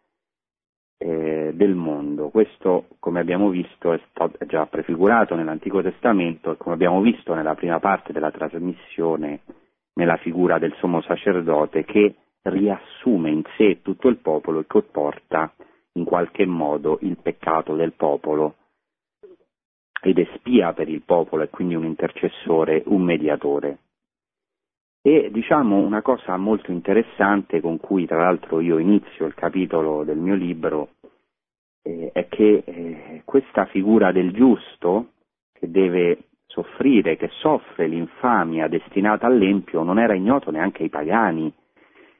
eh, 0.97 1.51
del 1.53 1.75
mondo. 1.75 2.29
Questo, 2.29 2.87
come 2.99 3.19
abbiamo 3.19 3.49
visto, 3.49 3.93
è 3.93 3.99
stato 4.09 4.37
già 4.45 4.65
prefigurato 4.65 5.35
nell'Antico 5.35 5.81
Testamento 5.81 6.51
e 6.51 6.57
come 6.57 6.75
abbiamo 6.75 7.01
visto 7.01 7.33
nella 7.33 7.55
prima 7.55 7.79
parte 7.79 8.13
della 8.13 8.31
trasmissione, 8.31 9.41
nella 9.93 10.17
figura 10.17 10.57
del 10.57 10.73
sommo 10.79 11.01
sacerdote 11.01 11.83
che 11.85 12.15
riassume 12.43 13.29
in 13.29 13.43
sé 13.57 13.81
tutto 13.81 14.07
il 14.07 14.17
popolo 14.17 14.59
e 14.59 14.65
che 14.67 14.81
porta 14.83 15.53
in 15.93 16.05
qualche 16.05 16.45
modo 16.45 16.99
il 17.01 17.17
peccato 17.21 17.75
del 17.75 17.93
popolo 17.93 18.55
ed 20.01 20.19
espia 20.19 20.73
per 20.73 20.87
il 20.87 21.01
popolo 21.01 21.43
e 21.43 21.49
quindi 21.49 21.75
un 21.75 21.85
intercessore, 21.85 22.83
un 22.85 23.01
mediatore. 23.01 23.79
E 25.07 25.29
diciamo 25.31 25.77
una 25.77 26.01
cosa 26.01 26.35
molto 26.35 26.69
interessante 26.69 27.61
con 27.61 27.79
cui 27.79 28.05
tra 28.05 28.23
l'altro 28.23 28.59
io 28.59 28.77
inizio 28.77 29.25
il 29.25 29.35
capitolo 29.35 30.03
del 30.03 30.17
mio 30.17 30.35
libro 30.35 30.89
eh, 31.81 32.09
è 32.11 32.27
che 32.27 32.61
eh, 32.65 33.21
questa 33.23 33.67
figura 33.67 34.11
del 34.11 34.33
giusto 34.33 35.11
che 35.53 35.71
deve 35.71 36.25
soffrire, 36.45 37.15
che 37.15 37.29
soffre 37.39 37.87
l'infamia 37.87 38.67
destinata 38.67 39.27
all'empio 39.27 39.81
non 39.81 39.97
era 39.97 40.13
ignoto 40.13 40.51
neanche 40.51 40.83
ai 40.83 40.89
pagani, 40.89 41.53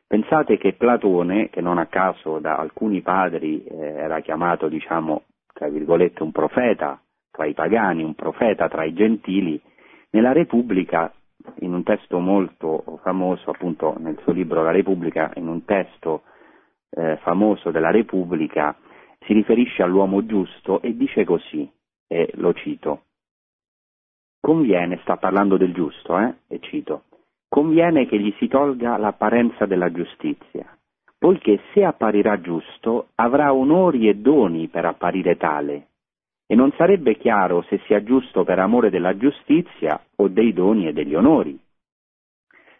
Pensate 0.08 0.58
che 0.58 0.72
Platone, 0.72 1.50
che 1.50 1.60
non 1.60 1.78
a 1.80 1.88
caso 1.88 2.40
da 2.40 2.56
alcuni 2.56 3.02
padri 3.02 3.66
eh, 3.66 3.76
era 3.76 4.22
chiamato, 4.22 4.70
diciamo, 4.70 5.24
tra 5.52 5.68
virgolette, 5.68 6.24
un 6.24 6.32
profeta 6.32 6.98
tra 7.30 7.44
i 7.44 7.54
pagani, 7.54 8.04
un 8.04 8.16
profeta 8.16 8.70
tra 8.70 8.86
i 8.86 8.94
gentili, 8.94 9.62
nella 10.12 10.32
Repubblica, 10.32 11.12
in 11.60 11.74
un 11.74 11.84
testo 11.84 12.20
molto 12.20 13.00
famoso, 13.04 13.50
appunto 13.50 13.96
nel 14.00 14.18
suo 14.24 14.32
libro 14.32 14.64
La 14.64 14.72
Repubblica, 14.72 15.32
in 15.36 15.48
un 15.48 15.66
testo 15.66 16.24
eh, 16.92 17.18
famoso 17.18 17.72
della 17.72 17.92
Repubblica, 17.92 18.76
si 19.26 19.34
riferisce 19.34 19.84
all'uomo 19.84 20.26
giusto 20.26 20.82
e 20.82 20.96
dice 20.96 21.26
così, 21.26 21.70
e 22.08 22.30
lo 22.36 22.54
cito, 22.54 23.04
conviene, 24.40 25.00
sta 25.02 25.18
parlando 25.18 25.58
del 25.58 25.74
giusto, 25.74 26.18
eh, 26.20 26.36
e 26.48 26.60
cito, 26.60 27.04
conviene 27.50 28.08
che 28.08 28.20
gli 28.20 28.34
si 28.38 28.48
tolga 28.48 28.98
l'apparenza 28.98 29.66
della 29.66 29.92
giustizia, 29.92 30.66
poiché 31.18 31.60
se 31.74 31.84
apparirà 31.84 32.40
giusto 32.40 33.10
avrà 33.16 33.54
onori 33.54 34.08
e 34.08 34.16
doni 34.16 34.68
per 34.68 34.86
apparire 34.86 35.36
tale, 35.38 35.88
e 36.48 36.56
non 36.56 36.72
sarebbe 36.78 37.18
chiaro 37.18 37.62
se 37.64 37.80
sia 37.86 38.02
giusto 38.02 38.46
per 38.46 38.58
amore 38.58 38.90
della 38.90 39.18
giustizia 39.18 40.02
o 40.16 40.30
dei 40.30 40.54
doni 40.54 40.88
e 40.88 40.94
degli 40.94 41.14
onori. 41.14 41.60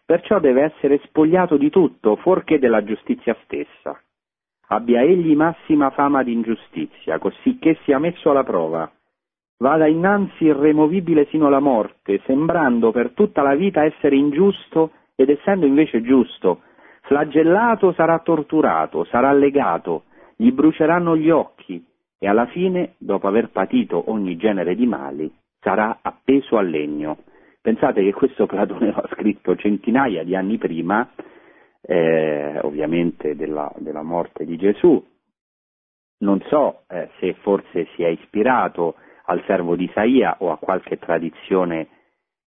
Perciò 0.06 0.40
deve 0.40 0.62
essere 0.62 1.00
spogliato 1.04 1.58
di 1.58 1.68
tutto, 1.68 2.16
fuorché 2.16 2.58
della 2.58 2.82
giustizia 2.82 3.36
stessa. 3.44 4.00
Abbia 4.68 5.02
egli 5.02 5.36
massima 5.36 5.90
fama 5.90 6.22
di 6.22 6.32
ingiustizia, 6.32 7.18
così 7.18 7.58
che 7.58 7.78
sia 7.84 7.98
messo 7.98 8.30
alla 8.30 8.42
prova, 8.42 8.90
vada 9.58 9.86
innanzi 9.86 10.44
irremovibile 10.44 11.26
sino 11.26 11.46
alla 11.48 11.60
morte, 11.60 12.22
sembrando 12.24 12.90
per 12.90 13.10
tutta 13.10 13.42
la 13.42 13.54
vita 13.54 13.84
essere 13.84 14.16
ingiusto 14.16 14.92
ed 15.14 15.28
essendo 15.28 15.66
invece 15.66 16.00
giusto, 16.00 16.62
flagellato 17.02 17.92
sarà 17.92 18.18
torturato, 18.20 19.04
sarà 19.04 19.32
legato, 19.32 20.04
gli 20.36 20.50
bruceranno 20.52 21.16
gli 21.16 21.28
occhi 21.28 21.84
e 22.18 22.26
alla 22.26 22.46
fine, 22.46 22.94
dopo 22.98 23.28
aver 23.28 23.50
patito 23.50 24.10
ogni 24.10 24.36
genere 24.36 24.74
di 24.74 24.86
mali, 24.86 25.32
sarà 25.60 25.98
appeso 26.02 26.56
al 26.56 26.68
legno. 26.68 27.18
Pensate 27.60 28.02
che 28.02 28.12
questo 28.12 28.46
Platone 28.46 28.90
l'ha 28.94 29.08
scritto 29.12 29.56
centinaia 29.56 30.24
di 30.24 30.34
anni 30.34 30.58
prima, 30.58 31.08
eh, 31.80 32.58
ovviamente 32.62 33.36
della, 33.36 33.72
della, 33.78 34.02
morte 34.02 34.44
di 34.44 34.56
Gesù. 34.56 35.02
Non 36.20 36.40
so 36.48 36.82
eh, 36.88 37.10
se 37.20 37.34
forse 37.34 37.86
si 37.94 38.02
è 38.02 38.08
ispirato 38.08 38.96
al 39.26 39.42
servo 39.46 39.76
di 39.76 39.84
Isaia 39.84 40.36
o 40.40 40.50
a 40.50 40.56
qualche 40.56 40.98
tradizione, 40.98 41.88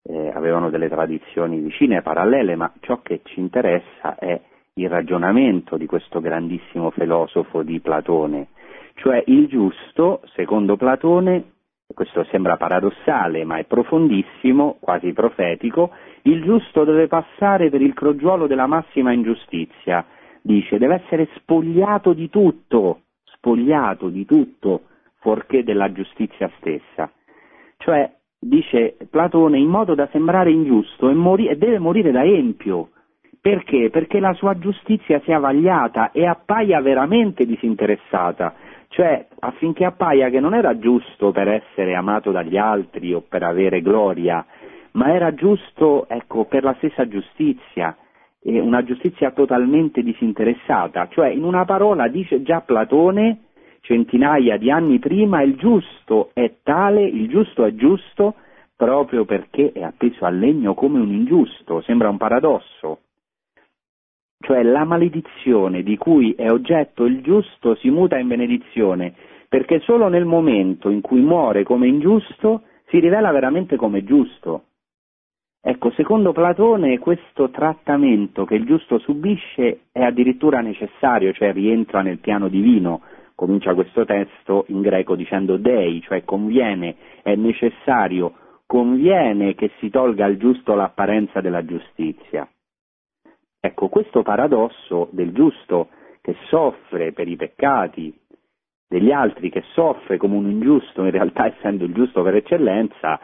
eh, 0.03 0.30
avevano 0.30 0.70
delle 0.70 0.89
tradizioni 0.89 1.59
vicine, 1.59 2.01
parallele, 2.01 2.55
ma 2.57 2.74
ciò 2.82 3.01
che 3.01 3.22
ci 3.24 3.39
interessa 3.39 4.16
è 4.18 4.41
il 4.76 4.89
ragionamento 4.89 5.78
di 5.78 5.86
questo 5.86 6.20
grandissimo 6.20 6.89
filosofo 6.89 7.64
di 7.64 7.80
Platone, 7.80 8.47
cioè 8.96 9.24
il 9.28 9.48
giusto, 9.48 10.22
secondo 10.36 10.76
Platone, 10.76 11.52
questo 11.94 12.24
sembra 12.26 12.58
paradossale 12.58 13.44
ma 13.44 13.58
è 13.58 13.66
profondissimo, 13.66 14.78
quasi 14.80 15.14
profetico, 15.14 15.91
il 16.24 16.44
giusto 16.44 16.84
deve 16.84 17.08
passare 17.08 17.70
per 17.70 17.82
il 17.82 17.94
crogiuolo 17.94 18.48
della 18.48 18.68
massima 18.68 19.12
ingiustizia, 19.12 20.06
dice, 20.41 20.78
deve 20.78 21.04
essere 21.04 21.30
spogliato 21.36 22.14
di 22.14 22.30
tutto, 22.30 23.02
spogliato 23.24 24.10
di 24.10 24.26
tutto, 24.26 24.84
fuorché 25.20 25.64
della 25.64 25.91
giustizia 25.91 26.50
stessa. 26.58 27.12
Cioè, 27.78 28.12
dice 28.39 28.98
Platone, 29.10 29.58
in 29.58 29.68
modo 29.68 29.96
da 29.96 30.08
sembrare 30.12 30.52
ingiusto 30.52 31.10
e, 31.10 31.14
mori- 31.14 31.48
e 31.48 31.58
deve 31.58 31.80
morire 31.80 32.12
da 32.12 32.24
empio. 32.24 32.89
Perché? 33.41 33.89
Perché 33.89 34.20
la 34.20 34.34
sua 34.34 34.58
giustizia 34.58 35.20
sia 35.26 35.39
vagliata 35.39 36.12
e 36.12 36.26
appaia 36.26 36.80
veramente 36.80 37.46
disinteressata, 37.46 38.54
cioè 38.94 39.26
affinché 39.39 39.86
appaia 39.86 40.30
che 40.30 40.39
non 40.39 40.54
era 40.54 40.78
giusto 40.78 41.32
per 41.32 41.48
essere 41.48 41.96
amato 41.96 42.32
dagli 42.32 42.58
altri 42.58 43.12
o 43.14 43.22
per 43.28 43.41
avere 43.41 43.82
gloria, 43.82 44.46
ma 44.91 45.14
era 45.14 45.34
giusto 45.34 46.08
ecco, 46.08 46.46
per 46.46 46.64
la 46.64 46.76
stessa 46.78 47.08
giustizia, 47.08 47.98
una 48.44 48.84
giustizia 48.84 49.32
totalmente 49.32 50.04
disinteressata, 50.04 51.08
cioè 51.10 51.30
in 51.30 51.44
una 51.44 51.66
parola 51.66 52.08
dice 52.08 52.44
già 52.44 52.62
Platone 52.62 53.46
centinaia 53.82 54.58
di 54.58 54.70
anni 54.70 55.00
prima 55.00 55.41
il 55.41 55.56
giusto 55.56 56.30
è 56.34 56.58
tale, 56.62 57.04
il 57.04 57.28
giusto 57.30 57.66
è 57.66 57.74
giusto 57.74 58.36
proprio 58.76 59.26
perché 59.26 59.72
è 59.74 59.82
appeso 59.82 60.26
al 60.26 60.38
legno 60.38 60.76
come 60.76 61.00
un 61.00 61.12
ingiusto, 61.12 61.82
sembra 61.82 62.10
un 62.10 62.18
paradosso. 62.18 63.00
Cioè 64.44 64.62
la 64.62 64.84
maledizione 64.84 65.84
di 65.84 65.96
cui 65.96 66.34
è 66.34 66.52
oggetto 66.52 67.06
il 67.06 67.22
giusto 67.22 67.76
si 67.76 67.89
muta 67.89 68.18
in 68.18 68.28
benedizione, 68.28 69.14
perché 69.48 69.80
solo 69.80 70.10
nel 70.10 70.26
momento 70.26 70.89
in 70.89 71.00
cui 71.00 71.22
muore 71.22 71.64
come 71.64 71.88
ingiusto 71.88 72.64
si 72.88 73.00
rivela 73.00 73.32
veramente 73.32 73.78
come 73.78 74.04
giusto. 74.04 74.66
Ecco, 75.62 75.91
secondo 75.91 76.34
Platone 76.34 77.00
questo 77.00 77.52
trattamento 77.52 78.44
che 78.44 78.56
il 78.56 78.66
giusto 78.66 79.00
subisce 79.00 79.84
è 79.94 80.04
addirittura 80.04 80.60
necessario, 80.60 81.32
cioè 81.32 81.54
rientra 81.54 82.02
nel 82.02 82.18
piano 82.18 82.50
divino. 82.50 83.00
Comincia 83.36 83.74
questo 83.74 84.04
testo 84.04 84.66
in 84.68 84.82
greco 84.82 85.16
dicendo 85.16 85.56
dei, 85.56 86.02
cioè 86.02 86.26
conviene, 86.26 86.96
è 87.24 87.34
necessario, 87.36 88.34
conviene 88.66 89.56
che 89.56 89.72
si 89.80 89.89
tolga 89.89 90.26
al 90.26 90.36
giusto 90.36 90.76
l'apparenza 90.76 91.39
della 91.39 91.64
giustizia. 91.64 92.46
Ecco, 93.66 93.88
questo 93.88 94.24
paradosso 94.24 95.07
del 95.11 95.32
giusto 95.32 95.88
che 96.20 96.36
soffre 96.49 97.14
per 97.14 97.30
i 97.30 97.38
peccati 97.38 98.14
degli 98.89 99.09
altri, 99.09 99.49
che 99.49 99.64
soffre 99.72 100.18
come 100.18 100.36
un 100.36 100.49
ingiusto, 100.49 101.05
in 101.05 101.11
realtà 101.11 101.45
essendo 101.55 101.86
il 101.86 101.93
giusto 101.93 102.24
per 102.24 102.36
eccellenza, 102.36 103.22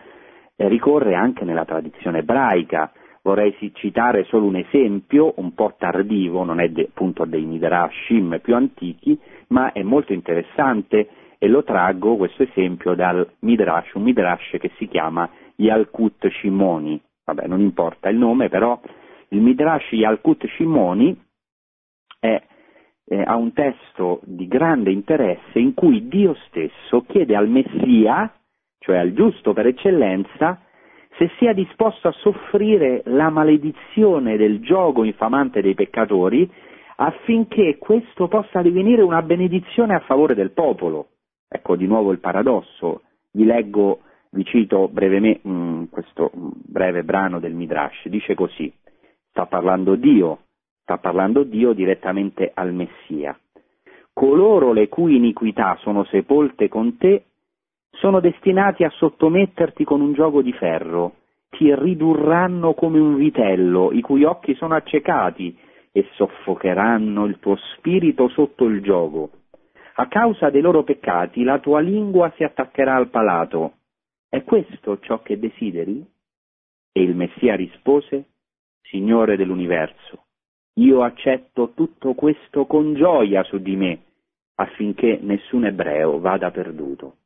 eh, 0.56 0.70
ricorre 0.70 1.16
anche 1.16 1.44
nella 1.44 1.66
tradizione 1.66 2.20
ebraica. 2.20 2.90
Vorrei 3.22 3.54
citare 3.74 4.24
solo 4.24 4.46
un 4.46 4.56
esempio 4.56 5.34
un 5.36 5.54
po' 5.54 5.76
tardivo, 5.78 6.46
non 6.46 6.62
è 6.62 6.70
de, 6.70 6.84
appunto 6.84 7.26
dei 7.26 7.44
Midrashim 7.44 8.40
più 8.42 8.56
antichi, 8.56 9.20
ma 9.48 9.74
è 9.74 9.84
molto 9.84 10.14
interessante 10.14 11.10
e 11.38 11.50
lo 11.50 11.66
traggo 11.66 12.16
questo 12.16 12.44
esempio 12.44 12.94
dal 12.94 13.30
Midrash, 13.40 13.92
un 13.96 14.04
Midrash 14.04 14.56
che 14.58 14.72
si 14.78 14.88
chiama 14.88 15.30
Yalkut 15.58 16.30
Shimoni. 16.30 17.02
Vabbè, 17.26 17.46
non 17.46 17.60
importa 17.60 18.08
il 18.08 18.18
nome, 18.18 18.48
però 18.48 18.80
il 19.30 19.42
Midrash 19.42 19.92
Yalkut 19.92 20.46
Shimoni 20.56 21.16
è, 22.20 22.42
eh, 23.06 23.22
ha 23.22 23.36
un 23.36 23.54
testo 23.54 24.22
di 24.24 24.48
grande 24.48 24.92
interesse 24.92 25.60
in 25.60 25.74
cui 25.74 26.08
Dio 26.08 26.36
stesso 26.48 27.02
chiede 27.08 27.36
al 27.36 27.50
Messia, 27.50 28.34
cioè 28.80 28.98
al 28.98 29.14
giusto 29.14 29.54
per 29.54 29.68
eccellenza, 29.68 30.62
se 31.18 31.30
sia 31.38 31.54
disposto 31.54 32.08
a 32.08 32.14
soffrire 32.14 33.02
la 33.06 33.30
maledizione 33.30 34.38
del 34.38 34.62
gioco 34.62 35.04
infamante 35.04 35.62
dei 35.62 35.74
peccatori 35.74 36.50
affinché 36.96 37.78
questo 37.78 38.28
possa 38.28 38.62
divenire 38.62 39.02
una 39.02 39.22
benedizione 39.22 39.96
a 39.96 40.00
favore 40.00 40.34
del 40.34 40.52
popolo. 40.52 41.10
Ecco 41.48 41.76
di 41.76 41.88
nuovo 41.88 42.12
il 42.12 42.20
paradosso, 42.20 43.02
vi 43.32 43.44
leggo, 43.44 44.02
vi 44.32 44.44
cito 44.46 44.88
brevemente 44.88 45.48
mm, 45.48 45.84
questo 45.90 46.32
breve 46.34 47.04
brano 47.04 47.40
del 47.40 47.54
Midrash, 47.54 48.08
dice 48.08 48.36
così, 48.36 48.72
sta 49.30 49.46
parlando 49.46 49.96
Dio, 49.96 50.40
sta 50.82 50.98
parlando 50.98 51.44
Dio 51.44 51.74
direttamente 51.74 52.52
al 52.54 52.74
Messia. 52.74 53.38
Coloro 54.14 54.74
le 54.74 54.88
cui 54.90 55.16
iniquità 55.16 55.78
sono 55.82 56.04
sepolte 56.06 56.68
con 56.68 56.98
te 56.98 57.24
sono 57.92 58.20
destinati 58.20 58.84
a 58.84 58.90
sottometterti 58.90 59.84
con 59.84 60.02
un 60.02 60.14
gioco 60.14 60.42
di 60.42 60.54
ferro, 60.54 61.16
ti 61.50 61.74
ridurranno 61.74 62.74
come 62.74 63.00
un 63.00 63.16
vitello, 63.16 63.92
i 63.92 64.02
cui 64.02 64.24
occhi 64.24 64.56
sono 64.56 64.76
accecati, 64.76 65.58
e 65.92 66.08
soffocheranno 66.14 67.26
il 67.26 67.40
tuo 67.40 67.56
spirito 67.76 68.30
sotto 68.30 68.66
il 68.66 68.82
gioco. 68.82 69.32
A 69.96 70.08
causa 70.08 70.50
dei 70.50 70.62
loro 70.62 70.84
peccati 70.84 71.44
la 71.44 71.60
tua 71.60 71.80
lingua 71.80 72.32
si 72.36 72.44
attaccherà 72.44 72.96
al 72.96 73.10
palato. 73.10 73.74
È 74.30 74.44
questo 74.44 75.00
ciò 75.00 75.22
che 75.22 75.40
desideri? 75.40 76.06
E 76.92 77.02
il 77.02 77.16
Messia 77.16 77.56
rispose, 77.56 78.26
Signore 78.82 79.36
dell'universo, 79.36 80.26
io 80.80 81.04
accetto 81.04 81.74
tutto 81.74 82.14
questo 82.14 82.66
con 82.66 82.94
gioia 82.96 83.44
su 83.44 83.60
di 83.60 83.76
me, 83.76 84.04
affinché 84.56 85.20
nessun 85.22 85.66
ebreo 85.66 86.20
vada 86.20 86.52
perduto. 86.52 87.18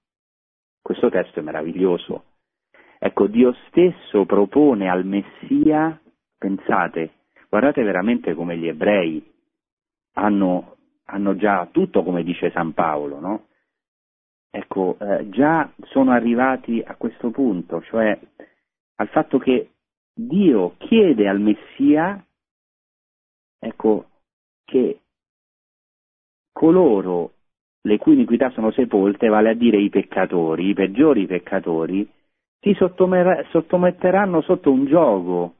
Questo 0.82 1.10
testo 1.10 1.39
è 1.39 1.43
meraviglioso. 1.43 2.26
Ecco, 2.99 3.28
Dio 3.28 3.54
stesso 3.68 4.26
propone 4.26 4.89
al 4.89 5.06
Messia, 5.06 5.99
pensate, 6.38 7.12
guardate 7.49 7.84
veramente 7.84 8.34
come 8.34 8.58
gli 8.58 8.68
ebrei 8.68 9.24
hanno, 10.14 10.78
hanno 11.06 11.36
già 11.36 11.68
tutto 11.72 12.04
come 12.04 12.24
dice 12.24 12.51
San 12.51 12.74
Paolo, 12.74 13.20
no? 13.20 13.47
Ecco, 14.49 14.97
eh, 14.99 15.30
già 15.30 15.72
sono 15.86 16.12
arrivati 16.12 16.82
a 16.86 16.95
questo 16.95 17.32
punto, 17.32 17.82
cioè 17.82 18.18
al 18.95 19.08
fatto 19.10 19.38
che 19.39 19.72
Dio 20.16 20.76
chiede 20.78 21.28
al 21.28 21.39
Messia, 21.39 22.24
ecco, 23.59 24.05
che 24.64 24.99
coloro 26.51 27.32
le 27.82 27.97
cui 27.97 28.14
iniquità 28.14 28.49
sono 28.51 28.72
sepolte, 28.72 29.28
vale 29.28 29.49
a 29.49 29.53
dire 29.53 29.78
i 29.78 29.89
peccatori, 29.89 30.70
i 30.70 30.74
peggiori 30.74 31.26
peccatori, 31.26 32.09
ti 32.59 32.74
sottometteranno 32.76 34.41
sotto 34.41 34.72
un 34.72 34.86
gioco, 34.86 35.55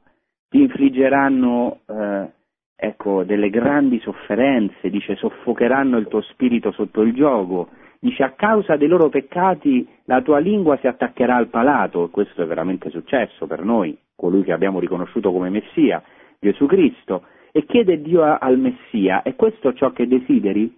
ti 0.48 0.60
infliggeranno 0.60 1.80
eh, 1.86 2.32
ecco, 2.76 3.24
delle 3.24 3.50
grandi 3.50 3.98
sofferenze, 4.00 4.88
dice 4.88 5.16
soffocheranno 5.16 5.98
il 5.98 6.08
tuo 6.08 6.22
spirito 6.22 6.72
sotto 6.72 7.02
il 7.02 7.12
gioco, 7.12 7.68
dice 7.98 8.22
a 8.22 8.32
causa 8.32 8.76
dei 8.76 8.88
loro 8.88 9.10
peccati 9.10 9.86
la 10.04 10.22
tua 10.22 10.38
lingua 10.38 10.78
si 10.78 10.86
attaccherà 10.86 11.36
al 11.36 11.48
palato, 11.48 12.08
questo 12.08 12.42
è 12.42 12.46
veramente 12.46 12.88
successo 12.88 13.46
per 13.46 13.64
noi, 13.64 13.94
colui 14.16 14.42
che 14.42 14.52
abbiamo 14.52 14.78
riconosciuto 14.78 15.32
come 15.32 15.50
Messia, 15.50 16.02
Gesù 16.38 16.66
Cristo, 16.66 17.26
e 17.52 17.64
chiede 17.66 18.00
Dio 18.02 18.22
al 18.22 18.58
Messia, 18.58 19.22
è 19.22 19.34
questo 19.36 19.72
ciò 19.74 19.92
che 19.92 20.08
desideri? 20.08 20.76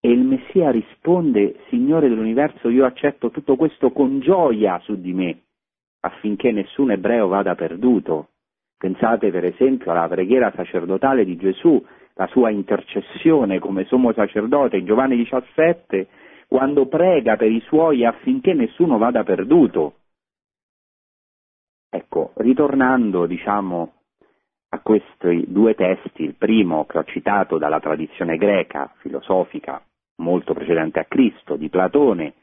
E 0.00 0.10
il 0.10 0.22
Messia 0.22 0.70
risponde, 0.70 1.56
Signore 1.68 2.08
dell'universo, 2.08 2.68
io 2.68 2.84
accetto 2.84 3.30
tutto 3.30 3.56
questo 3.56 3.90
con 3.90 4.20
gioia 4.20 4.78
su 4.80 5.00
di 5.00 5.12
me, 5.12 5.40
affinché 6.00 6.52
nessun 6.52 6.90
ebreo 6.90 7.28
vada 7.28 7.54
perduto. 7.54 8.28
Pensate 8.78 9.30
per 9.30 9.44
esempio 9.44 9.90
alla 9.90 10.08
preghiera 10.08 10.52
sacerdotale 10.54 11.24
di 11.24 11.36
Gesù, 11.36 11.84
la 12.14 12.26
sua 12.28 12.50
intercessione 12.50 13.58
come 13.58 13.84
sommo 13.84 14.12
sacerdote 14.12 14.78
in 14.78 14.86
Giovanni 14.86 15.16
17, 15.16 16.08
quando 16.48 16.86
prega 16.86 17.36
per 17.36 17.50
i 17.50 17.60
suoi 17.66 18.04
affinché 18.04 18.54
nessuno 18.54 18.98
vada 18.98 19.22
perduto. 19.22 19.99
Ecco, 21.90 22.32
ritornando, 22.36 23.26
diciamo, 23.26 23.92
a 24.68 24.78
questi 24.78 25.44
due 25.48 25.74
testi, 25.74 26.22
il 26.22 26.36
primo 26.36 26.86
che 26.86 26.98
ho 26.98 27.04
citato 27.04 27.58
dalla 27.58 27.80
tradizione 27.80 28.36
greca, 28.36 28.92
filosofica, 28.98 29.82
molto 30.18 30.54
precedente 30.54 31.00
a 31.00 31.06
Cristo, 31.08 31.56
di 31.56 31.68
Platone, 31.68 32.34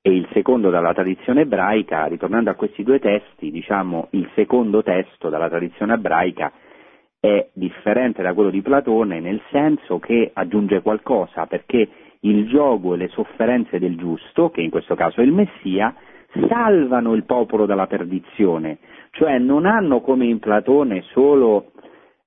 e 0.00 0.14
il 0.14 0.28
secondo 0.32 0.70
dalla 0.70 0.94
tradizione 0.94 1.40
ebraica, 1.40 2.06
ritornando 2.06 2.50
a 2.50 2.54
questi 2.54 2.84
due 2.84 3.00
testi, 3.00 3.50
diciamo, 3.50 4.08
il 4.10 4.30
secondo 4.36 4.84
testo 4.84 5.28
dalla 5.28 5.48
tradizione 5.48 5.94
ebraica 5.94 6.52
è 7.18 7.48
differente 7.52 8.22
da 8.22 8.32
quello 8.32 8.50
di 8.50 8.62
Platone 8.62 9.18
nel 9.18 9.42
senso 9.50 9.98
che 9.98 10.30
aggiunge 10.32 10.82
qualcosa, 10.82 11.46
perché 11.46 11.88
il 12.20 12.46
gioco 12.48 12.94
e 12.94 12.96
le 12.96 13.08
sofferenze 13.08 13.80
del 13.80 13.96
giusto, 13.96 14.50
che 14.50 14.60
in 14.60 14.70
questo 14.70 14.94
caso 14.94 15.20
è 15.20 15.24
il 15.24 15.32
Messia, 15.32 15.92
salvano 16.48 17.14
il 17.14 17.24
popolo 17.24 17.66
dalla 17.66 17.86
perdizione, 17.86 18.78
cioè 19.12 19.38
non 19.38 19.66
hanno 19.66 20.00
come 20.00 20.26
in 20.26 20.38
Platone 20.38 21.02
solo 21.12 21.72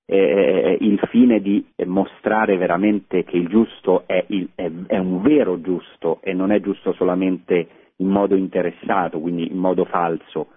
eh, 0.06 0.78
il 0.80 1.00
fine 1.10 1.40
di 1.40 1.66
mostrare 1.86 2.58
veramente 2.58 3.24
che 3.24 3.38
il 3.38 3.48
giusto 3.48 4.04
è, 4.08 4.24
il, 4.28 4.50
è, 4.56 4.70
è, 4.88 4.98
un 4.98 5.22
vero 5.22 5.62
giusto 5.62 6.20
e 6.22 6.34
non 6.34 6.52
è 6.52 6.60
giusto 6.60 6.92
solamente 6.94 7.68
in 7.98 8.08
modo 8.08 8.36
interessato, 8.36 9.20
quindi 9.20 9.50
in 9.52 9.58
modo 9.58 9.86
falso, 9.86 10.48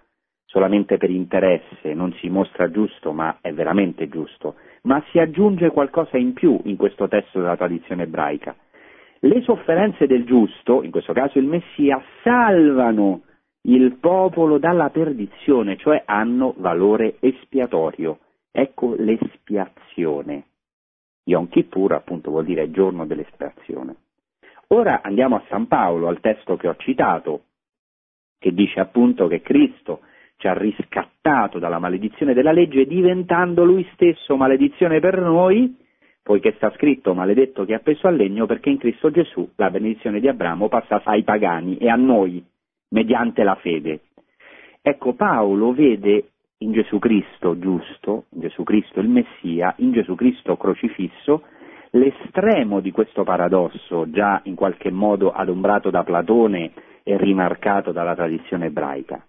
solamente 0.46 0.96
per 0.96 1.10
interesse, 1.10 1.94
non 1.94 2.12
si 2.14 2.28
mostra 2.28 2.70
giusto 2.70 3.12
ma 3.12 3.38
è 3.40 3.52
veramente 3.52 4.08
giusto, 4.08 4.56
ma 4.82 5.02
si 5.10 5.18
aggiunge 5.18 5.70
qualcosa 5.70 6.16
in 6.16 6.32
più 6.32 6.58
in 6.64 6.76
questo 6.76 7.06
testo 7.06 7.38
della 7.38 7.56
tradizione 7.56 8.04
ebraica. 8.04 8.56
Le 9.20 9.40
sofferenze 9.42 10.06
del 10.06 10.24
giusto, 10.24 10.82
in 10.82 10.90
questo 10.90 11.12
caso 11.12 11.38
il 11.38 11.46
Messia, 11.46 12.02
salvano 12.22 13.22
il 13.66 13.96
popolo 13.96 14.58
dalla 14.58 14.90
perdizione, 14.90 15.76
cioè 15.76 16.02
hanno 16.04 16.54
valore 16.58 17.16
espiatorio. 17.20 18.18
Ecco 18.50 18.94
l'espiazione. 18.96 20.44
Yom 21.24 21.48
Kippur 21.48 21.92
appunto 21.92 22.30
vuol 22.30 22.44
dire 22.44 22.70
giorno 22.70 23.06
dell'espiazione. 23.06 23.96
Ora 24.68 25.00
andiamo 25.02 25.36
a 25.36 25.42
San 25.48 25.66
Paolo, 25.66 26.08
al 26.08 26.20
testo 26.20 26.56
che 26.56 26.68
ho 26.68 26.76
citato, 26.76 27.44
che 28.38 28.52
dice 28.52 28.80
appunto 28.80 29.26
che 29.28 29.40
Cristo 29.40 30.00
ci 30.36 30.46
ha 30.46 30.52
riscattato 30.52 31.58
dalla 31.58 31.78
maledizione 31.78 32.34
della 32.34 32.52
legge 32.52 32.86
diventando 32.86 33.64
lui 33.64 33.88
stesso 33.94 34.36
maledizione 34.36 35.00
per 35.00 35.18
noi, 35.20 35.74
poiché 36.22 36.52
sta 36.56 36.70
scritto 36.72 37.14
maledetto 37.14 37.64
che 37.64 37.72
è 37.72 37.76
appeso 37.76 38.08
al 38.08 38.16
legno 38.16 38.44
perché 38.46 38.68
in 38.68 38.78
Cristo 38.78 39.10
Gesù 39.10 39.48
la 39.56 39.70
benedizione 39.70 40.20
di 40.20 40.28
Abramo 40.28 40.68
passa 40.68 41.00
ai 41.04 41.22
pagani 41.22 41.78
e 41.78 41.88
a 41.88 41.96
noi 41.96 42.44
mediante 42.94 43.42
la 43.42 43.56
fede. 43.56 44.02
Ecco, 44.80 45.14
Paolo 45.14 45.72
vede 45.72 46.28
in 46.58 46.72
Gesù 46.72 46.98
Cristo 46.98 47.58
giusto, 47.58 48.26
in 48.30 48.40
Gesù 48.40 48.62
Cristo 48.62 49.00
il 49.00 49.08
Messia, 49.08 49.74
in 49.78 49.92
Gesù 49.92 50.14
Cristo 50.14 50.56
crocifisso, 50.56 51.42
l'estremo 51.90 52.80
di 52.80 52.92
questo 52.92 53.24
paradosso, 53.24 54.08
già 54.10 54.40
in 54.44 54.54
qualche 54.54 54.90
modo 54.90 55.32
adombrato 55.32 55.90
da 55.90 56.04
Platone 56.04 56.72
e 57.02 57.16
rimarcato 57.18 57.90
dalla 57.90 58.14
tradizione 58.14 58.66
ebraica. 58.66 59.24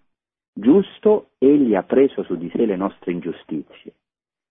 Giusto, 0.54 1.30
egli 1.40 1.74
ha 1.76 1.84
preso 1.84 2.24
su 2.24 2.38
di 2.38 2.50
sé 2.56 2.66
le 2.66 2.76
nostre 2.76 3.12
ingiustizie. 3.12 3.94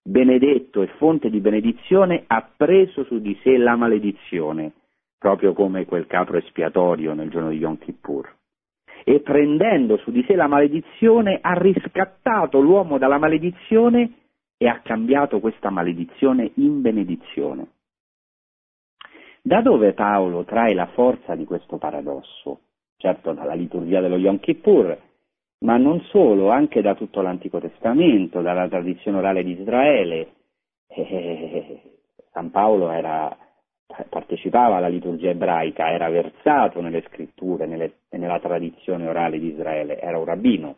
Benedetto 0.03 0.81
e 0.81 0.87
fonte 0.97 1.29
di 1.29 1.39
benedizione 1.39 2.25
ha 2.27 2.47
preso 2.55 3.05
su 3.05 3.19
di 3.19 3.35
sé 3.41 3.57
la 3.57 3.75
maledizione, 3.75 4.73
proprio 5.17 5.53
come 5.53 5.85
quel 5.85 6.05
capro 6.05 6.37
espiatorio 6.37 7.13
nel 7.13 7.29
giorno 7.29 7.49
di 7.49 7.57
Yom 7.57 7.77
Kippur 7.79 8.43
e 9.07 9.19
prendendo 9.19 9.97
su 9.97 10.09
di 10.09 10.23
sé 10.27 10.33
la 10.33 10.47
maledizione 10.47 11.37
ha 11.39 11.53
riscattato 11.53 12.59
l'uomo 12.59 12.97
dalla 12.97 13.19
maledizione 13.19 14.13
e 14.57 14.67
ha 14.67 14.79
cambiato 14.79 15.39
questa 15.39 15.69
maledizione 15.69 16.51
in 16.55 16.81
benedizione. 16.81 17.67
Da 19.43 19.61
dove 19.61 19.93
Paolo 19.93 20.43
trae 20.43 20.73
la 20.73 20.87
forza 20.87 21.35
di 21.35 21.45
questo 21.45 21.77
paradosso? 21.77 22.61
Certo 22.97 23.33
dalla 23.33 23.53
liturgia 23.53 24.01
dello 24.01 24.17
Yom 24.17 24.39
Kippur, 24.39 24.97
ma 25.59 25.77
non 25.77 26.01
solo, 26.09 26.49
anche 26.49 26.81
da 26.81 26.95
tutto 26.95 27.21
l'Antico 27.21 27.59
Testamento, 27.59 28.41
dalla 28.41 28.67
tradizione 28.67 29.19
orale 29.19 29.43
di 29.43 29.51
Israele. 29.51 30.29
Eh, 30.87 31.81
San 32.31 32.49
Paolo 32.49 32.89
era 32.89 33.37
partecipava 34.09 34.77
alla 34.77 34.87
liturgia 34.87 35.29
ebraica, 35.29 35.91
era 35.91 36.09
versato 36.09 36.81
nelle 36.81 37.03
scritture 37.07 37.65
nelle, 37.65 37.99
e 38.09 38.17
nella 38.17 38.39
tradizione 38.39 39.07
orale 39.07 39.39
di 39.39 39.47
Israele, 39.47 39.99
era 39.99 40.17
un 40.17 40.25
rabbino. 40.25 40.77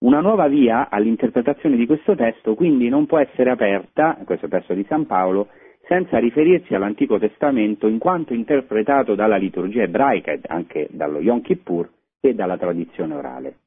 Una 0.00 0.20
nuova 0.20 0.46
via 0.46 0.88
all'interpretazione 0.90 1.76
di 1.76 1.84
questo 1.84 2.14
testo 2.14 2.54
quindi 2.54 2.88
non 2.88 3.06
può 3.06 3.18
essere 3.18 3.50
aperta, 3.50 4.16
questo 4.24 4.46
testo 4.46 4.72
di 4.72 4.84
San 4.88 5.06
Paolo, 5.06 5.48
senza 5.88 6.18
riferirsi 6.18 6.74
all'Antico 6.74 7.18
Testamento 7.18 7.88
in 7.88 7.98
quanto 7.98 8.32
interpretato 8.32 9.14
dalla 9.14 9.36
liturgia 9.36 9.82
ebraica 9.82 10.32
e 10.32 10.40
anche 10.46 10.86
dallo 10.90 11.18
Yom 11.20 11.40
Kippur 11.40 11.90
e 12.20 12.34
dalla 12.34 12.56
tradizione 12.56 13.14
orale. 13.14 13.58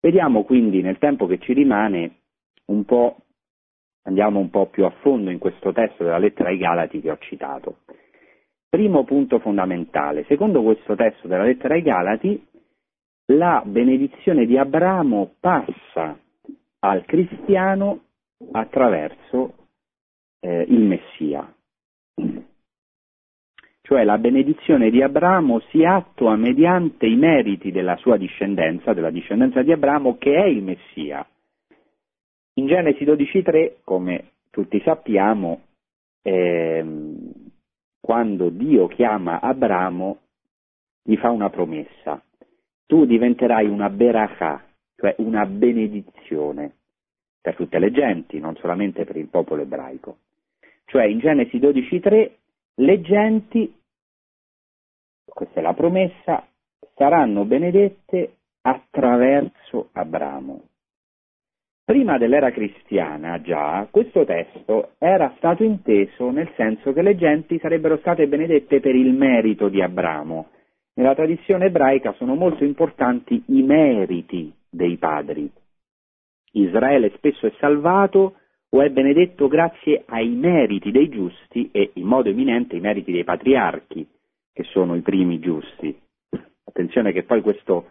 Vediamo 0.00 0.44
quindi 0.44 0.82
nel 0.82 0.98
tempo 0.98 1.26
che 1.26 1.38
ci 1.38 1.52
rimane 1.52 2.18
un 2.66 2.84
po' 2.84 3.16
Andiamo 4.04 4.40
un 4.40 4.50
po' 4.50 4.66
più 4.66 4.84
a 4.84 4.90
fondo 5.00 5.30
in 5.30 5.38
questo 5.38 5.72
testo 5.72 6.02
della 6.02 6.18
lettera 6.18 6.48
ai 6.48 6.58
Galati 6.58 7.00
che 7.00 7.10
ho 7.10 7.18
citato. 7.18 7.78
Primo 8.68 9.04
punto 9.04 9.38
fondamentale. 9.38 10.24
Secondo 10.24 10.62
questo 10.62 10.94
testo 10.96 11.28
della 11.28 11.44
lettera 11.44 11.74
ai 11.74 11.82
Galati, 11.82 12.46
la 13.26 13.62
benedizione 13.64 14.46
di 14.46 14.58
Abramo 14.58 15.34
passa 15.38 16.18
al 16.80 17.04
cristiano 17.04 18.00
attraverso 18.50 19.54
eh, 20.40 20.64
il 20.68 20.80
Messia. 20.80 21.54
Cioè 23.82 24.04
la 24.04 24.18
benedizione 24.18 24.90
di 24.90 25.02
Abramo 25.02 25.60
si 25.70 25.84
attua 25.84 26.34
mediante 26.36 27.06
i 27.06 27.16
meriti 27.16 27.70
della 27.70 27.96
sua 27.96 28.16
discendenza, 28.16 28.94
della 28.94 29.10
discendenza 29.10 29.62
di 29.62 29.70
Abramo, 29.70 30.18
che 30.18 30.34
è 30.34 30.46
il 30.46 30.62
Messia. 30.62 31.26
In 32.54 32.66
Genesi 32.66 33.04
12.3, 33.04 33.76
come 33.82 34.32
tutti 34.50 34.80
sappiamo, 34.82 35.62
ehm, 36.22 37.32
quando 38.00 38.50
Dio 38.50 38.88
chiama 38.88 39.40
Abramo, 39.40 40.18
gli 41.02 41.16
fa 41.16 41.30
una 41.30 41.48
promessa. 41.48 42.22
Tu 42.86 43.06
diventerai 43.06 43.66
una 43.68 43.88
berachà, 43.88 44.62
cioè 44.96 45.14
una 45.18 45.46
benedizione 45.46 46.74
per 47.40 47.56
tutte 47.56 47.78
le 47.78 47.90
genti, 47.90 48.38
non 48.38 48.54
solamente 48.56 49.04
per 49.04 49.16
il 49.16 49.28
popolo 49.28 49.62
ebraico. 49.62 50.18
Cioè 50.84 51.04
in 51.04 51.20
Genesi 51.20 51.58
12.3 51.58 52.30
le 52.74 53.00
genti, 53.00 53.80
questa 55.24 55.60
è 55.60 55.62
la 55.62 55.72
promessa, 55.72 56.46
saranno 56.94 57.44
benedette 57.44 58.36
attraverso 58.60 59.88
Abramo. 59.92 60.68
Prima 61.84 62.16
dell'era 62.16 62.52
cristiana 62.52 63.40
già 63.40 63.88
questo 63.90 64.24
testo 64.24 64.92
era 64.98 65.34
stato 65.36 65.64
inteso 65.64 66.30
nel 66.30 66.50
senso 66.54 66.92
che 66.92 67.02
le 67.02 67.16
genti 67.16 67.58
sarebbero 67.58 67.96
state 67.98 68.28
benedette 68.28 68.78
per 68.78 68.94
il 68.94 69.12
merito 69.12 69.68
di 69.68 69.82
Abramo. 69.82 70.50
Nella 70.94 71.14
tradizione 71.14 71.66
ebraica 71.66 72.12
sono 72.12 72.36
molto 72.36 72.62
importanti 72.62 73.42
i 73.46 73.62
meriti 73.62 74.52
dei 74.70 74.96
padri. 74.96 75.50
Israele 76.52 77.10
spesso 77.16 77.46
è 77.46 77.52
salvato 77.58 78.34
o 78.68 78.80
è 78.80 78.88
benedetto 78.90 79.48
grazie 79.48 80.04
ai 80.06 80.28
meriti 80.28 80.92
dei 80.92 81.08
giusti 81.08 81.70
e 81.72 81.90
in 81.94 82.06
modo 82.06 82.28
eminente 82.28 82.76
i 82.76 82.80
meriti 82.80 83.10
dei 83.10 83.24
patriarchi, 83.24 84.06
che 84.52 84.62
sono 84.64 84.94
i 84.94 85.00
primi 85.00 85.40
giusti. 85.40 85.98
Attenzione 86.64 87.12
che 87.12 87.24
poi 87.24 87.40
questo 87.40 87.90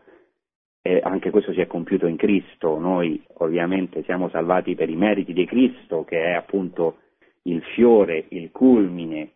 e 0.83 0.99
anche 1.03 1.29
questo 1.29 1.53
si 1.53 1.61
è 1.61 1.67
compiuto 1.67 2.07
in 2.07 2.15
Cristo, 2.15 2.79
noi 2.79 3.23
ovviamente 3.37 4.03
siamo 4.03 4.29
salvati 4.29 4.73
per 4.73 4.89
i 4.89 4.95
meriti 4.95 5.31
di 5.31 5.45
Cristo, 5.45 6.03
che 6.03 6.23
è 6.23 6.31
appunto 6.31 6.97
il 7.43 7.61
fiore, 7.75 8.25
il 8.29 8.51
culmine 8.51 9.33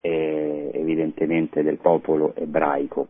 eh, 0.00 0.70
evidentemente 0.74 1.62
del 1.62 1.78
popolo 1.78 2.34
ebraico. 2.34 3.08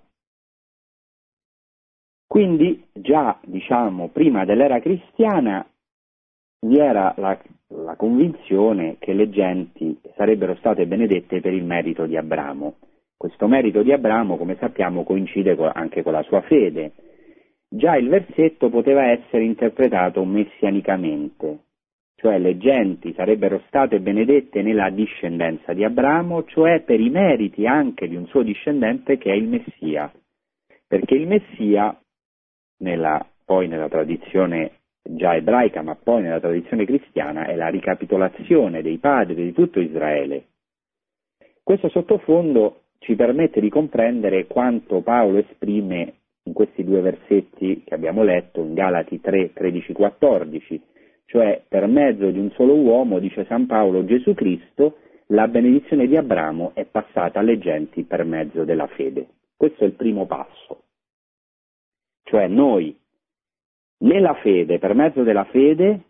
Quindi 2.26 2.84
già 2.92 3.38
diciamo 3.44 4.08
prima 4.08 4.44
dell'era 4.44 4.80
cristiana 4.80 5.66
vi 6.66 6.78
era 6.78 7.14
la, 7.16 7.38
la 7.68 7.96
convinzione 7.96 8.96
che 8.98 9.12
le 9.12 9.30
genti 9.30 9.98
sarebbero 10.16 10.54
state 10.56 10.86
benedette 10.86 11.40
per 11.40 11.52
il 11.52 11.64
merito 11.64 12.06
di 12.06 12.16
Abramo. 12.16 12.76
Questo 13.16 13.46
merito 13.46 13.82
di 13.82 13.92
Abramo, 13.92 14.36
come 14.36 14.56
sappiamo, 14.56 15.04
coincide 15.04 15.56
anche 15.72 16.02
con 16.02 16.12
la 16.12 16.22
sua 16.22 16.42
fede 16.42 16.92
Già 17.76 17.96
il 17.96 18.08
versetto 18.08 18.70
poteva 18.70 19.10
essere 19.10 19.42
interpretato 19.42 20.24
messianicamente, 20.24 21.64
cioè 22.14 22.38
le 22.38 22.56
genti 22.56 23.12
sarebbero 23.14 23.64
state 23.66 23.98
benedette 23.98 24.62
nella 24.62 24.90
discendenza 24.90 25.72
di 25.72 25.82
Abramo, 25.82 26.44
cioè 26.44 26.82
per 26.82 27.00
i 27.00 27.10
meriti 27.10 27.66
anche 27.66 28.06
di 28.06 28.14
un 28.14 28.26
suo 28.28 28.42
discendente 28.42 29.18
che 29.18 29.32
è 29.32 29.34
il 29.34 29.48
Messia, 29.48 30.12
perché 30.86 31.16
il 31.16 31.26
Messia, 31.26 32.00
nella, 32.78 33.26
poi 33.44 33.66
nella 33.66 33.88
tradizione 33.88 34.82
già 35.02 35.34
ebraica, 35.34 35.82
ma 35.82 35.96
poi 35.96 36.22
nella 36.22 36.38
tradizione 36.38 36.84
cristiana, 36.84 37.46
è 37.46 37.56
la 37.56 37.70
ricapitolazione 37.70 38.82
dei 38.82 38.98
padri 38.98 39.34
di 39.34 39.52
tutto 39.52 39.80
Israele. 39.80 40.44
Questo 41.60 41.88
sottofondo 41.88 42.82
ci 43.00 43.16
permette 43.16 43.60
di 43.60 43.68
comprendere 43.68 44.46
quanto 44.46 45.00
Paolo 45.00 45.38
esprime 45.38 46.18
in 46.46 46.52
questi 46.52 46.84
due 46.84 47.00
versetti 47.00 47.82
che 47.84 47.94
abbiamo 47.94 48.22
letto, 48.22 48.60
in 48.60 48.74
Galati 48.74 49.20
3, 49.20 49.52
13, 49.52 49.92
14, 49.92 50.82
cioè 51.26 51.62
per 51.66 51.86
mezzo 51.86 52.30
di 52.30 52.38
un 52.38 52.50
solo 52.50 52.74
uomo, 52.74 53.18
dice 53.18 53.46
San 53.46 53.66
Paolo, 53.66 54.04
Gesù 54.04 54.34
Cristo, 54.34 54.98
la 55.28 55.48
benedizione 55.48 56.06
di 56.06 56.16
Abramo 56.16 56.72
è 56.74 56.84
passata 56.84 57.40
alle 57.40 57.58
genti 57.58 58.04
per 58.04 58.24
mezzo 58.24 58.64
della 58.64 58.86
fede. 58.88 59.26
Questo 59.56 59.84
è 59.84 59.86
il 59.86 59.94
primo 59.94 60.26
passo. 60.26 60.82
Cioè 62.24 62.46
noi, 62.46 62.94
nella 63.98 64.34
fede, 64.34 64.78
per 64.78 64.94
mezzo 64.94 65.22
della 65.22 65.44
fede, 65.44 66.00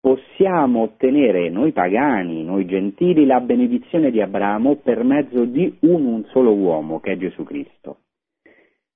possiamo 0.00 0.82
ottenere 0.82 1.50
noi 1.50 1.72
pagani, 1.72 2.42
noi 2.42 2.64
gentili, 2.64 3.26
la 3.26 3.40
benedizione 3.40 4.10
di 4.10 4.22
Abramo 4.22 4.76
per 4.76 5.04
mezzo 5.04 5.44
di 5.44 5.76
un, 5.80 6.06
un 6.06 6.24
solo 6.26 6.54
uomo, 6.54 7.00
che 7.00 7.12
è 7.12 7.16
Gesù 7.18 7.42
Cristo. 7.44 7.98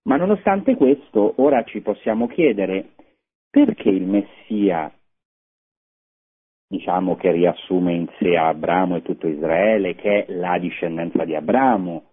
Ma 0.04 0.16
nonostante 0.16 0.74
questo, 0.74 1.34
ora 1.36 1.62
ci 1.64 1.80
possiamo 1.80 2.26
chiedere 2.26 2.90
perché 3.50 3.88
il 3.88 4.02
Messia, 4.02 4.92
diciamo 6.66 7.16
che 7.16 7.30
riassume 7.30 7.94
in 7.94 8.08
sé 8.18 8.36
Abramo 8.36 8.96
e 8.96 9.02
tutto 9.02 9.28
Israele, 9.28 9.94
che 9.94 10.24
è 10.24 10.32
la 10.32 10.58
discendenza 10.58 11.24
di 11.24 11.34
Abramo, 11.34 12.04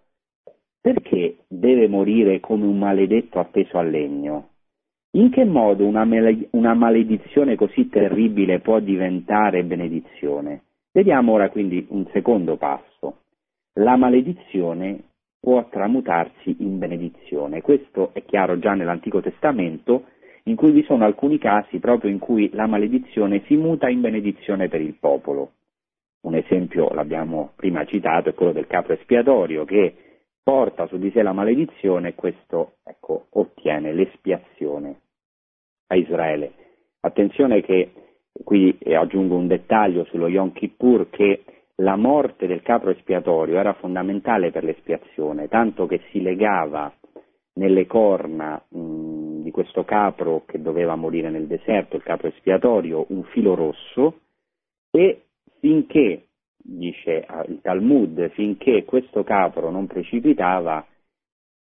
perché 0.80 1.38
deve 1.48 1.88
morire 1.88 2.40
come 2.40 2.64
un 2.64 2.78
maledetto 2.78 3.38
appeso 3.38 3.78
al 3.78 3.90
legno? 3.90 4.48
In 5.12 5.30
che 5.30 5.44
modo 5.44 5.84
una, 5.84 6.06
una 6.50 6.74
maledizione 6.74 7.56
così 7.56 7.88
terribile 7.88 8.60
può 8.60 8.78
diventare 8.78 9.64
benedizione? 9.64 10.62
Vediamo 10.92 11.32
ora 11.32 11.50
quindi 11.50 11.84
un 11.90 12.06
secondo 12.12 12.56
passo. 12.56 13.22
La 13.74 13.96
maledizione 13.96 15.09
può 15.40 15.66
tramutarsi 15.68 16.56
in 16.58 16.78
benedizione. 16.78 17.62
Questo 17.62 18.10
è 18.12 18.24
chiaro 18.24 18.58
già 18.58 18.74
nell'Antico 18.74 19.20
Testamento, 19.20 20.04
in 20.44 20.56
cui 20.56 20.70
vi 20.70 20.84
sono 20.84 21.04
alcuni 21.04 21.38
casi 21.38 21.78
proprio 21.78 22.10
in 22.10 22.18
cui 22.18 22.50
la 22.52 22.66
maledizione 22.66 23.42
si 23.46 23.56
muta 23.56 23.88
in 23.88 24.00
benedizione 24.00 24.68
per 24.68 24.80
il 24.80 24.94
popolo. 24.94 25.52
Un 26.22 26.34
esempio, 26.34 26.90
l'abbiamo 26.90 27.52
prima 27.56 27.84
citato, 27.86 28.28
è 28.28 28.34
quello 28.34 28.52
del 28.52 28.66
capro 28.66 28.92
espiatorio, 28.92 29.64
che 29.64 29.94
porta 30.42 30.86
su 30.86 30.98
di 30.98 31.10
sé 31.10 31.22
la 31.22 31.32
maledizione 31.32 32.08
e 32.08 32.14
questo 32.14 32.74
ecco, 32.84 33.26
ottiene 33.30 33.92
l'espiazione 33.92 35.00
a 35.86 35.96
Israele. 35.96 36.52
Attenzione 37.00 37.62
che 37.62 37.92
qui 38.44 38.76
aggiungo 38.94 39.36
un 39.36 39.46
dettaglio 39.46 40.04
sullo 40.04 40.28
Yom 40.28 40.52
Kippur 40.52 41.08
che 41.08 41.44
la 41.80 41.96
morte 41.96 42.46
del 42.46 42.62
capro 42.62 42.90
espiatorio 42.90 43.58
era 43.58 43.72
fondamentale 43.74 44.50
per 44.50 44.64
l'espiazione, 44.64 45.48
tanto 45.48 45.86
che 45.86 46.00
si 46.10 46.20
legava 46.20 46.92
nelle 47.54 47.86
corna 47.86 48.62
mh, 48.68 49.42
di 49.42 49.50
questo 49.50 49.84
capro 49.84 50.44
che 50.46 50.60
doveva 50.60 50.94
morire 50.94 51.30
nel 51.30 51.46
deserto, 51.46 51.96
il 51.96 52.02
capro 52.02 52.28
espiatorio, 52.28 53.06
un 53.08 53.24
filo 53.24 53.54
rosso 53.54 54.20
e 54.90 55.22
finché 55.58 56.26
dice 56.56 57.26
il 57.48 57.60
Talmud, 57.62 58.30
finché 58.30 58.84
questo 58.84 59.24
capro 59.24 59.70
non 59.70 59.86
precipitava, 59.86 60.86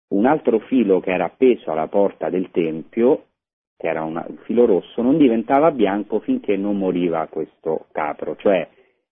un 0.09 0.27
altro 0.27 0.59
filo 0.61 1.01
che 1.01 1.13
era 1.13 1.27
appeso 1.27 1.71
alla 1.71 1.87
porta 1.87 2.29
del 2.29 2.51
Tempio, 2.51 3.25
che 3.77 3.87
era 3.87 4.03
un 4.03 4.21
filo 4.43 4.67
rosso, 4.67 5.03
non 5.03 5.17
diventava 5.17 5.71
bianco 5.71 6.19
finché 6.21 6.57
non 6.57 6.77
moriva 6.77 7.29
questo 7.29 7.87
capro, 7.93 8.35
cioè 8.37 8.67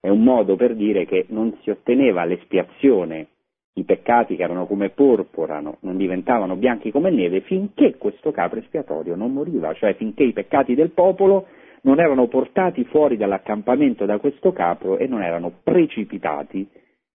è 0.07 0.09
un 0.09 0.22
modo 0.22 0.54
per 0.54 0.76
dire 0.76 1.04
che 1.04 1.26
non 1.30 1.52
si 1.62 1.70
otteneva 1.70 2.24
l'espiazione, 2.24 3.26
i 3.72 3.82
peccati 3.82 4.36
che 4.36 4.44
erano 4.44 4.64
come 4.66 4.90
porpora 4.90 5.59
non 5.59 5.96
diventavano 5.96 6.54
bianchi 6.54 6.92
come 6.92 7.11
neve 7.11 7.40
finché 7.40 7.96
questo 7.96 8.30
capro 8.30 8.61
espiatorio 8.61 9.16
non 9.16 9.32
moriva, 9.32 9.74
cioè 9.74 9.96
finché 9.96 10.22
i 10.22 10.32
peccati 10.32 10.76
del 10.76 10.90
popolo 10.90 11.48
non 11.82 11.98
erano 11.98 12.28
portati 12.28 12.84
fuori 12.84 13.16
dall'accampamento 13.16 14.04
da 14.04 14.18
questo 14.18 14.52
capro 14.52 14.96
e 14.96 15.09
non 15.09 15.24
erano 15.24 15.52
precipitati 15.61 16.68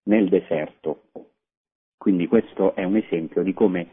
nel 0.04 0.28
deserto. 0.28 1.04
Quindi 1.96 2.26
questo 2.26 2.74
è 2.74 2.84
un 2.84 2.96
esempio 2.96 3.42
di 3.42 3.54
come 3.54 3.86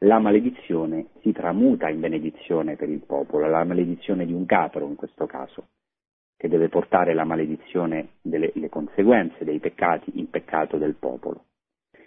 la 0.00 0.18
maledizione 0.18 1.06
si 1.22 1.32
tramuta 1.32 1.88
in 1.88 2.00
benedizione 2.00 2.76
per 2.76 2.90
il 2.90 3.00
popolo, 3.00 3.48
la 3.48 3.64
maledizione 3.64 4.26
di 4.26 4.34
un 4.34 4.44
capro 4.44 4.86
in 4.86 4.96
questo 4.96 5.24
caso, 5.24 5.68
che 6.42 6.48
deve 6.48 6.68
portare 6.68 7.14
la 7.14 7.22
maledizione 7.22 8.14
delle 8.20 8.50
conseguenze 8.68 9.44
dei 9.44 9.60
peccati 9.60 10.10
in 10.14 10.28
peccato 10.28 10.76
del 10.76 10.96
popolo. 10.98 11.44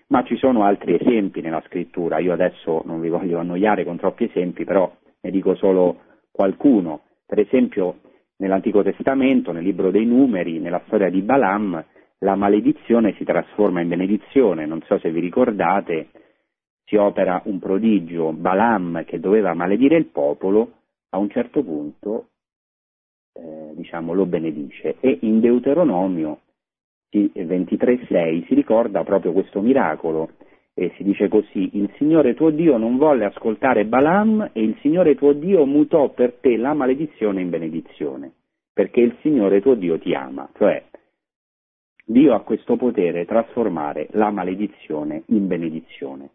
Ma 0.07 0.25
ci 0.25 0.35
sono 0.35 0.65
altri 0.65 0.95
esempi 0.99 1.39
nella 1.39 1.63
scrittura, 1.67 2.19
io 2.19 2.33
adesso 2.33 2.81
non 2.83 2.99
vi 2.99 3.07
voglio 3.07 3.39
annoiare 3.39 3.85
con 3.85 3.95
troppi 3.95 4.25
esempi, 4.25 4.65
però 4.65 4.93
ne 5.21 5.31
dico 5.31 5.55
solo 5.55 6.01
qualcuno. 6.31 7.03
Per 7.25 7.39
esempio 7.39 7.99
Nell'Antico 8.37 8.83
Testamento, 8.83 9.53
nel 9.53 9.63
libro 9.63 9.89
dei 9.89 10.05
numeri, 10.05 10.59
nella 10.59 10.81
storia 10.87 11.09
di 11.09 11.21
Balaam, 11.21 11.81
la 12.17 12.35
maledizione 12.35 13.13
si 13.13 13.23
trasforma 13.23 13.79
in 13.79 13.87
benedizione. 13.87 14.65
Non 14.65 14.81
so 14.81 14.99
se 14.99 15.09
vi 15.09 15.21
ricordate, 15.21 16.09
si 16.83 16.97
opera 16.97 17.41
un 17.45 17.59
prodigio, 17.59 18.33
Balaam 18.33 19.05
che 19.05 19.21
doveva 19.21 19.53
maledire 19.53 19.95
il 19.95 20.07
popolo, 20.07 20.71
a 21.11 21.17
un 21.17 21.29
certo 21.29 21.63
punto 21.63 22.31
eh, 23.35 23.73
diciamo, 23.75 24.13
lo 24.13 24.25
benedice 24.25 24.95
e 24.99 25.19
in 25.21 25.39
Deuteronomio 25.39 26.39
23.6 27.11 28.45
si 28.45 28.53
ricorda 28.53 29.03
proprio 29.03 29.31
questo 29.31 29.61
miracolo 29.61 30.31
e 30.73 30.91
si 30.97 31.03
dice 31.03 31.29
così, 31.29 31.77
il 31.77 31.89
Signore 31.97 32.33
tuo 32.33 32.49
Dio 32.49 32.75
non 32.75 32.97
volle 32.97 33.23
ascoltare 33.23 33.85
Balaam 33.85 34.49
e 34.51 34.61
il 34.61 34.75
Signore 34.81 35.15
tuo 35.15 35.31
Dio 35.31 35.65
mutò 35.65 36.09
per 36.09 36.33
te 36.41 36.57
la 36.57 36.73
maledizione 36.73 37.41
in 37.41 37.49
benedizione, 37.49 38.33
perché 38.73 38.99
il 38.99 39.15
Signore 39.21 39.61
tuo 39.61 39.75
Dio 39.75 39.97
ti 39.97 40.13
ama. 40.13 40.49
Cioè, 40.57 40.83
Dio 42.05 42.33
ha 42.33 42.41
questo 42.41 42.75
potere 42.75 43.25
trasformare 43.25 44.07
la 44.11 44.29
maledizione 44.31 45.23
in 45.27 45.47
benedizione. 45.47 46.29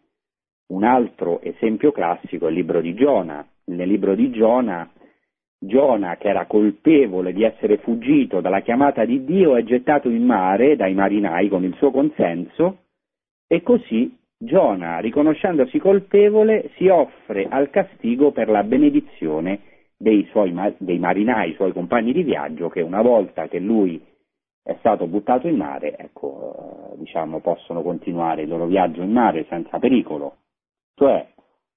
Un 0.69 0.85
altro 0.85 1.39
esempio 1.41 1.91
classico 1.91 2.47
è 2.47 2.49
il 2.49 2.55
libro 2.55 2.81
di 2.81 2.95
Giona. 2.95 3.45
Nel 3.65 3.87
libro 3.87 4.15
di 4.15 4.31
Giona, 4.31 4.89
Giona, 5.63 6.17
che 6.17 6.27
era 6.27 6.47
colpevole 6.47 7.33
di 7.33 7.43
essere 7.43 7.77
fuggito 7.77 8.41
dalla 8.41 8.61
chiamata 8.61 9.05
di 9.05 9.23
Dio, 9.23 9.55
è 9.55 9.63
gettato 9.63 10.09
in 10.09 10.25
mare 10.25 10.75
dai 10.75 10.95
marinai 10.95 11.49
con 11.49 11.63
il 11.63 11.75
suo 11.75 11.91
consenso 11.91 12.79
e 13.47 13.61
così 13.61 14.17
Giona, 14.39 14.97
riconoscendosi 14.97 15.77
colpevole, 15.77 16.71
si 16.77 16.87
offre 16.87 17.45
al 17.47 17.69
castigo 17.69 18.31
per 18.31 18.49
la 18.49 18.63
benedizione 18.63 19.59
dei, 19.95 20.25
suoi, 20.31 20.51
dei 20.79 20.97
marinai, 20.97 21.51
i 21.51 21.53
suoi 21.53 21.73
compagni 21.73 22.11
di 22.11 22.23
viaggio, 22.23 22.67
che 22.67 22.81
una 22.81 23.03
volta 23.03 23.47
che 23.47 23.59
lui 23.59 24.03
è 24.63 24.75
stato 24.79 25.05
buttato 25.05 25.47
in 25.47 25.57
mare, 25.57 25.95
ecco, 25.95 26.93
eh, 26.93 26.97
diciamo, 26.97 27.39
possono 27.39 27.83
continuare 27.83 28.41
il 28.41 28.47
loro 28.47 28.65
viaggio 28.65 29.03
in 29.03 29.11
mare 29.11 29.45
senza 29.47 29.77
pericolo. 29.77 30.37
Cioè, 30.95 31.33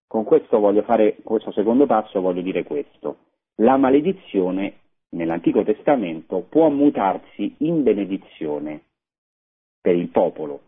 con 0.07 0.24
questo 0.24 0.59
voglio 0.59 0.82
fare, 0.85 1.16
questo 1.22 1.53
secondo 1.53 1.85
passo 1.85 2.22
voglio 2.22 2.41
dire 2.41 2.62
questo. 2.62 3.16
La 3.57 3.77
maledizione 3.77 4.75
nell'Antico 5.11 5.63
Testamento 5.63 6.47
può 6.49 6.69
mutarsi 6.69 7.55
in 7.59 7.83
benedizione 7.83 8.83
per 9.81 9.95
il 9.95 10.09
popolo, 10.09 10.61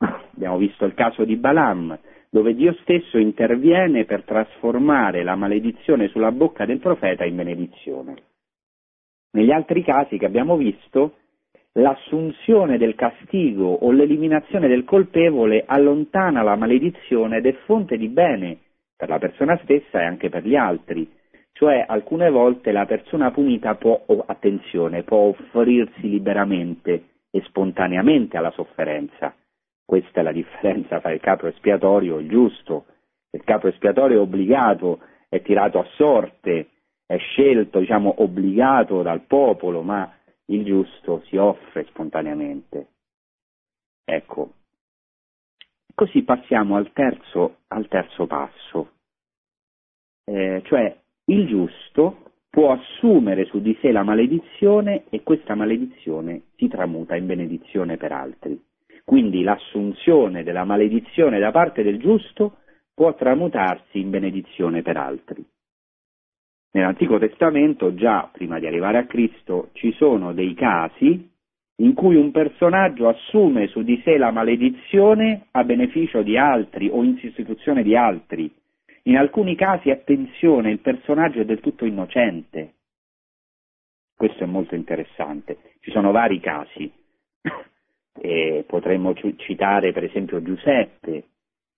Abbiamo 0.00 0.56
visto 0.56 0.86
il 0.86 0.94
caso 0.94 1.24
di 1.24 1.36
Balaam, 1.36 1.98
dove 2.30 2.54
Dio 2.54 2.72
stesso 2.80 3.18
interviene 3.18 4.06
per 4.06 4.22
trasformare 4.24 5.22
la 5.22 5.36
maledizione 5.36 6.08
sulla 6.08 6.32
bocca 6.32 6.64
del 6.64 6.78
profeta 6.78 7.26
in 7.26 7.36
benedizione. 7.36 8.14
Negli 9.32 9.50
altri 9.50 9.84
casi 9.84 10.16
che 10.16 10.24
abbiamo 10.24 10.56
visto, 10.56 11.16
l'assunzione 11.72 12.78
del 12.78 12.94
castigo 12.94 13.66
o 13.66 13.90
l'eliminazione 13.90 14.66
del 14.66 14.84
colpevole 14.84 15.64
allontana 15.66 16.42
la 16.42 16.56
maledizione 16.56 17.36
ed 17.36 17.46
è 17.46 17.52
fonte 17.66 17.98
di 17.98 18.08
bene 18.08 18.58
per 18.96 19.10
la 19.10 19.18
persona 19.18 19.58
stessa 19.62 20.00
e 20.00 20.04
anche 20.04 20.30
per 20.30 20.46
gli 20.46 20.56
altri. 20.56 21.06
Cioè 21.60 21.84
alcune 21.86 22.30
volte 22.30 22.72
la 22.72 22.86
persona 22.86 23.30
punita 23.32 23.74
può, 23.74 24.02
attenzione, 24.24 25.02
può 25.02 25.18
offrirsi 25.18 26.08
liberamente 26.08 27.08
e 27.30 27.42
spontaneamente 27.42 28.38
alla 28.38 28.50
sofferenza, 28.52 29.36
questa 29.84 30.20
è 30.20 30.22
la 30.22 30.32
differenza 30.32 31.00
tra 31.00 31.12
il 31.12 31.20
capo 31.20 31.48
espiatorio 31.48 32.16
e 32.16 32.22
il 32.22 32.30
giusto. 32.30 32.86
Il 33.32 33.44
capo 33.44 33.68
espiatorio 33.68 34.16
è 34.16 34.20
obbligato, 34.22 35.00
è 35.28 35.42
tirato 35.42 35.78
a 35.78 35.86
sorte, 35.96 36.68
è 37.04 37.18
scelto, 37.18 37.80
diciamo, 37.80 38.22
obbligato 38.22 39.02
dal 39.02 39.20
popolo, 39.20 39.82
ma 39.82 40.10
il 40.46 40.64
giusto 40.64 41.20
si 41.26 41.36
offre 41.36 41.84
spontaneamente. 41.88 42.86
Ecco, 44.02 44.52
così 45.94 46.22
passiamo 46.22 46.76
al 46.76 46.90
terzo, 46.94 47.58
al 47.68 47.86
terzo 47.86 48.26
passo, 48.26 48.92
eh, 50.24 50.62
cioè 50.64 50.99
il 51.30 51.46
giusto 51.46 52.30
può 52.50 52.72
assumere 52.72 53.44
su 53.44 53.60
di 53.60 53.76
sé 53.80 53.92
la 53.92 54.02
maledizione 54.02 55.04
e 55.10 55.22
questa 55.22 55.54
maledizione 55.54 56.42
si 56.56 56.66
tramuta 56.66 57.14
in 57.14 57.26
benedizione 57.26 57.96
per 57.96 58.10
altri. 58.10 58.60
Quindi 59.04 59.42
l'assunzione 59.42 60.42
della 60.42 60.64
maledizione 60.64 61.38
da 61.38 61.52
parte 61.52 61.82
del 61.82 61.98
giusto 61.98 62.56
può 62.92 63.14
tramutarsi 63.14 64.00
in 64.00 64.10
benedizione 64.10 64.82
per 64.82 64.96
altri. 64.96 65.44
Nell'Antico 66.72 67.18
Testamento, 67.18 67.94
già 67.94 68.28
prima 68.32 68.58
di 68.58 68.66
arrivare 68.66 68.98
a 68.98 69.06
Cristo, 69.06 69.70
ci 69.72 69.92
sono 69.92 70.32
dei 70.32 70.54
casi 70.54 71.28
in 71.76 71.94
cui 71.94 72.16
un 72.16 72.30
personaggio 72.30 73.08
assume 73.08 73.68
su 73.68 73.82
di 73.82 74.00
sé 74.04 74.18
la 74.18 74.30
maledizione 74.30 75.46
a 75.52 75.64
beneficio 75.64 76.22
di 76.22 76.36
altri 76.36 76.88
o 76.90 77.02
in 77.02 77.16
sostituzione 77.18 77.82
di 77.82 77.96
altri. 77.96 78.52
In 79.10 79.16
alcuni 79.16 79.56
casi, 79.56 79.90
attenzione, 79.90 80.70
il 80.70 80.78
personaggio 80.78 81.40
è 81.40 81.44
del 81.44 81.58
tutto 81.58 81.84
innocente. 81.84 82.74
Questo 84.14 84.44
è 84.44 84.46
molto 84.46 84.76
interessante. 84.76 85.74
Ci 85.80 85.90
sono 85.90 86.12
vari 86.12 86.38
casi. 86.40 86.90
E 88.22 88.64
potremmo 88.66 89.14
citare 89.14 89.92
per 89.92 90.04
esempio 90.04 90.42
Giuseppe. 90.42 91.28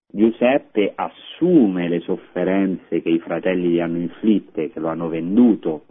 Giuseppe 0.09 0.93
assume 0.95 1.89
le 1.89 2.01
sofferenze 2.01 3.01
che 3.01 3.11
i 3.11 3.21
fratelli 3.21 3.69
gli 3.69 3.81
hanno 3.81 3.99
inflitte, 3.99 4.71
che 4.71 4.81
lo 4.81 4.89
hanno 4.89 5.09
venduto 5.09 5.85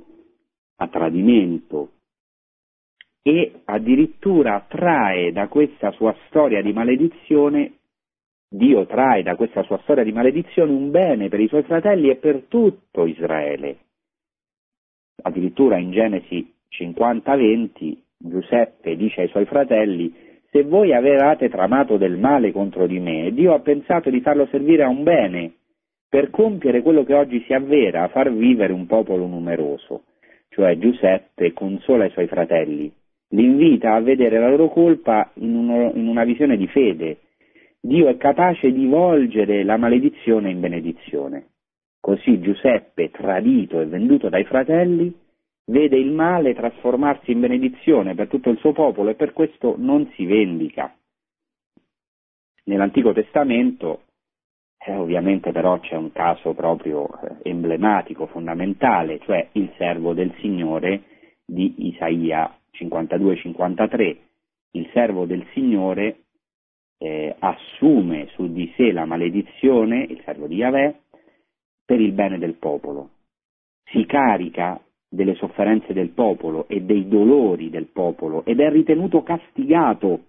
a 0.78 0.88
tradimento 0.88 1.92
e 3.22 3.62
addirittura 3.66 4.66
trae 4.68 5.32
da 5.32 5.48
questa 5.48 5.92
sua 5.92 6.14
storia 6.28 6.62
di 6.62 6.74
maledizione, 6.74 7.81
Dio 8.54 8.86
trae 8.86 9.24
da 9.24 9.36
questa 9.36 9.64
sua 9.64 9.80
storia 9.84 10.04
di 10.04 10.12
maledizione 10.12 10.72
un 10.72 10.92
bene 10.92 11.30
per 11.30 11.40
i 11.40 11.48
suoi 11.48 11.64
fratelli 11.64 12.10
e 12.10 12.18
per 12.18 12.44
tutto 12.50 13.06
Israele. 13.06 13.78
Addirittura 15.24 15.78
in 15.78 15.92
Genesi 15.92 16.54
50-20 16.70 17.98
Giuseppe 18.18 18.98
dice 18.98 19.22
ai 19.22 19.28
suoi 19.30 19.46
fratelli 19.46 20.14
se 20.50 20.64
voi 20.64 20.94
avevate 20.94 21.48
tramato 21.48 21.96
del 21.96 22.18
male 22.18 22.52
contro 22.52 22.86
di 22.86 23.00
me, 23.00 23.32
Dio 23.32 23.54
ha 23.54 23.60
pensato 23.60 24.10
di 24.10 24.20
farlo 24.20 24.46
servire 24.48 24.84
a 24.84 24.90
un 24.90 25.04
bene, 25.04 25.54
per 26.10 26.30
compiere 26.30 26.82
quello 26.82 27.06
che 27.06 27.14
oggi 27.14 27.42
si 27.46 27.54
avvera, 27.54 28.10
far 28.10 28.34
vivere 28.34 28.74
un 28.74 28.86
popolo 28.86 29.28
numeroso. 29.28 30.04
Cioè 30.50 30.78
Giuseppe 30.78 31.54
consola 31.54 32.04
i 32.04 32.10
suoi 32.10 32.28
fratelli, 32.28 32.92
li 33.30 33.44
invita 33.46 33.94
a 33.94 34.02
vedere 34.02 34.40
la 34.40 34.50
loro 34.50 34.68
colpa 34.68 35.32
in, 35.36 35.56
uno, 35.56 35.94
in 35.96 36.06
una 36.10 36.26
visione 36.26 36.58
di 36.58 36.68
fede. 36.68 37.20
Dio 37.82 38.08
è 38.08 38.18
capace 38.18 38.72
di 38.72 38.86
volgere 38.86 39.64
la 39.64 39.78
maledizione 39.78 40.52
in 40.52 40.60
benedizione. 40.60 41.48
Così 42.00 42.40
Giuseppe, 42.40 43.10
tradito 43.10 43.80
e 43.80 43.86
venduto 43.86 44.30
dai 44.30 44.44
fratelli, 44.44 45.14
vede 45.66 45.98
il 45.98 46.12
male 46.12 46.54
trasformarsi 46.54 47.32
in 47.32 47.40
benedizione 47.40 48.14
per 48.14 48.28
tutto 48.28 48.50
il 48.50 48.58
suo 48.60 48.72
popolo 48.72 49.10
e 49.10 49.16
per 49.16 49.34
questo 49.34 49.76
non 49.78 50.10
si 50.16 50.26
vendica. 50.26 50.96
Nell'Antico 52.66 53.14
Testamento 53.14 54.04
eh, 54.84 54.96
ovviamente 54.96 55.52
però 55.52 55.80
c'è 55.80 55.96
un 55.96 56.12
caso 56.12 56.54
proprio 56.54 57.08
eh, 57.08 57.50
emblematico, 57.50 58.26
fondamentale, 58.28 59.20
cioè 59.20 59.50
il 59.54 59.72
servo 59.78 60.14
del 60.14 60.34
Signore 60.40 61.04
di 61.46 61.88
Isaia 61.90 62.52
52-53. 62.74 64.18
Il 64.72 64.90
servo 64.94 65.26
del 65.26 65.46
Signore 65.54 66.21
eh, 67.02 67.36
assume 67.40 68.28
su 68.36 68.52
di 68.52 68.72
sé 68.76 68.92
la 68.92 69.06
maledizione, 69.06 70.06
il 70.08 70.22
servo 70.24 70.46
di 70.46 70.58
Yahweh, 70.58 71.00
per 71.84 72.00
il 72.00 72.12
bene 72.12 72.38
del 72.38 72.54
popolo. 72.54 73.10
Si 73.86 74.06
carica 74.06 74.80
delle 75.10 75.34
sofferenze 75.34 75.94
del 75.94 76.10
popolo 76.10 76.68
e 76.68 76.82
dei 76.82 77.08
dolori 77.08 77.72
del 77.72 77.88
popolo 77.88 78.46
ed 78.46 78.60
è 78.60 78.70
ritenuto 78.70 79.24
castigato, 79.24 80.26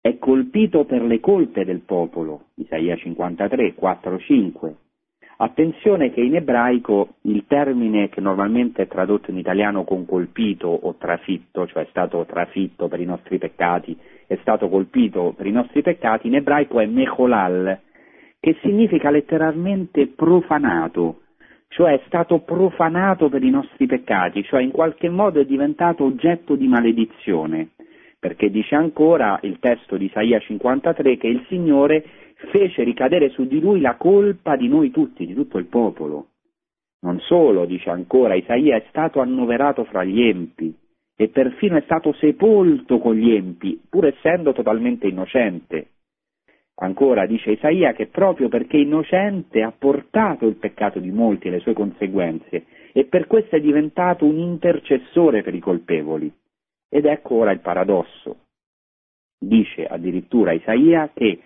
è 0.00 0.16
colpito 0.18 0.84
per 0.84 1.02
le 1.02 1.18
colpe 1.18 1.64
del 1.64 1.80
popolo, 1.80 2.46
Isaia 2.54 2.96
53, 2.96 3.74
4, 3.74 4.18
5. 4.18 4.76
Attenzione 5.38 6.12
che 6.12 6.20
in 6.20 6.36
ebraico 6.36 7.14
il 7.22 7.46
termine 7.48 8.08
che 8.08 8.20
normalmente 8.20 8.82
è 8.82 8.86
tradotto 8.86 9.32
in 9.32 9.38
italiano 9.38 9.82
con 9.82 10.06
colpito 10.06 10.68
o 10.68 10.94
trafitto, 10.94 11.66
cioè 11.66 11.82
è 11.82 11.88
stato 11.90 12.24
trafitto 12.26 12.86
per 12.86 13.00
i 13.00 13.04
nostri 13.04 13.38
peccati, 13.38 13.98
è 14.32 14.38
stato 14.40 14.68
colpito 14.68 15.34
per 15.36 15.46
i 15.46 15.52
nostri 15.52 15.82
peccati, 15.82 16.28
in 16.28 16.36
ebraico 16.36 16.80
è 16.80 16.86
mecholal, 16.86 17.78
che 18.40 18.56
significa 18.62 19.10
letteralmente 19.10 20.06
profanato, 20.08 21.20
cioè 21.68 21.92
è 21.92 22.02
stato 22.06 22.40
profanato 22.40 23.28
per 23.28 23.42
i 23.42 23.50
nostri 23.50 23.86
peccati, 23.86 24.42
cioè 24.42 24.62
in 24.62 24.70
qualche 24.70 25.08
modo 25.08 25.40
è 25.40 25.44
diventato 25.44 26.04
oggetto 26.04 26.54
di 26.56 26.66
maledizione, 26.66 27.70
perché 28.18 28.50
dice 28.50 28.74
ancora 28.74 29.38
il 29.42 29.58
testo 29.58 29.96
di 29.96 30.06
Isaia 30.06 30.38
53 30.38 31.16
che 31.18 31.28
il 31.28 31.44
Signore 31.48 32.04
fece 32.50 32.82
ricadere 32.82 33.28
su 33.28 33.46
di 33.46 33.60
lui 33.60 33.80
la 33.80 33.96
colpa 33.96 34.56
di 34.56 34.68
noi 34.68 34.90
tutti, 34.90 35.26
di 35.26 35.34
tutto 35.34 35.58
il 35.58 35.66
popolo. 35.66 36.28
Non 37.00 37.20
solo, 37.20 37.64
dice 37.64 37.90
ancora, 37.90 38.34
Isaia 38.34 38.76
è 38.76 38.84
stato 38.88 39.20
annoverato 39.20 39.84
fra 39.84 40.04
gli 40.04 40.22
empi 40.22 40.74
e 41.22 41.28
perfino 41.28 41.76
è 41.76 41.82
stato 41.82 42.12
sepolto 42.14 42.98
con 42.98 43.14
gli 43.14 43.30
empi, 43.30 43.80
pur 43.88 44.06
essendo 44.06 44.52
totalmente 44.52 45.06
innocente. 45.06 45.90
Ancora 46.80 47.26
dice 47.26 47.52
Isaia 47.52 47.92
che 47.92 48.08
proprio 48.08 48.48
perché 48.48 48.78
innocente 48.78 49.62
ha 49.62 49.72
portato 49.76 50.46
il 50.48 50.56
peccato 50.56 50.98
di 50.98 51.12
molti 51.12 51.46
e 51.46 51.50
le 51.52 51.60
sue 51.60 51.74
conseguenze 51.74 52.64
e 52.92 53.04
per 53.04 53.28
questo 53.28 53.54
è 53.54 53.60
diventato 53.60 54.24
un 54.24 54.36
intercessore 54.36 55.42
per 55.42 55.54
i 55.54 55.60
colpevoli. 55.60 56.32
Ed 56.88 57.04
ecco 57.04 57.36
ora 57.36 57.52
il 57.52 57.60
paradosso. 57.60 58.46
Dice 59.38 59.86
addirittura 59.86 60.52
Isaia 60.52 61.08
che 61.14 61.38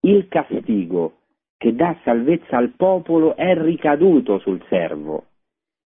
il 0.00 0.26
castigo 0.26 1.18
che 1.56 1.72
dà 1.74 1.96
salvezza 2.02 2.56
al 2.56 2.72
popolo 2.76 3.36
è 3.36 3.54
ricaduto 3.54 4.40
sul 4.40 4.60
servo 4.68 5.26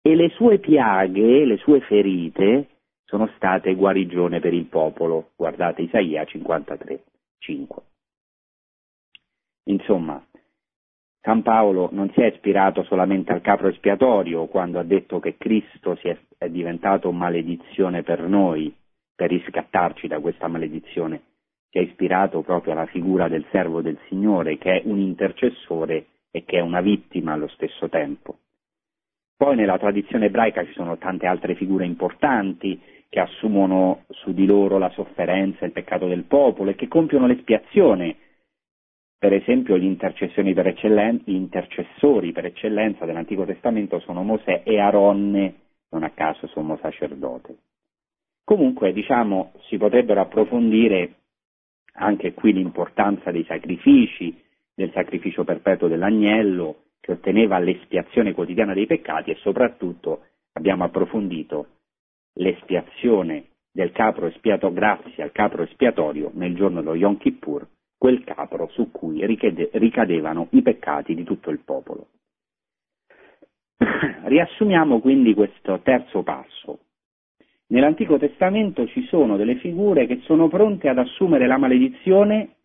e 0.04 0.16
le 0.16 0.30
sue 0.30 0.60
piaghe, 0.60 1.46
le 1.46 1.58
sue 1.58 1.80
ferite 1.82 2.68
sono 3.12 3.30
state 3.36 3.76
guarigione 3.76 4.40
per 4.40 4.54
il 4.54 4.68
popolo. 4.68 5.32
Guardate 5.36 5.82
Isaia 5.82 6.24
53, 6.24 7.04
5. 7.40 7.82
Insomma, 9.66 10.26
San 11.20 11.42
Paolo 11.42 11.90
non 11.92 12.10
si 12.14 12.22
è 12.22 12.28
ispirato 12.28 12.84
solamente 12.84 13.34
al 13.34 13.42
capro 13.42 13.68
espiatorio 13.68 14.46
quando 14.46 14.80
ha 14.80 14.84
detto 14.84 15.20
che 15.20 15.36
Cristo 15.36 16.00
è, 16.02 16.48
diventato 16.48 17.12
maledizione 17.12 18.02
per 18.02 18.22
noi, 18.22 18.74
per 19.14 19.30
riscattarci 19.30 20.08
da 20.08 20.22
questa 20.22 20.48
maledizione, 20.48 21.22
si 21.70 21.80
è 21.80 21.82
ispirato 21.82 22.42
proprio 22.42 22.72
alla 22.72 22.86
figura 22.86 23.28
del 23.28 23.46
servo 23.52 23.82
del 23.82 24.00
Signore, 24.08 24.58
che 24.58 24.80
è 24.80 24.82
un 24.86 25.00
intercessore 25.00 26.06
e 26.32 26.46
che 26.46 26.60
è 26.60 26.62
una 26.62 26.80
vittima 26.80 27.34
allo 27.34 27.50
stesso 27.50 27.90
tempo. 27.90 28.38
Poi 29.36 29.58
nella 29.58 29.78
tradizione 29.78 30.28
ebraica 30.28 30.64
ci 30.66 30.72
sono 30.74 30.98
tante 30.98 31.26
altre 31.26 31.56
figure 31.56 31.86
importanti 31.86 32.91
che 33.12 33.20
assumono 33.20 34.06
su 34.08 34.32
di 34.32 34.46
loro 34.46 34.78
la 34.78 34.90
sofferenza 34.92 35.60
e 35.64 35.66
il 35.66 35.74
peccato 35.74 36.08
del 36.08 36.24
popolo 36.24 36.70
e 36.70 36.76
che 36.76 36.88
compiono 36.88 37.28
l'espiazione 37.28 38.16
per 39.18 39.34
esempio 39.34 39.78
gli, 39.78 39.94
per 39.98 40.68
eccellenza, 40.68 41.24
gli 41.26 41.36
intercessori 41.36 42.32
per 42.32 42.46
eccellenza 42.46 43.04
dell'Antico 43.04 43.44
Testamento 43.44 44.00
sono 44.00 44.24
Mosè 44.24 44.62
e 44.64 44.80
Aronne, 44.80 45.56
non 45.90 46.04
a 46.04 46.12
caso 46.12 46.48
sommo 46.48 46.78
sacerdote. 46.82 47.58
Comunque, 48.46 48.94
diciamo, 48.94 49.52
si 49.68 49.78
potrebbero 49.78 50.22
approfondire 50.22 51.16
anche 51.96 52.34
qui 52.34 52.54
l'importanza 52.54 53.30
dei 53.30 53.44
sacrifici, 53.44 54.42
del 54.74 54.92
sacrificio 54.94 55.44
perpetuo 55.44 55.90
dell'agnello, 55.90 56.84
che 57.02 57.12
otteneva 57.12 57.60
l'espiazione 57.60 58.34
quotidiana 58.34 58.74
dei 58.74 58.88
peccati 58.88 59.32
e 59.32 59.36
soprattutto 59.36 60.22
abbiamo 60.54 60.86
approfondito 60.86 61.81
l'espiazione 62.34 63.46
del 63.72 63.92
capro 63.92 64.28
espiato 64.28 64.72
grazie 64.72 65.24
al 65.24 65.32
capro 65.32 65.64
espiatorio 65.64 66.32
nel 66.34 66.56
giorno 66.56 66.82
dello 66.82 66.96
Yom 66.96 67.18
Kippur, 67.18 67.68
quel 67.98 68.24
capro 68.24 68.68
su 68.70 68.92
cui 68.92 69.26
ricadevano 69.26 70.48
i 70.52 70.62
peccati 70.62 71.14
di 71.16 71.24
tutto 71.24 71.50
il 71.50 71.60
popolo. 71.60 72.08
Riassumiamo 74.26 75.00
quindi 75.00 75.34
questo 75.34 75.80
terzo 75.82 76.24
passo. 76.24 76.80
Nell'Antico 77.68 78.18
Testamento 78.18 78.86
ci 78.88 79.04
sono 79.04 79.38
delle 79.38 79.56
figure 79.56 80.06
che 80.06 80.20
sono 80.24 80.50
pronte 80.50 80.90
ad 80.90 80.98
assumere 80.98 81.48
la 81.48 81.58
maledizione 81.58 82.56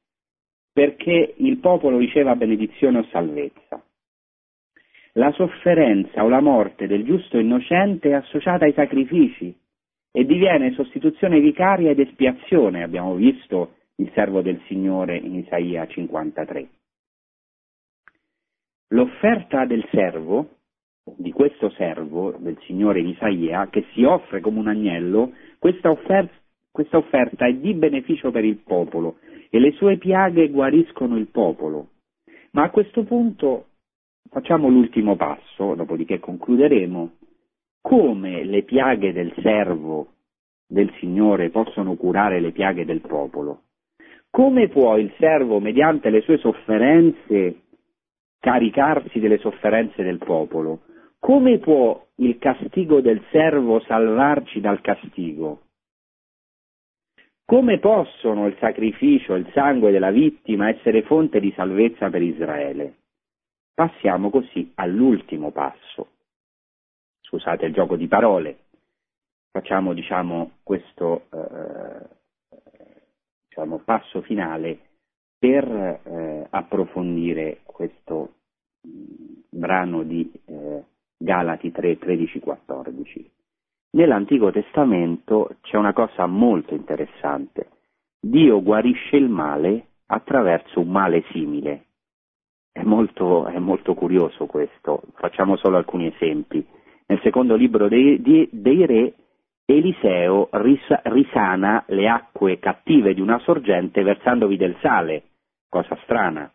perché 0.72 1.34
il 1.36 1.58
popolo 1.58 1.96
riceva 1.96 2.34
benedizione 2.34 2.98
o 2.98 3.06
salvezza. 3.10 3.75
La 5.16 5.32
sofferenza 5.32 6.22
o 6.22 6.28
la 6.28 6.40
morte 6.40 6.86
del 6.86 7.02
giusto 7.02 7.38
innocente 7.38 8.10
è 8.10 8.12
associata 8.12 8.66
ai 8.66 8.74
sacrifici 8.74 9.54
e 10.12 10.24
diviene 10.26 10.72
sostituzione 10.72 11.40
vicaria 11.40 11.90
ed 11.90 12.00
espiazione, 12.00 12.82
abbiamo 12.82 13.14
visto 13.14 13.76
il 13.96 14.10
servo 14.12 14.42
del 14.42 14.60
Signore 14.66 15.16
in 15.16 15.36
Isaia 15.36 15.86
53. 15.86 16.68
L'offerta 18.88 19.64
del 19.64 19.88
servo, 19.90 20.58
di 21.16 21.32
questo 21.32 21.70
servo 21.70 22.36
del 22.38 22.58
Signore 22.66 23.00
in 23.00 23.08
Isaia, 23.08 23.68
che 23.70 23.86
si 23.94 24.04
offre 24.04 24.40
come 24.40 24.58
un 24.58 24.68
agnello, 24.68 25.32
questa 25.58 25.88
offerta, 25.88 26.34
questa 26.70 26.98
offerta 26.98 27.46
è 27.46 27.54
di 27.54 27.72
beneficio 27.72 28.30
per 28.30 28.44
il 28.44 28.58
popolo 28.58 29.16
e 29.48 29.58
le 29.60 29.72
sue 29.72 29.96
piaghe 29.96 30.50
guariscono 30.50 31.16
il 31.16 31.28
popolo. 31.28 31.88
Ma 32.50 32.64
a 32.64 32.70
questo 32.70 33.02
punto 33.04 33.68
facciamo 34.30 34.68
l'ultimo 34.68 35.16
passo, 35.16 35.74
dopodiché 35.74 36.18
concluderemo. 36.18 37.10
Come 37.80 38.44
le 38.44 38.62
piaghe 38.62 39.12
del 39.12 39.32
servo 39.40 40.14
del 40.66 40.92
Signore 40.98 41.50
possono 41.50 41.94
curare 41.94 42.40
le 42.40 42.52
piaghe 42.52 42.84
del 42.84 43.00
popolo? 43.00 43.62
Come 44.30 44.68
può 44.68 44.96
il 44.98 45.12
servo, 45.18 45.60
mediante 45.60 46.10
le 46.10 46.20
sue 46.22 46.38
sofferenze, 46.38 47.62
caricarsi 48.38 49.18
delle 49.20 49.38
sofferenze 49.38 50.02
del 50.02 50.18
popolo? 50.18 50.80
come 51.26 51.58
può 51.58 52.06
il 52.18 52.38
castigo 52.38 53.00
del 53.00 53.20
servo 53.32 53.80
salvarci 53.80 54.60
dal 54.60 54.80
castigo? 54.80 55.62
Come 57.44 57.80
possono 57.80 58.46
il 58.46 58.56
sacrificio 58.60 59.34
il 59.34 59.50
sangue 59.52 59.90
della 59.90 60.12
vittima 60.12 60.68
essere 60.68 61.02
fonte 61.02 61.40
di 61.40 61.52
salvezza 61.56 62.10
per 62.10 62.22
Israele? 62.22 62.94
Passiamo 63.76 64.30
così 64.30 64.72
all'ultimo 64.76 65.50
passo. 65.50 66.08
Scusate 67.20 67.66
il 67.66 67.74
gioco 67.74 67.96
di 67.96 68.08
parole. 68.08 68.60
Facciamo 69.50 69.92
diciamo, 69.92 70.52
questo 70.62 71.26
eh, 71.30 72.06
diciamo, 73.48 73.80
passo 73.80 74.22
finale 74.22 74.78
per 75.38 75.68
eh, 75.68 76.46
approfondire 76.48 77.60
questo 77.64 78.36
mm, 78.88 79.40
brano 79.50 80.04
di 80.04 80.32
eh, 80.46 80.82
Galati 81.18 81.70
3, 81.70 81.98
13, 81.98 82.40
14. 82.40 83.30
Nell'Antico 83.90 84.50
Testamento 84.50 85.56
c'è 85.60 85.76
una 85.76 85.92
cosa 85.92 86.24
molto 86.24 86.72
interessante. 86.72 87.68
Dio 88.18 88.62
guarisce 88.62 89.16
il 89.16 89.28
male 89.28 89.88
attraverso 90.06 90.80
un 90.80 90.88
male 90.88 91.24
simile. 91.30 91.85
È 92.76 92.82
molto, 92.82 93.46
è 93.46 93.58
molto 93.58 93.94
curioso 93.94 94.44
questo. 94.44 95.00
Facciamo 95.14 95.56
solo 95.56 95.78
alcuni 95.78 96.08
esempi. 96.08 96.62
Nel 97.06 97.18
secondo 97.22 97.56
libro 97.56 97.88
dei, 97.88 98.20
dei, 98.20 98.46
dei 98.52 98.84
re, 98.84 99.14
Eliseo 99.64 100.50
ris- 100.52 101.00
risana 101.04 101.84
le 101.86 102.06
acque 102.06 102.58
cattive 102.58 103.14
di 103.14 103.22
una 103.22 103.38
sorgente 103.38 104.02
versandovi 104.02 104.58
del 104.58 104.76
sale. 104.82 105.22
Cosa 105.70 105.96
strana. 106.02 106.52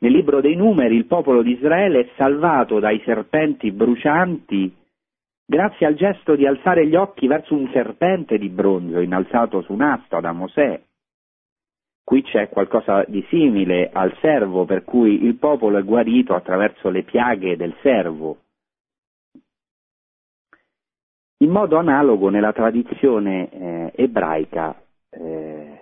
Nel 0.00 0.10
libro 0.10 0.40
dei 0.40 0.56
numeri 0.56 0.96
il 0.96 1.06
popolo 1.06 1.42
di 1.42 1.52
Israele 1.52 2.00
è 2.00 2.08
salvato 2.16 2.80
dai 2.80 3.00
serpenti 3.04 3.70
brucianti 3.70 4.74
grazie 5.46 5.86
al 5.86 5.94
gesto 5.94 6.34
di 6.34 6.44
alzare 6.44 6.88
gli 6.88 6.96
occhi 6.96 7.28
verso 7.28 7.54
un 7.54 7.70
serpente 7.72 8.36
di 8.36 8.48
bronzo 8.48 8.98
innalzato 8.98 9.62
su 9.62 9.72
un'asta 9.72 10.18
da 10.18 10.32
Mosè. 10.32 10.82
Qui 12.04 12.22
c'è 12.22 12.48
qualcosa 12.48 13.04
di 13.06 13.24
simile 13.28 13.90
al 13.92 14.16
servo 14.20 14.64
per 14.64 14.84
cui 14.84 15.24
il 15.24 15.36
popolo 15.36 15.78
è 15.78 15.84
guarito 15.84 16.34
attraverso 16.34 16.90
le 16.90 17.04
piaghe 17.04 17.56
del 17.56 17.74
servo. 17.80 18.38
In 21.38 21.50
modo 21.50 21.76
analogo 21.76 22.28
nella 22.28 22.52
tradizione 22.52 23.50
eh, 23.50 23.92
ebraica 23.96 24.80
eh, 25.10 25.80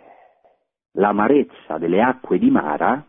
l'amarezza 0.92 1.78
delle 1.78 2.02
acque 2.02 2.38
di 2.38 2.50
Mara 2.50 3.04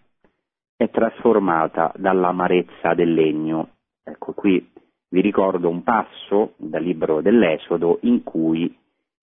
è 0.76 0.90
trasformata 0.90 1.94
dall'amarezza 1.96 2.94
del 2.94 3.14
legno. 3.14 3.70
Ecco, 4.04 4.34
qui 4.34 4.70
vi 5.10 5.22
ricordo 5.22 5.70
un 5.70 5.84
passo 5.84 6.54
dal 6.58 6.82
libro 6.82 7.22
dell'Esodo 7.22 8.00
in 8.02 8.24
cui 8.24 8.74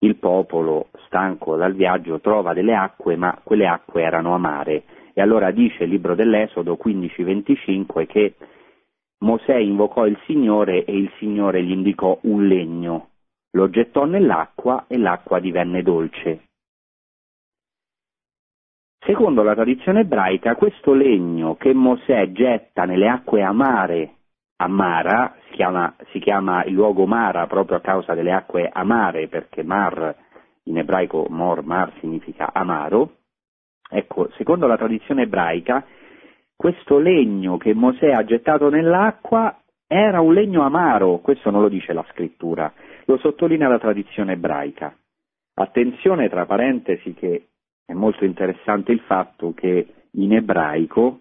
il 0.00 0.16
popolo, 0.16 0.88
stanco 1.06 1.56
dal 1.56 1.74
viaggio, 1.74 2.20
trova 2.20 2.52
delle 2.52 2.74
acque, 2.74 3.16
ma 3.16 3.38
quelle 3.42 3.66
acque 3.66 4.02
erano 4.02 4.34
amare. 4.34 4.84
E 5.12 5.20
allora 5.20 5.50
dice 5.50 5.84
il 5.84 5.90
libro 5.90 6.14
dell'Esodo 6.14 6.78
15-25 6.80 8.06
che 8.06 8.34
Mosè 9.20 9.56
invocò 9.56 10.06
il 10.06 10.18
Signore 10.26 10.84
e 10.84 10.96
il 10.96 11.10
Signore 11.18 11.64
gli 11.64 11.72
indicò 11.72 12.16
un 12.22 12.46
legno, 12.46 13.08
lo 13.52 13.68
gettò 13.68 14.04
nell'acqua 14.04 14.84
e 14.86 14.96
l'acqua 14.96 15.40
divenne 15.40 15.82
dolce. 15.82 16.42
Secondo 19.00 19.42
la 19.42 19.54
tradizione 19.54 20.00
ebraica, 20.00 20.54
questo 20.54 20.92
legno 20.92 21.56
che 21.56 21.72
Mosè 21.72 22.30
getta 22.30 22.84
nelle 22.84 23.08
acque 23.08 23.42
amare 23.42 24.17
a 24.60 24.66
Mara, 24.66 25.36
si 25.48 25.54
chiama, 25.54 25.94
si 26.10 26.18
chiama, 26.18 26.64
il 26.64 26.72
luogo 26.72 27.06
Mara 27.06 27.46
proprio 27.46 27.76
a 27.76 27.80
causa 27.80 28.14
delle 28.14 28.32
acque 28.32 28.68
amare, 28.72 29.28
perché 29.28 29.62
Mar 29.62 30.14
in 30.64 30.78
ebraico 30.78 31.26
Mor, 31.28 31.62
Mar 31.62 31.92
significa 32.00 32.50
amaro. 32.52 33.12
Ecco, 33.88 34.30
secondo 34.36 34.66
la 34.66 34.76
tradizione 34.76 35.22
ebraica, 35.22 35.84
questo 36.56 36.98
legno 36.98 37.56
che 37.56 37.72
Mosè 37.72 38.10
ha 38.10 38.24
gettato 38.24 38.68
nell'acqua 38.68 39.60
era 39.86 40.20
un 40.20 40.34
legno 40.34 40.62
amaro, 40.62 41.18
questo 41.18 41.50
non 41.50 41.62
lo 41.62 41.68
dice 41.68 41.92
la 41.92 42.04
scrittura, 42.10 42.70
lo 43.04 43.16
sottolinea 43.18 43.68
la 43.68 43.78
tradizione 43.78 44.32
ebraica. 44.32 44.94
Attenzione 45.54 46.28
tra 46.28 46.46
parentesi 46.46 47.14
che 47.14 47.48
è 47.86 47.92
molto 47.92 48.24
interessante 48.24 48.92
il 48.92 49.00
fatto 49.00 49.54
che 49.54 49.86
in 50.10 50.34
ebraico 50.34 51.20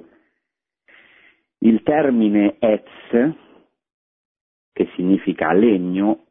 il 1.59 1.81
termine 1.83 2.55
etz, 2.59 3.35
che 4.71 4.89
significa 4.95 5.51
legno, 5.53 6.25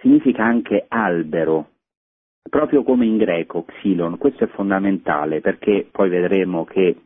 significa 0.00 0.44
anche 0.44 0.84
albero, 0.88 1.70
proprio 2.48 2.82
come 2.82 3.06
in 3.06 3.16
greco, 3.16 3.64
xylon. 3.64 4.18
Questo 4.18 4.44
è 4.44 4.48
fondamentale 4.48 5.40
perché 5.40 5.88
poi 5.90 6.08
vedremo 6.08 6.64
che 6.64 6.96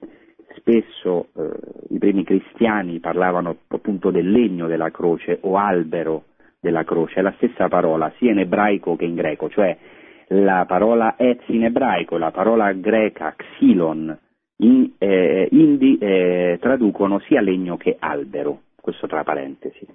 spesso 0.57 1.29
eh, 1.35 1.95
i 1.95 1.99
primi 1.99 2.25
cristiani 2.25 3.01
parlavano 3.01 3.57
appunto 3.69 4.11
del 4.11 4.31
legno 4.31 4.67
della 4.67 4.91
croce 4.91 5.39
o 5.43 5.57
albero 5.57 6.25
della 6.61 6.85
croce, 6.85 7.21
è 7.21 7.23
la 7.23 7.35
stessa 7.37 7.69
parola 7.69 8.13
sia 8.19 8.31
in 8.31 8.39
ebraico 8.39 8.95
che 8.97 9.05
in 9.05 9.15
greco, 9.15 9.49
cioè 9.49 9.77
la 10.29 10.65
parola 10.67 11.17
etz 11.19 11.43
in 11.49 11.65
ebraico, 11.65 12.19
la 12.19 12.31
parola 12.31 12.73
greca 12.73 13.35
xylon 13.35 14.17
in, 14.63 14.91
eh, 14.99 15.49
indi 15.51 15.99
eh, 15.99 16.59
traducono 16.61 17.19
sia 17.21 17.41
legno 17.41 17.77
che 17.77 17.97
albero, 17.99 18.63
questo 18.81 19.07
tra 19.07 19.23
parentesi. 19.23 19.87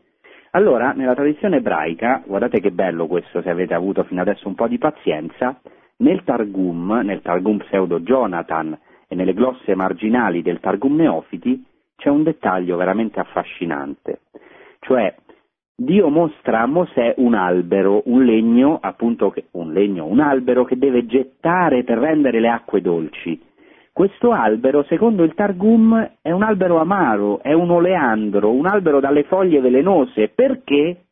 Allora, 0.51 0.91
nella 0.91 1.13
tradizione 1.13 1.57
ebraica, 1.57 2.23
guardate 2.25 2.59
che 2.59 2.71
bello 2.71 3.07
questo 3.07 3.41
se 3.41 3.49
avete 3.49 3.73
avuto 3.73 4.03
fino 4.03 4.21
adesso 4.21 4.47
un 4.47 4.55
po' 4.55 4.67
di 4.67 4.77
pazienza, 4.77 5.59
nel 5.97 6.23
Targum, 6.23 7.01
nel 7.03 7.21
Targum 7.21 7.57
pseudo 7.57 7.99
Jonathan 7.99 8.77
e 9.07 9.15
nelle 9.15 9.33
glosse 9.33 9.75
marginali 9.75 10.41
del 10.41 10.59
Targum 10.59 10.95
Neofiti 10.95 11.63
c'è 11.95 12.09
un 12.09 12.23
dettaglio 12.23 12.77
veramente 12.77 13.19
affascinante, 13.19 14.21
cioè 14.79 15.13
Dio 15.75 16.09
mostra 16.09 16.61
a 16.61 16.65
Mosè 16.65 17.13
un 17.17 17.35
albero, 17.35 18.01
un 18.05 18.23
legno, 18.25 18.79
appunto 18.81 19.33
un 19.51 19.73
legno, 19.73 20.05
un 20.05 20.19
albero 20.19 20.65
che 20.65 20.77
deve 20.77 21.05
gettare 21.05 21.83
per 21.83 21.99
rendere 21.99 22.39
le 22.39 22.49
acque 22.49 22.81
dolci. 22.81 23.39
Questo 23.97 24.31
albero, 24.31 24.83
secondo 24.83 25.23
il 25.23 25.33
Targum, 25.33 26.17
è 26.21 26.29
un 26.29 26.43
albero 26.43 26.77
amaro, 26.77 27.41
è 27.41 27.53
un 27.53 27.71
oleandro, 27.71 28.51
un 28.51 28.67
albero 28.67 28.99
dalle 28.99 29.23
foglie 29.23 29.59
velenose, 29.59 30.27
perché 30.27 31.05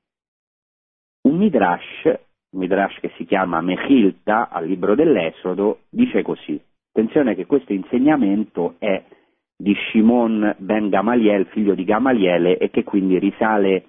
un 1.23 1.35
midrash, 1.35 2.05
un 2.51 2.59
midrash 2.59 2.99
che 2.99 3.09
si 3.15 3.25
chiama 3.25 3.59
Mechilta, 3.61 4.49
al 4.49 4.67
libro 4.67 4.93
dell'Esodo, 4.93 5.79
dice 5.89 6.21
così. 6.21 6.61
Attenzione 6.91 7.33
che 7.33 7.47
questo 7.47 7.73
insegnamento 7.73 8.75
è 8.77 9.03
di 9.57 9.73
Shimon 9.89 10.53
ben 10.59 10.89
Gamaliel, 10.89 11.47
figlio 11.47 11.73
di 11.73 11.85
Gamaliele, 11.85 12.59
e 12.59 12.69
che 12.69 12.83
quindi 12.83 13.17
risale 13.17 13.85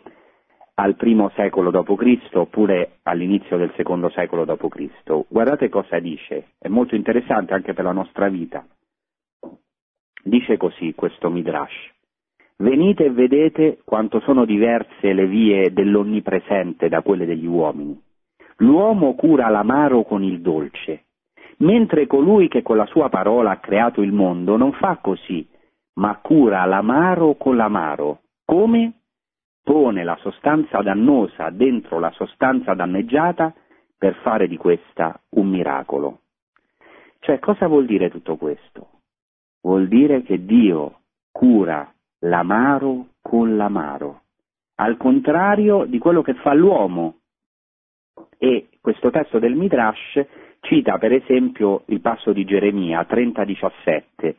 al 0.76 0.96
primo 0.96 1.30
secolo 1.36 1.70
d.C. 1.70 2.30
oppure 2.32 3.00
all'inizio 3.02 3.58
del 3.58 3.74
secondo 3.76 4.08
secolo 4.08 4.46
d.C. 4.46 5.26
Guardate 5.28 5.68
cosa 5.68 5.98
dice, 5.98 6.52
è 6.58 6.68
molto 6.68 6.94
interessante 6.94 7.52
anche 7.52 7.74
per 7.74 7.84
la 7.84 7.92
nostra 7.92 8.30
vita. 8.30 8.64
Dice 10.26 10.56
così 10.56 10.92
questo 10.92 11.30
Midrash. 11.30 11.94
Venite 12.56 13.04
e 13.04 13.10
vedete 13.12 13.78
quanto 13.84 14.18
sono 14.18 14.44
diverse 14.44 15.12
le 15.12 15.28
vie 15.28 15.72
dell'Onnipresente 15.72 16.88
da 16.88 17.00
quelle 17.00 17.26
degli 17.26 17.46
uomini. 17.46 17.96
L'uomo 18.56 19.14
cura 19.14 19.48
l'amaro 19.48 20.02
con 20.02 20.24
il 20.24 20.40
dolce, 20.40 21.04
mentre 21.58 22.08
colui 22.08 22.48
che 22.48 22.62
con 22.62 22.76
la 22.76 22.86
sua 22.86 23.08
parola 23.08 23.52
ha 23.52 23.60
creato 23.60 24.02
il 24.02 24.10
mondo 24.10 24.56
non 24.56 24.72
fa 24.72 24.98
così, 25.00 25.46
ma 25.94 26.16
cura 26.16 26.64
l'amaro 26.64 27.36
con 27.36 27.54
l'amaro. 27.54 28.22
Come? 28.44 28.94
Pone 29.62 30.02
la 30.02 30.16
sostanza 30.22 30.82
dannosa 30.82 31.50
dentro 31.50 32.00
la 32.00 32.10
sostanza 32.10 32.74
danneggiata 32.74 33.54
per 33.96 34.16
fare 34.22 34.48
di 34.48 34.56
questa 34.56 35.20
un 35.36 35.46
miracolo. 35.48 36.22
Cioè, 37.20 37.38
cosa 37.38 37.68
vuol 37.68 37.86
dire 37.86 38.10
tutto 38.10 38.34
questo? 38.34 38.88
Vuol 39.66 39.88
dire 39.88 40.22
che 40.22 40.44
Dio 40.44 41.00
cura 41.32 41.92
l'amaro 42.20 43.08
con 43.20 43.56
l'amaro, 43.56 44.22
al 44.76 44.96
contrario 44.96 45.86
di 45.86 45.98
quello 45.98 46.22
che 46.22 46.34
fa 46.34 46.54
l'uomo. 46.54 47.16
E 48.38 48.68
questo 48.80 49.10
testo 49.10 49.40
del 49.40 49.56
Midrash 49.56 50.24
cita 50.60 50.98
per 50.98 51.12
esempio 51.12 51.82
il 51.86 52.00
passo 52.00 52.32
di 52.32 52.44
Geremia 52.44 53.04
30:17, 53.08 54.36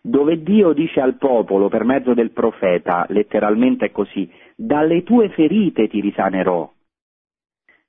dove 0.00 0.42
Dio 0.42 0.72
dice 0.72 1.00
al 1.02 1.16
popolo 1.16 1.68
per 1.68 1.84
mezzo 1.84 2.14
del 2.14 2.30
profeta, 2.30 3.04
letteralmente 3.10 3.86
è 3.86 3.90
così, 3.90 4.30
dalle 4.56 5.02
tue 5.02 5.28
ferite 5.28 5.88
ti 5.88 6.00
risanerò. 6.00 6.70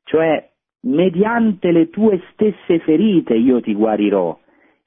Cioè, 0.03 0.49
mediante 0.81 1.71
le 1.71 1.89
tue 1.89 2.21
stesse 2.33 2.79
ferite 2.79 3.33
io 3.33 3.61
ti 3.61 3.73
guarirò. 3.73 4.37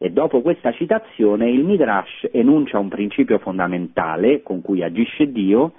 E 0.04 0.10
dopo 0.10 0.42
questa 0.42 0.70
citazione 0.72 1.48
il 1.48 1.64
Midrash 1.64 2.28
enuncia 2.30 2.78
un 2.78 2.90
principio 2.90 3.38
fondamentale 3.38 4.42
con 4.42 4.60
cui 4.60 4.82
agisce 4.82 5.32
Dio, 5.32 5.72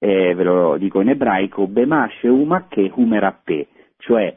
eh, 0.00 0.34
ve 0.34 0.42
lo 0.42 0.76
dico 0.76 1.00
in 1.00 1.10
ebraico, 1.10 1.68
Bemashe 1.68 2.26
Umache 2.26 2.90
Humerappe, 2.92 3.68
cioè 3.98 4.36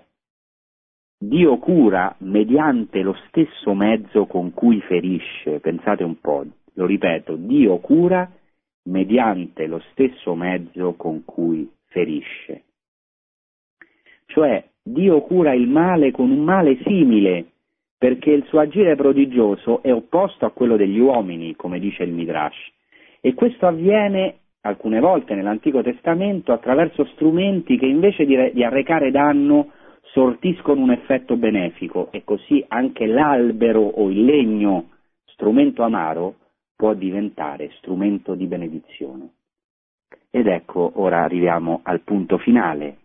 Dio 1.17 1.57
cura 1.57 2.13
mediante 2.19 3.01
lo 3.01 3.15
stesso 3.25 3.73
mezzo 3.73 4.27
con 4.27 4.53
cui 4.53 4.79
ferisce, 4.81 5.59
pensate 5.61 6.03
un 6.03 6.19
po', 6.19 6.45
lo 6.73 6.85
ripeto, 6.85 7.37
Dio 7.37 7.79
cura 7.79 8.31
mediante 8.83 9.65
lo 9.65 9.81
stesso 9.93 10.35
mezzo 10.35 10.93
con 10.93 11.25
cui 11.25 11.67
ferisce. 11.87 12.65
Cioè 14.27 14.63
Dio 14.83 15.21
cura 15.21 15.55
il 15.55 15.67
male 15.67 16.11
con 16.11 16.29
un 16.29 16.43
male 16.43 16.77
simile, 16.83 17.47
perché 18.01 18.31
il 18.31 18.43
suo 18.45 18.59
agire 18.59 18.95
prodigioso 18.95 19.83
è 19.83 19.93
opposto 19.93 20.47
a 20.47 20.49
quello 20.49 20.75
degli 20.75 20.97
uomini, 20.97 21.55
come 21.55 21.77
dice 21.77 22.01
il 22.01 22.11
Midrash. 22.11 22.57
E 23.21 23.35
questo 23.35 23.67
avviene 23.67 24.37
alcune 24.61 24.99
volte 24.99 25.35
nell'Antico 25.35 25.83
Testamento 25.83 26.51
attraverso 26.51 27.05
strumenti 27.13 27.77
che 27.77 27.85
invece 27.85 28.25
di, 28.25 28.53
di 28.53 28.63
arrecare 28.63 29.11
danno 29.11 29.73
sortiscono 30.13 30.81
un 30.81 30.89
effetto 30.89 31.35
benefico 31.35 32.07
e 32.11 32.23
così 32.23 32.65
anche 32.69 33.05
l'albero 33.05 33.81
o 33.81 34.09
il 34.09 34.25
legno, 34.25 34.93
strumento 35.25 35.83
amaro, 35.83 36.37
può 36.75 36.95
diventare 36.95 37.69
strumento 37.77 38.33
di 38.33 38.47
benedizione. 38.47 39.29
Ed 40.31 40.47
ecco, 40.47 40.93
ora 40.95 41.21
arriviamo 41.21 41.81
al 41.83 42.01
punto 42.01 42.39
finale. 42.39 42.97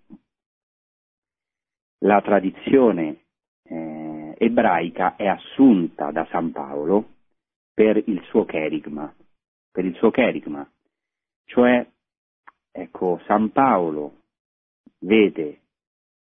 La 1.98 2.22
tradizione 2.22 3.24
ebraica 4.38 5.16
è 5.16 5.26
assunta 5.26 6.10
da 6.10 6.26
San 6.30 6.52
Paolo 6.52 7.14
per 7.72 7.96
il 8.06 8.22
suo 8.28 8.44
cherigma, 8.44 9.12
per 9.70 9.84
il 9.84 9.94
suo 9.96 10.10
cherigma, 10.10 10.68
cioè, 11.46 11.86
ecco, 12.72 13.20
San 13.26 13.50
Paolo 13.52 14.22
vede 15.00 15.60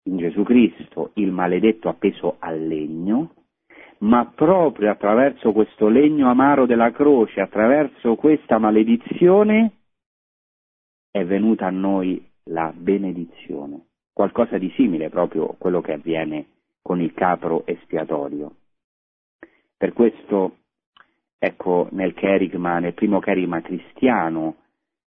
in 0.05 0.17
Gesù 0.17 0.43
Cristo 0.43 1.11
il 1.15 1.31
maledetto 1.31 1.89
appeso 1.89 2.37
al 2.39 2.67
legno, 2.67 3.35
ma 3.99 4.25
proprio 4.27 4.91
attraverso 4.91 5.53
questo 5.53 5.89
legno 5.89 6.31
amaro 6.31 6.67
della 6.67 6.93
croce, 6.93 7.41
attraverso 7.41 8.15
questa 8.15 8.59
maledizione, 8.59 9.73
è 11.11 11.25
venuta 11.25 11.67
a 11.67 11.71
noi 11.71 12.25
la 12.45 12.73
benedizione. 12.75 13.87
Qualcosa 14.13 14.57
di 14.57 14.71
simile 14.77 15.11
proprio 15.11 15.51
a 15.51 15.55
quello 15.57 15.81
che 15.81 15.93
avviene 15.93 16.47
con 16.83 17.01
il 17.01 17.13
capro 17.15 17.67
espiatorio. 17.67 18.55
Per 19.77 19.93
questo, 19.93 20.57
ecco, 21.39 21.89
nel 21.93 22.15
cherigma, 22.15 22.79
nel 22.79 22.95
primo 22.95 23.21
cherigma 23.21 23.61
cristiano, 23.61 24.57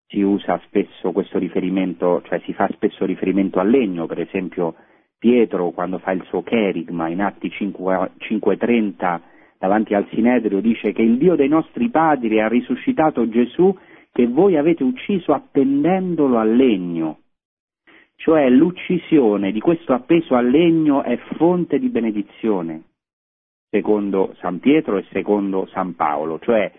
si 0.08 0.22
usa 0.22 0.60
spesso 0.66 1.12
questo 1.12 1.38
riferimento, 1.38 2.22
cioè 2.24 2.40
si 2.42 2.54
fa 2.54 2.68
spesso 2.72 3.06
riferimento 3.06 3.60
al 3.60 3.70
legno, 3.70 4.06
per 4.06 4.20
esempio 4.20 4.76
Pietro 5.18 5.72
quando 5.72 5.98
fa 5.98 6.12
il 6.12 6.24
suo 6.26 6.44
cherigma 6.44 7.08
in 7.10 7.22
Atti 7.22 7.48
5.30 7.48 9.20
davanti 9.58 9.94
al 9.94 10.08
Sinedrio 10.12 10.60
dice 10.60 10.92
che 10.92 11.02
il 11.02 11.18
Dio 11.18 11.36
dei 11.36 11.48
nostri 11.48 11.90
padri 11.90 12.40
ha 12.40 12.48
risuscitato 12.48 13.28
Gesù 13.30 13.76
che 14.12 14.28
voi 14.28 14.58
avete 14.58 14.84
ucciso 14.84 15.34
appendendolo 15.34 16.38
al 16.38 16.56
legno. 16.56 17.20
Cioè 18.26 18.50
l'uccisione 18.50 19.52
di 19.52 19.60
questo 19.60 19.94
appeso 19.94 20.34
al 20.34 20.50
legno 20.50 21.04
è 21.04 21.16
fonte 21.38 21.78
di 21.78 21.90
benedizione, 21.90 22.86
secondo 23.70 24.34
San 24.40 24.58
Pietro 24.58 24.98
e 24.98 25.06
secondo 25.12 25.68
San 25.68 25.94
Paolo, 25.94 26.40
cioè 26.40 26.72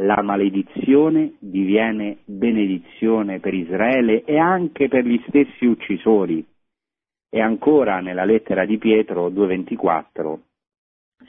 la 0.00 0.20
maledizione 0.22 1.34
diviene 1.38 2.18
benedizione 2.24 3.38
per 3.38 3.54
Israele 3.54 4.24
e 4.24 4.38
anche 4.38 4.88
per 4.88 5.06
gli 5.06 5.22
stessi 5.28 5.66
uccisori. 5.66 6.44
E 7.30 7.40
ancora 7.40 8.00
nella 8.00 8.24
lettera 8.24 8.64
di 8.64 8.76
Pietro 8.76 9.30
2.24 9.30 10.38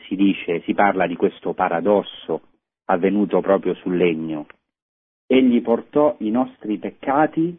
si 0.08 0.16
dice, 0.16 0.62
si 0.62 0.74
parla 0.74 1.06
di 1.06 1.16
questo 1.16 1.54
paradosso 1.54 2.42
avvenuto 2.86 3.40
proprio 3.40 3.76
sul 3.76 3.98
legno. 3.98 4.48
Egli 5.28 5.62
portò 5.62 6.16
i 6.22 6.32
nostri 6.32 6.80
peccati 6.80 7.56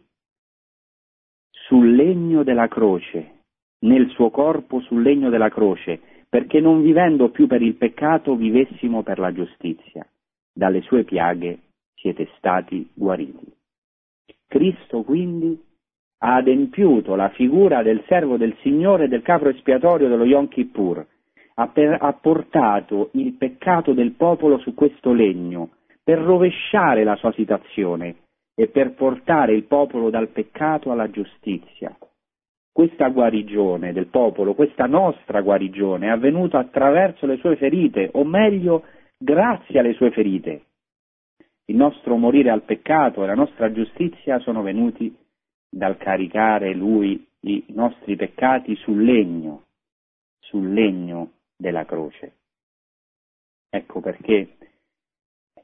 sul 1.51 1.93
legno 1.93 2.43
della 2.43 2.67
croce, 2.67 3.39
nel 3.79 4.09
suo 4.09 4.29
corpo 4.29 4.79
sul 4.81 5.01
legno 5.01 5.29
della 5.29 5.49
croce, 5.49 5.99
perché 6.27 6.59
non 6.59 6.81
vivendo 6.81 7.29
più 7.29 7.47
per 7.47 7.61
il 7.61 7.75
peccato 7.75 8.35
vivessimo 8.35 9.03
per 9.03 9.19
la 9.19 9.33
giustizia 9.33 10.07
dalle 10.53 10.81
sue 10.81 11.03
piaghe 11.03 11.59
siete 11.93 12.29
stati 12.37 12.89
guariti. 12.93 13.51
Cristo 14.47 15.03
quindi 15.03 15.59
ha 16.23 16.35
adempiuto 16.35 17.15
la 17.15 17.29
figura 17.29 17.81
del 17.83 18.03
servo 18.07 18.37
del 18.37 18.55
Signore 18.61 19.07
del 19.07 19.21
capro 19.21 19.49
espiatorio 19.49 20.07
dello 20.07 20.25
Yom 20.25 20.47
Kippur, 20.47 21.05
ha, 21.55 21.67
per, 21.67 21.97
ha 21.99 22.13
portato 22.13 23.09
il 23.13 23.33
peccato 23.33 23.93
del 23.93 24.11
popolo 24.11 24.57
su 24.59 24.73
questo 24.73 25.13
legno 25.13 25.71
per 26.03 26.19
rovesciare 26.19 27.03
la 27.03 27.15
sua 27.15 27.31
situazione 27.33 28.15
e 28.61 28.67
per 28.67 28.93
portare 28.93 29.55
il 29.55 29.63
popolo 29.63 30.11
dal 30.11 30.27
peccato 30.27 30.91
alla 30.91 31.09
giustizia. 31.09 31.97
Questa 32.71 33.09
guarigione 33.09 33.91
del 33.91 34.05
popolo, 34.05 34.53
questa 34.53 34.85
nostra 34.85 35.41
guarigione 35.41 36.05
è 36.05 36.09
avvenuta 36.11 36.59
attraverso 36.59 37.25
le 37.25 37.37
sue 37.37 37.55
ferite, 37.55 38.11
o 38.13 38.23
meglio 38.23 38.83
grazie 39.17 39.79
alle 39.79 39.93
sue 39.93 40.11
ferite. 40.11 40.65
Il 41.65 41.75
nostro 41.75 42.17
morire 42.17 42.51
al 42.51 42.61
peccato 42.61 43.23
e 43.23 43.25
la 43.25 43.33
nostra 43.33 43.71
giustizia 43.71 44.37
sono 44.37 44.61
venuti 44.61 45.11
dal 45.67 45.97
caricare 45.97 46.75
lui 46.75 47.27
i 47.39 47.65
nostri 47.69 48.15
peccati 48.15 48.75
sul 48.75 49.03
legno, 49.03 49.63
sul 50.37 50.71
legno 50.71 51.31
della 51.57 51.85
croce. 51.85 52.35
Ecco 53.71 54.01
perché 54.01 54.55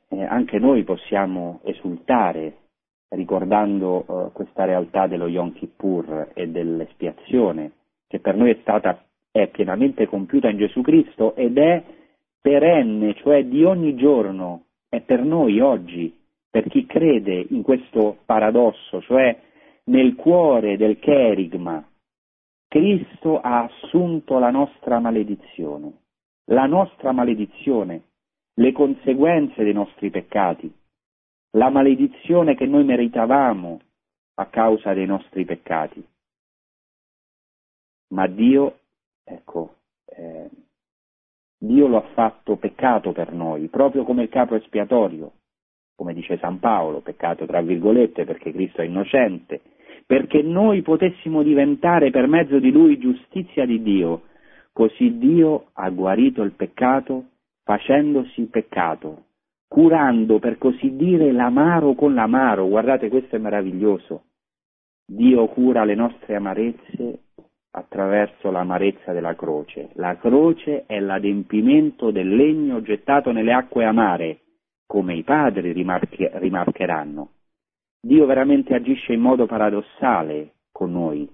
eh, 0.10 0.24
anche 0.24 0.58
noi 0.58 0.84
possiamo 0.84 1.60
esultare 1.64 2.66
ricordando 3.10 4.02
eh, 4.02 4.32
questa 4.34 4.66
realtà 4.66 5.08
dello 5.08 5.28
Yom 5.28 5.54
Kippur 5.54 6.32
e 6.34 6.48
dell'espiazione 6.48 7.72
che 8.08 8.20
per 8.20 8.36
noi 8.36 8.52
è 8.52 8.58
stata 8.62 9.04
è 9.32 9.48
pienamente 9.48 10.08
compiuta 10.08 10.50
in 10.50 10.58
Gesù 10.58 10.82
Cristo 10.82 11.36
ed 11.36 11.58
è 11.58 11.84
perenne, 12.42 13.14
cioè 13.16 13.46
di 13.46 13.64
ogni 13.64 13.96
giorno, 13.96 14.64
è 14.90 15.02
per 15.02 15.24
noi 15.24 15.60
oggi, 15.60 16.18
per 16.50 16.68
chi 16.68 16.86
crede 16.86 17.46
in 17.50 17.62
questo 17.62 18.20
paradosso, 18.26 19.02
cioè 19.02 19.38
nel 19.86 20.16
cuore 20.16 20.78
del 20.78 20.98
cherigma, 20.98 21.86
Cristo 22.68 23.40
ha 23.40 23.64
assunto 23.64 24.40
la 24.40 24.50
nostra 24.50 25.00
maledizione, 25.00 25.92
la 26.46 26.66
nostra 26.66 27.12
maledizione, 27.12 28.02
le 28.56 28.72
conseguenze 28.72 29.64
dei 29.64 29.74
nostri 29.74 30.10
peccati, 30.10 30.74
la 31.58 31.70
maledizione 31.70 32.56
che 32.56 32.68
noi 32.68 32.84
meritavamo 32.84 33.80
a 34.36 34.46
causa 34.46 34.94
dei 34.94 35.08
nostri 35.08 35.44
peccati. 35.44 36.06
Ma 38.10 38.28
Dio, 38.28 38.80
ecco, 39.24 39.76
eh, 40.06 40.50
Dio 41.58 41.88
lo 41.88 41.98
ha 41.98 42.08
fatto 42.14 42.58
peccato 42.58 43.12
per 43.12 43.34
noi, 43.34 43.68
proprio 43.68 44.04
come 44.04 44.24
il 44.24 44.30
capo 44.30 44.56
espiatorio, 44.56 45.32
come 45.96 46.14
dice 46.14 46.38
San 46.38 46.60
Paolo, 46.60 47.02
peccato 47.02 47.48
tra 47.48 47.62
virgolette 47.62 48.24
perché 48.24 48.52
Cristo 48.52 48.82
è 48.82 48.86
innocente, 48.86 49.62
perché 50.06 50.44
noi 50.44 50.84
potessimo 50.84 51.42
diventare 51.42 52.12
per 52.12 52.28
mezzo 52.28 52.60
di 52.60 52.72
lui 52.72 53.00
giustizia 53.00 53.66
di 53.66 53.82
Dio. 53.82 54.28
Così 54.72 55.18
Dio 55.18 55.70
ha 55.74 55.90
guarito 55.90 56.44
il 56.44 56.52
peccato 56.52 57.30
facendosi 57.64 58.44
peccato, 58.44 59.26
curando 59.68 60.40
per 60.40 60.58
così 60.58 60.96
dire 60.96 61.32
l'amaro 61.32 61.94
con 61.94 62.14
l'amaro. 62.14 62.68
Guardate, 62.68 63.10
questo 63.10 63.36
è 63.36 63.40
meraviglioso. 63.40 64.24
Dio 65.06 65.48
cura 65.48 65.84
le 65.84 65.96
nostre 65.96 66.36
amarezze 66.36 67.20
attraverso 67.72 68.50
l'amarezza 68.50 69.14
della 69.14 69.36
croce. 69.36 69.90
La 69.94 70.18
croce 70.18 70.86
è 70.86 71.00
l'adempimento 71.00 72.12
del 72.12 72.36
legno 72.36 72.82
gettato 72.82 73.32
nelle 73.32 73.54
acque 73.54 73.86
amare, 73.86 74.40
come 74.86 75.16
i 75.16 75.24
padri 75.24 75.72
rimarche, 75.72 76.32
rimarcheranno. 76.34 77.30
Dio 78.02 78.26
veramente 78.26 78.74
agisce 78.74 79.14
in 79.14 79.22
modo 79.22 79.46
paradossale 79.46 80.54
con 80.72 80.92
noi. 80.92 81.30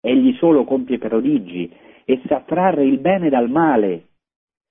Egli 0.00 0.34
solo 0.34 0.64
compie 0.64 0.98
prodigi 0.98 1.70
e 2.04 2.22
sa 2.26 2.40
trarre 2.40 2.84
il 2.84 2.98
bene 2.98 3.28
dal 3.28 3.50
male, 3.50 4.07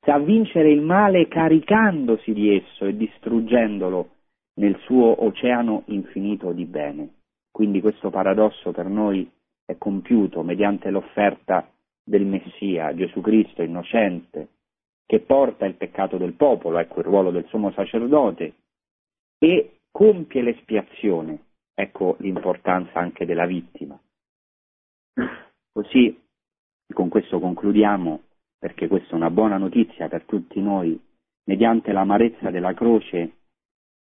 sa 0.07 0.19
vincere 0.19 0.71
il 0.71 0.79
male 0.79 1.27
caricandosi 1.27 2.31
di 2.31 2.55
esso 2.55 2.85
e 2.85 2.95
distruggendolo 2.95 4.11
nel 4.53 4.79
suo 4.85 5.25
oceano 5.25 5.83
infinito 5.87 6.53
di 6.53 6.63
bene. 6.63 7.15
Quindi 7.51 7.81
questo 7.81 8.09
paradosso 8.09 8.71
per 8.71 8.85
noi 8.85 9.29
è 9.65 9.77
compiuto 9.77 10.43
mediante 10.43 10.91
l'offerta 10.91 11.69
del 12.01 12.25
Messia, 12.25 12.95
Gesù 12.95 13.19
Cristo 13.19 13.63
innocente, 13.63 14.47
che 15.05 15.19
porta 15.19 15.65
il 15.65 15.75
peccato 15.75 16.15
del 16.15 16.35
popolo, 16.35 16.77
ecco 16.77 16.99
il 16.99 17.05
ruolo 17.05 17.29
del 17.29 17.45
sommo 17.49 17.73
sacerdote, 17.73 18.53
e 19.37 19.79
compie 19.91 20.41
l'espiazione, 20.41 21.37
ecco 21.73 22.15
l'importanza 22.19 22.97
anche 22.97 23.25
della 23.25 23.45
vittima. 23.45 23.99
Così, 25.73 26.17
con 26.93 27.09
questo 27.09 27.41
concludiamo, 27.41 28.21
perché 28.59 28.87
questa 28.87 29.11
è 29.11 29.15
una 29.15 29.29
buona 29.29 29.57
notizia 29.57 30.07
per 30.07 30.23
tutti 30.23 30.61
noi, 30.61 30.99
mediante 31.45 31.91
l'amarezza 31.91 32.49
della 32.49 32.73
croce 32.73 33.37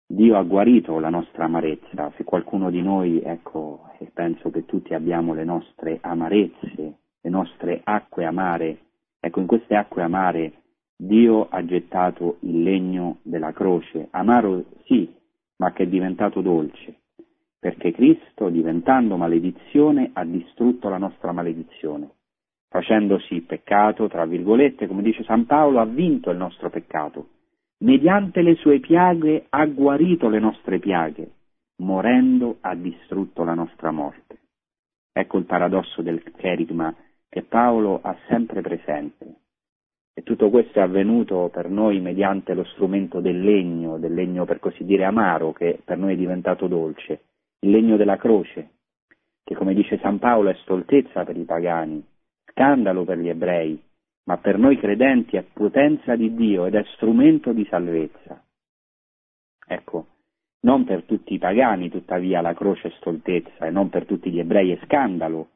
Dio 0.09 0.37
ha 0.37 0.43
guarito 0.43 0.99
la 0.99 1.09
nostra 1.09 1.43
amarezza, 1.45 2.13
se 2.15 2.23
qualcuno 2.23 2.69
di 2.69 2.81
noi, 2.81 3.21
ecco, 3.21 3.89
e 3.99 4.09
penso 4.13 4.49
che 4.51 4.65
tutti 4.65 4.93
abbiamo 4.93 5.33
le 5.33 5.43
nostre 5.43 5.97
amarezze, 6.01 6.97
le 7.19 7.29
nostre 7.29 7.81
acque 7.83 8.23
amare, 8.23 8.77
ecco, 9.19 9.41
in 9.41 9.47
queste 9.47 9.75
acque 9.75 10.03
amare 10.03 10.61
Dio 10.95 11.49
ha 11.49 11.63
gettato 11.65 12.37
il 12.39 12.63
legno 12.63 13.17
della 13.21 13.51
croce, 13.51 14.07
amaro 14.11 14.63
sì, 14.85 15.13
ma 15.57 15.73
che 15.73 15.83
è 15.83 15.87
diventato 15.87 16.39
dolce, 16.39 17.01
perché 17.59 17.91
Cristo, 17.91 18.47
diventando 18.47 19.17
maledizione, 19.17 20.11
ha 20.13 20.23
distrutto 20.23 20.87
la 20.87 20.97
nostra 20.97 21.33
maledizione, 21.33 22.11
facendosi 22.69 23.41
peccato, 23.41 24.07
tra 24.07 24.25
virgolette, 24.25 24.87
come 24.87 25.01
dice 25.01 25.23
San 25.23 25.45
Paolo, 25.45 25.79
ha 25.79 25.85
vinto 25.85 26.29
il 26.29 26.37
nostro 26.37 26.69
peccato 26.69 27.29
mediante 27.79 28.41
le 28.41 28.55
sue 28.55 28.79
piaghe 28.79 29.45
ha 29.49 29.65
guarito 29.65 30.29
le 30.29 30.39
nostre 30.39 30.79
piaghe, 30.79 31.31
morendo 31.77 32.57
ha 32.61 32.73
distrutto 32.75 33.43
la 33.43 33.53
nostra 33.53 33.91
morte. 33.91 34.37
Ecco 35.11 35.37
il 35.37 35.45
paradosso 35.45 36.01
del 36.01 36.23
cherigma 36.23 36.93
che 37.29 37.43
Paolo 37.43 37.99
ha 38.01 38.15
sempre 38.27 38.61
presente. 38.61 39.35
E 40.13 40.23
tutto 40.23 40.49
questo 40.49 40.79
è 40.79 40.81
avvenuto 40.81 41.49
per 41.53 41.69
noi 41.69 41.99
mediante 41.99 42.55
lo 42.55 42.63
strumento 42.63 43.19
del 43.19 43.39
legno, 43.39 43.99
del 43.99 44.13
legno 44.13 44.45
per 44.45 44.59
così 44.59 44.83
dire 44.83 45.03
amaro, 45.03 45.53
che 45.53 45.79
per 45.83 45.97
noi 45.97 46.13
è 46.13 46.17
diventato 46.17 46.67
dolce, 46.67 47.21
il 47.59 47.69
legno 47.69 47.97
della 47.97 48.17
croce, 48.17 48.69
che 49.43 49.53
come 49.53 49.75
dice 49.75 49.99
San 49.99 50.17
Paolo 50.17 50.49
è 50.49 50.55
stoltezza 50.61 51.23
per 51.23 51.37
i 51.37 51.43
pagani, 51.43 52.03
scandalo 52.57 53.03
per 53.03 53.19
gli 53.19 53.29
ebrei, 53.29 53.79
ma 54.23 54.37
per 54.37 54.57
noi 54.57 54.77
credenti 54.79 55.37
è 55.37 55.43
potenza 55.43 56.15
di 56.15 56.33
Dio 56.33 56.65
ed 56.65 56.73
è 56.73 56.83
strumento 56.95 57.53
di 57.53 57.63
salvezza. 57.69 58.43
Ecco, 59.67 60.07
non 60.61 60.83
per 60.83 61.03
tutti 61.03 61.35
i 61.35 61.37
pagani 61.37 61.89
tuttavia 61.89 62.41
la 62.41 62.55
croce 62.55 62.87
è 62.87 62.91
stoltezza 62.97 63.67
e 63.67 63.69
non 63.69 63.89
per 63.89 64.05
tutti 64.05 64.31
gli 64.31 64.39
ebrei 64.39 64.71
è 64.71 64.79
scandalo. 64.85 65.49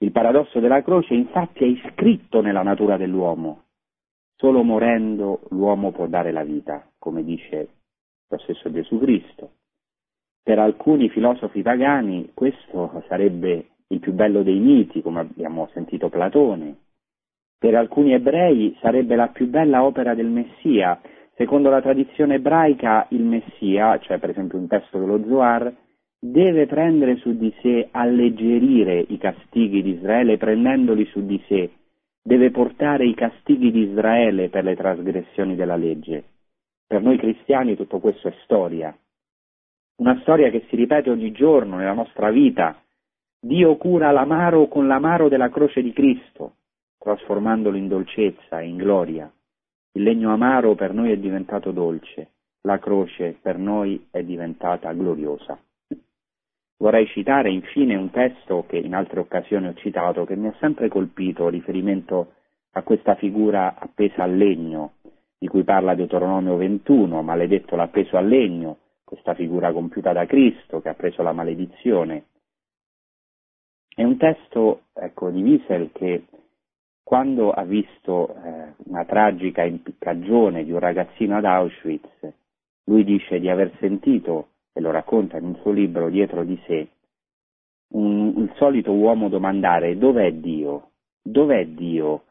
Il 0.00 0.12
paradosso 0.12 0.60
della 0.60 0.82
croce 0.82 1.14
infatti 1.14 1.64
è 1.64 1.66
iscritto 1.66 2.42
nella 2.42 2.62
natura 2.62 2.98
dell'uomo. 2.98 3.62
Solo 4.36 4.62
morendo 4.62 5.40
l'uomo 5.50 5.92
può 5.92 6.06
dare 6.06 6.30
la 6.30 6.44
vita, 6.44 6.86
come 6.98 7.24
dice 7.24 7.68
lo 8.28 8.38
stesso 8.38 8.70
Gesù 8.70 9.00
Cristo. 9.00 9.52
Per 10.42 10.58
alcuni 10.58 11.08
filosofi 11.08 11.62
pagani 11.62 12.30
questo 12.34 13.02
sarebbe 13.08 13.70
il 13.88 14.00
più 14.00 14.12
bello 14.12 14.42
dei 14.42 14.58
miti, 14.58 15.02
come 15.02 15.20
abbiamo 15.20 15.68
sentito 15.72 16.08
Platone, 16.08 16.76
per 17.58 17.74
alcuni 17.74 18.12
ebrei 18.12 18.76
sarebbe 18.80 19.16
la 19.16 19.28
più 19.28 19.48
bella 19.48 19.84
opera 19.84 20.14
del 20.14 20.28
Messia. 20.28 21.00
Secondo 21.34 21.70
la 21.70 21.80
tradizione 21.80 22.36
ebraica 22.36 23.06
il 23.10 23.22
Messia, 23.22 23.98
cioè 23.98 24.18
per 24.18 24.30
esempio 24.30 24.58
un 24.58 24.68
testo 24.68 24.98
dello 24.98 25.24
Zohar, 25.26 25.72
deve 26.20 26.66
prendere 26.66 27.16
su 27.16 27.36
di 27.36 27.52
sé, 27.60 27.88
alleggerire 27.90 29.04
i 29.08 29.18
castighi 29.18 29.82
di 29.82 29.90
Israele 29.90 30.36
prendendoli 30.36 31.04
su 31.06 31.24
di 31.24 31.40
sé, 31.46 31.70
deve 32.22 32.50
portare 32.50 33.06
i 33.06 33.14
castighi 33.14 33.70
di 33.70 33.88
Israele 33.88 34.48
per 34.48 34.64
le 34.64 34.76
trasgressioni 34.76 35.54
della 35.54 35.76
legge. 35.76 36.24
Per 36.86 37.02
noi 37.02 37.18
cristiani 37.18 37.76
tutto 37.76 37.98
questo 37.98 38.28
è 38.28 38.34
storia, 38.44 38.96
una 39.98 40.18
storia 40.20 40.50
che 40.50 40.64
si 40.68 40.76
ripete 40.76 41.10
ogni 41.10 41.32
giorno 41.32 41.76
nella 41.76 41.92
nostra 41.92 42.30
vita. 42.30 42.80
Dio 43.40 43.76
cura 43.76 44.10
l'amaro 44.10 44.66
con 44.68 44.86
l'amaro 44.86 45.28
della 45.28 45.48
croce 45.48 45.82
di 45.82 45.92
Cristo 45.92 46.54
trasformandolo 47.08 47.76
in 47.76 47.88
dolcezza 47.88 48.60
e 48.60 48.66
in 48.66 48.76
gloria. 48.76 49.32
Il 49.92 50.02
legno 50.02 50.30
amaro 50.30 50.74
per 50.74 50.92
noi 50.92 51.10
è 51.10 51.16
diventato 51.16 51.70
dolce, 51.70 52.32
la 52.62 52.78
croce 52.78 53.38
per 53.40 53.56
noi 53.56 54.08
è 54.10 54.22
diventata 54.22 54.92
gloriosa. 54.92 55.58
Vorrei 56.76 57.06
citare 57.06 57.50
infine 57.50 57.96
un 57.96 58.10
testo 58.10 58.64
che 58.68 58.76
in 58.76 58.94
altre 58.94 59.20
occasioni 59.20 59.68
ho 59.68 59.74
citato, 59.74 60.24
che 60.24 60.36
mi 60.36 60.48
ha 60.48 60.54
sempre 60.60 60.88
colpito 60.88 61.48
riferimento 61.48 62.34
a 62.72 62.82
questa 62.82 63.14
figura 63.14 63.74
appesa 63.78 64.22
al 64.22 64.36
legno, 64.36 64.92
di 65.38 65.48
cui 65.48 65.64
parla 65.64 65.94
Deuteronomio 65.94 66.56
21, 66.56 67.22
maledetto 67.22 67.74
l'appeso 67.74 68.16
al 68.16 68.28
legno, 68.28 68.78
questa 69.02 69.34
figura 69.34 69.72
compiuta 69.72 70.12
da 70.12 70.26
Cristo 70.26 70.80
che 70.80 70.90
ha 70.90 70.94
preso 70.94 71.22
la 71.22 71.32
maledizione. 71.32 72.26
È 73.98 74.04
un 74.04 74.16
testo 74.16 74.82
ecco, 74.94 75.28
di 75.30 75.42
Wiesel 75.42 75.90
che 75.90 76.26
quando 77.02 77.50
ha 77.50 77.64
visto 77.64 78.32
eh, 78.32 78.74
una 78.84 79.04
tragica 79.04 79.64
impiccagione 79.64 80.62
di 80.62 80.70
un 80.70 80.78
ragazzino 80.78 81.36
ad 81.36 81.44
Auschwitz, 81.44 82.08
lui 82.84 83.02
dice 83.02 83.40
di 83.40 83.50
aver 83.50 83.76
sentito, 83.80 84.50
e 84.72 84.80
lo 84.80 84.92
racconta 84.92 85.38
in 85.38 85.46
un 85.46 85.56
suo 85.56 85.72
libro 85.72 86.10
dietro 86.10 86.44
di 86.44 86.56
sé, 86.64 86.86
un, 87.94 88.34
il 88.36 88.52
solito 88.54 88.92
uomo 88.92 89.28
domandare 89.28 89.98
dov'è 89.98 90.30
Dio? 90.30 90.90
Dov'è 91.20 91.66
Dio? 91.66 92.26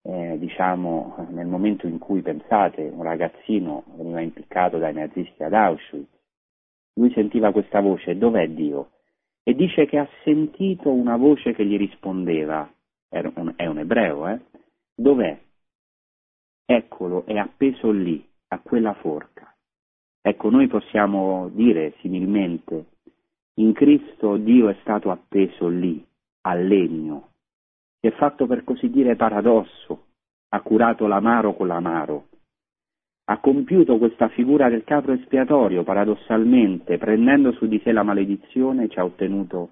Eh, 0.00 0.38
diciamo 0.38 1.26
nel 1.28 1.46
momento 1.46 1.86
in 1.86 1.98
cui 1.98 2.22
pensate 2.22 2.90
un 2.90 3.02
ragazzino 3.02 3.84
veniva 3.96 4.22
impiccato 4.22 4.78
dai 4.78 4.94
nazisti 4.94 5.42
ad 5.42 5.52
Auschwitz, 5.52 6.08
lui 6.94 7.12
sentiva 7.12 7.52
questa 7.52 7.80
voce, 7.80 8.16
dov'è 8.16 8.48
Dio? 8.48 8.92
E 9.44 9.54
dice 9.54 9.86
che 9.86 9.98
ha 9.98 10.08
sentito 10.22 10.90
una 10.92 11.16
voce 11.16 11.52
che 11.52 11.64
gli 11.66 11.76
rispondeva, 11.76 12.70
è 13.08 13.66
un 13.66 13.78
ebreo, 13.78 14.28
eh? 14.28 14.40
Dov'è? 14.94 15.40
Eccolo, 16.64 17.24
è 17.26 17.36
appeso 17.36 17.90
lì, 17.90 18.24
a 18.48 18.60
quella 18.60 18.94
forca. 18.94 19.54
Ecco, 20.20 20.50
noi 20.50 20.68
possiamo 20.68 21.48
dire 21.48 21.94
similmente, 22.00 22.86
in 23.54 23.72
Cristo 23.72 24.36
Dio 24.36 24.68
è 24.68 24.76
stato 24.80 25.10
appeso 25.10 25.68
lì, 25.68 26.04
al 26.42 26.64
legno, 26.64 27.30
si 28.00 28.06
è 28.06 28.12
fatto 28.12 28.46
per 28.46 28.64
così 28.64 28.90
dire 28.90 29.16
paradosso, 29.16 30.06
ha 30.50 30.60
curato 30.60 31.06
l'amaro 31.06 31.54
con 31.54 31.66
l'amaro, 31.66 32.28
ha 33.32 33.38
compiuto 33.38 33.96
questa 33.96 34.28
figura 34.28 34.68
del 34.68 34.84
capro 34.84 35.14
espiatorio, 35.14 35.84
paradossalmente, 35.84 36.98
prendendo 36.98 37.52
su 37.52 37.66
di 37.66 37.80
sé 37.82 37.90
la 37.90 38.02
maledizione, 38.02 38.90
ci 38.90 38.98
ha 38.98 39.04
ottenuto 39.04 39.70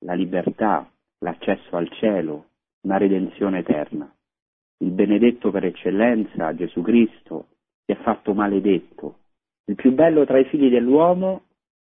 la 0.00 0.14
libertà, 0.14 0.90
l'accesso 1.20 1.76
al 1.76 1.88
cielo, 1.92 2.46
una 2.80 2.96
redenzione 2.96 3.60
eterna. 3.60 4.12
Il 4.78 4.90
benedetto 4.90 5.52
per 5.52 5.64
eccellenza, 5.64 6.56
Gesù 6.56 6.82
Cristo, 6.82 7.46
si 7.84 7.92
è 7.92 7.96
fatto 8.02 8.34
maledetto. 8.34 9.18
Il 9.66 9.76
più 9.76 9.92
bello 9.92 10.24
tra 10.24 10.38
i 10.38 10.44
figli 10.46 10.68
dell'uomo 10.68 11.42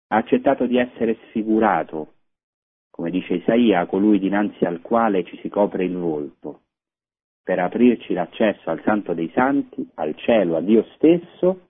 ha 0.08 0.18
accettato 0.18 0.66
di 0.66 0.78
essere 0.78 1.20
sfigurato, 1.28 2.16
come 2.90 3.12
dice 3.12 3.36
Isaia, 3.36 3.86
colui 3.86 4.20
dinanzi 4.20 4.66
al 4.66 4.82
quale 4.82 5.24
ci 5.24 5.38
si 5.38 5.48
copre 5.48 5.86
il 5.86 5.96
volto, 5.96 6.64
per 7.46 7.60
aprirci 7.60 8.14
l'accesso 8.14 8.72
al 8.72 8.82
Santo 8.82 9.14
dei 9.14 9.30
Santi, 9.36 9.88
al 9.94 10.16
cielo, 10.16 10.56
a 10.56 10.62
Dio 10.62 10.84
stesso, 10.96 11.68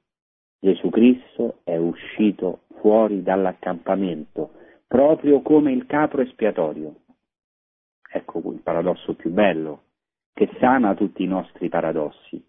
Gesù 0.57 0.89
Cristo 0.89 1.59
è 1.65 1.75
uscito 1.75 2.61
fuori 2.79 3.21
dall'accampamento, 3.21 4.51
proprio 4.87 5.41
come 5.41 5.73
il 5.73 5.85
capro 5.85 6.21
espiatorio. 6.21 7.01
Ecco 8.09 8.41
il 8.53 8.61
paradosso 8.63 9.15
più 9.15 9.31
bello, 9.31 9.81
che 10.33 10.49
sana 10.59 10.95
tutti 10.95 11.23
i 11.23 11.27
nostri 11.27 11.67
paradossi. 11.67 12.41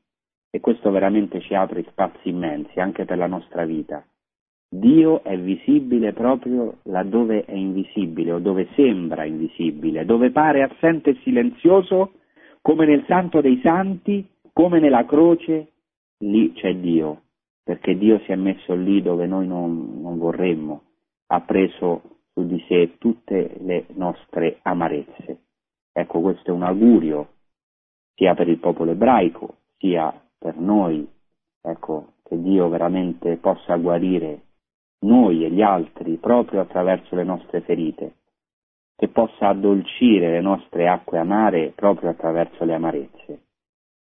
E 0.48 0.60
questo 0.60 0.92
veramente 0.92 1.40
ci 1.40 1.54
apre 1.56 1.82
spazi 1.88 2.28
immensi 2.28 2.78
anche 2.78 3.04
per 3.04 3.18
la 3.18 3.26
nostra 3.26 3.64
vita. 3.64 4.06
Dio 4.68 5.24
è 5.24 5.36
visibile 5.36 6.12
proprio 6.12 6.78
laddove 6.84 7.44
è 7.44 7.54
invisibile 7.54 8.30
o 8.30 8.38
dove 8.38 8.68
sembra 8.76 9.24
invisibile, 9.24 10.04
dove 10.04 10.30
pare 10.30 10.62
assente 10.62 11.10
e 11.10 11.18
silenzioso, 11.24 12.12
come 12.66 12.84
nel 12.84 13.04
Santo 13.06 13.40
dei 13.40 13.60
Santi, 13.62 14.28
come 14.52 14.80
nella 14.80 15.04
croce, 15.04 15.68
lì 16.24 16.52
c'è 16.52 16.74
Dio, 16.74 17.22
perché 17.62 17.96
Dio 17.96 18.18
si 18.24 18.32
è 18.32 18.34
messo 18.34 18.74
lì 18.74 19.00
dove 19.02 19.28
noi 19.28 19.46
non, 19.46 20.00
non 20.00 20.18
vorremmo, 20.18 20.82
ha 21.28 21.42
preso 21.42 22.24
su 22.32 22.44
di 22.44 22.60
sé 22.66 22.98
tutte 22.98 23.58
le 23.60 23.84
nostre 23.94 24.58
amarezze. 24.62 25.42
Ecco, 25.92 26.20
questo 26.20 26.50
è 26.50 26.52
un 26.52 26.64
augurio 26.64 27.34
sia 28.16 28.34
per 28.34 28.48
il 28.48 28.58
popolo 28.58 28.90
ebraico, 28.90 29.58
sia 29.76 30.12
per 30.36 30.56
noi, 30.56 31.08
ecco, 31.62 32.14
che 32.24 32.36
Dio 32.42 32.68
veramente 32.68 33.36
possa 33.36 33.76
guarire 33.76 34.40
noi 35.04 35.44
e 35.44 35.52
gli 35.52 35.62
altri 35.62 36.16
proprio 36.16 36.62
attraverso 36.62 37.14
le 37.14 37.22
nostre 37.22 37.60
ferite, 37.60 38.14
che 38.96 39.08
possa 39.08 39.48
addolcire 39.48 40.30
le 40.30 40.40
nostre 40.40 40.88
acque 40.88 41.18
amare 41.18 41.72
proprio 41.74 42.10
attraverso 42.10 42.64
le 42.64 42.74
amarezze. 42.74 43.42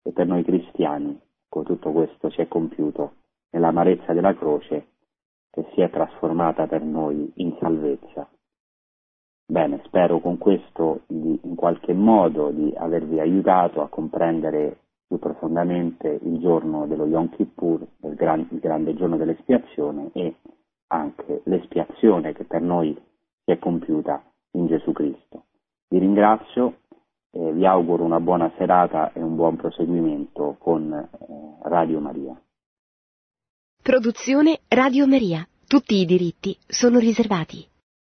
E 0.03 0.13
per 0.13 0.27
noi 0.27 0.43
cristiani, 0.43 1.19
ecco, 1.45 1.63
tutto 1.63 1.93
questo 1.93 2.31
si 2.31 2.41
è 2.41 2.49
compiuto 2.49 3.13
nell'amarezza 3.51 4.15
della 4.15 4.35
croce 4.35 4.87
che 5.51 5.67
si 5.75 5.83
è 5.83 5.91
trasformata 5.91 6.67
per 6.67 6.83
noi 6.83 7.31
in 7.37 7.55
salvezza. 7.59 8.29
Bene, 9.51 9.81
spero 9.85 10.21
con 10.21 10.39
questo 10.39 11.03
di, 11.07 11.39
in 11.43 11.55
qualche 11.55 11.93
modo 11.93 12.51
di 12.51 12.73
avervi 12.77 13.19
aiutato 13.19 13.83
a 13.83 13.89
comprendere 13.89 14.79
più 15.07 15.19
profondamente 15.19 16.19
il 16.23 16.39
giorno 16.39 16.87
dello 16.87 17.07
Yom 17.07 17.31
Kippur, 17.31 17.81
il, 18.03 18.15
gran, 18.15 18.47
il 18.51 18.59
grande 18.59 18.95
giorno 18.95 19.17
dell'espiazione 19.17 20.11
e 20.13 20.37
anche 20.89 21.41
l'espiazione 21.45 22.33
che 22.33 22.45
per 22.45 22.61
noi 22.61 22.95
si 23.45 23.51
è 23.51 23.59
compiuta 23.59 24.23
in 24.59 24.67
Gesù 24.67 24.93
Cristo. 24.93 25.45
Vi 25.89 25.99
ringrazio, 25.99 26.81
e 27.31 27.53
vi 27.53 27.65
auguro 27.67 28.05
una 28.05 28.21
buona 28.21 28.53
serata 28.57 29.13
e 29.13 29.23
un 29.23 29.37
buon 29.37 29.57
proseguimento 29.57 30.57
con 30.59 30.93
eh, 30.93 31.69
Radio 31.69 32.01
Maria. 32.01 32.41
Produzione 33.83 34.61
Radio 34.69 35.07
Maria. 35.07 35.47
Tutti 35.67 35.97
i 35.97 36.05
diritti 36.05 36.57
sono 36.67 36.99
riservati. 36.99 37.67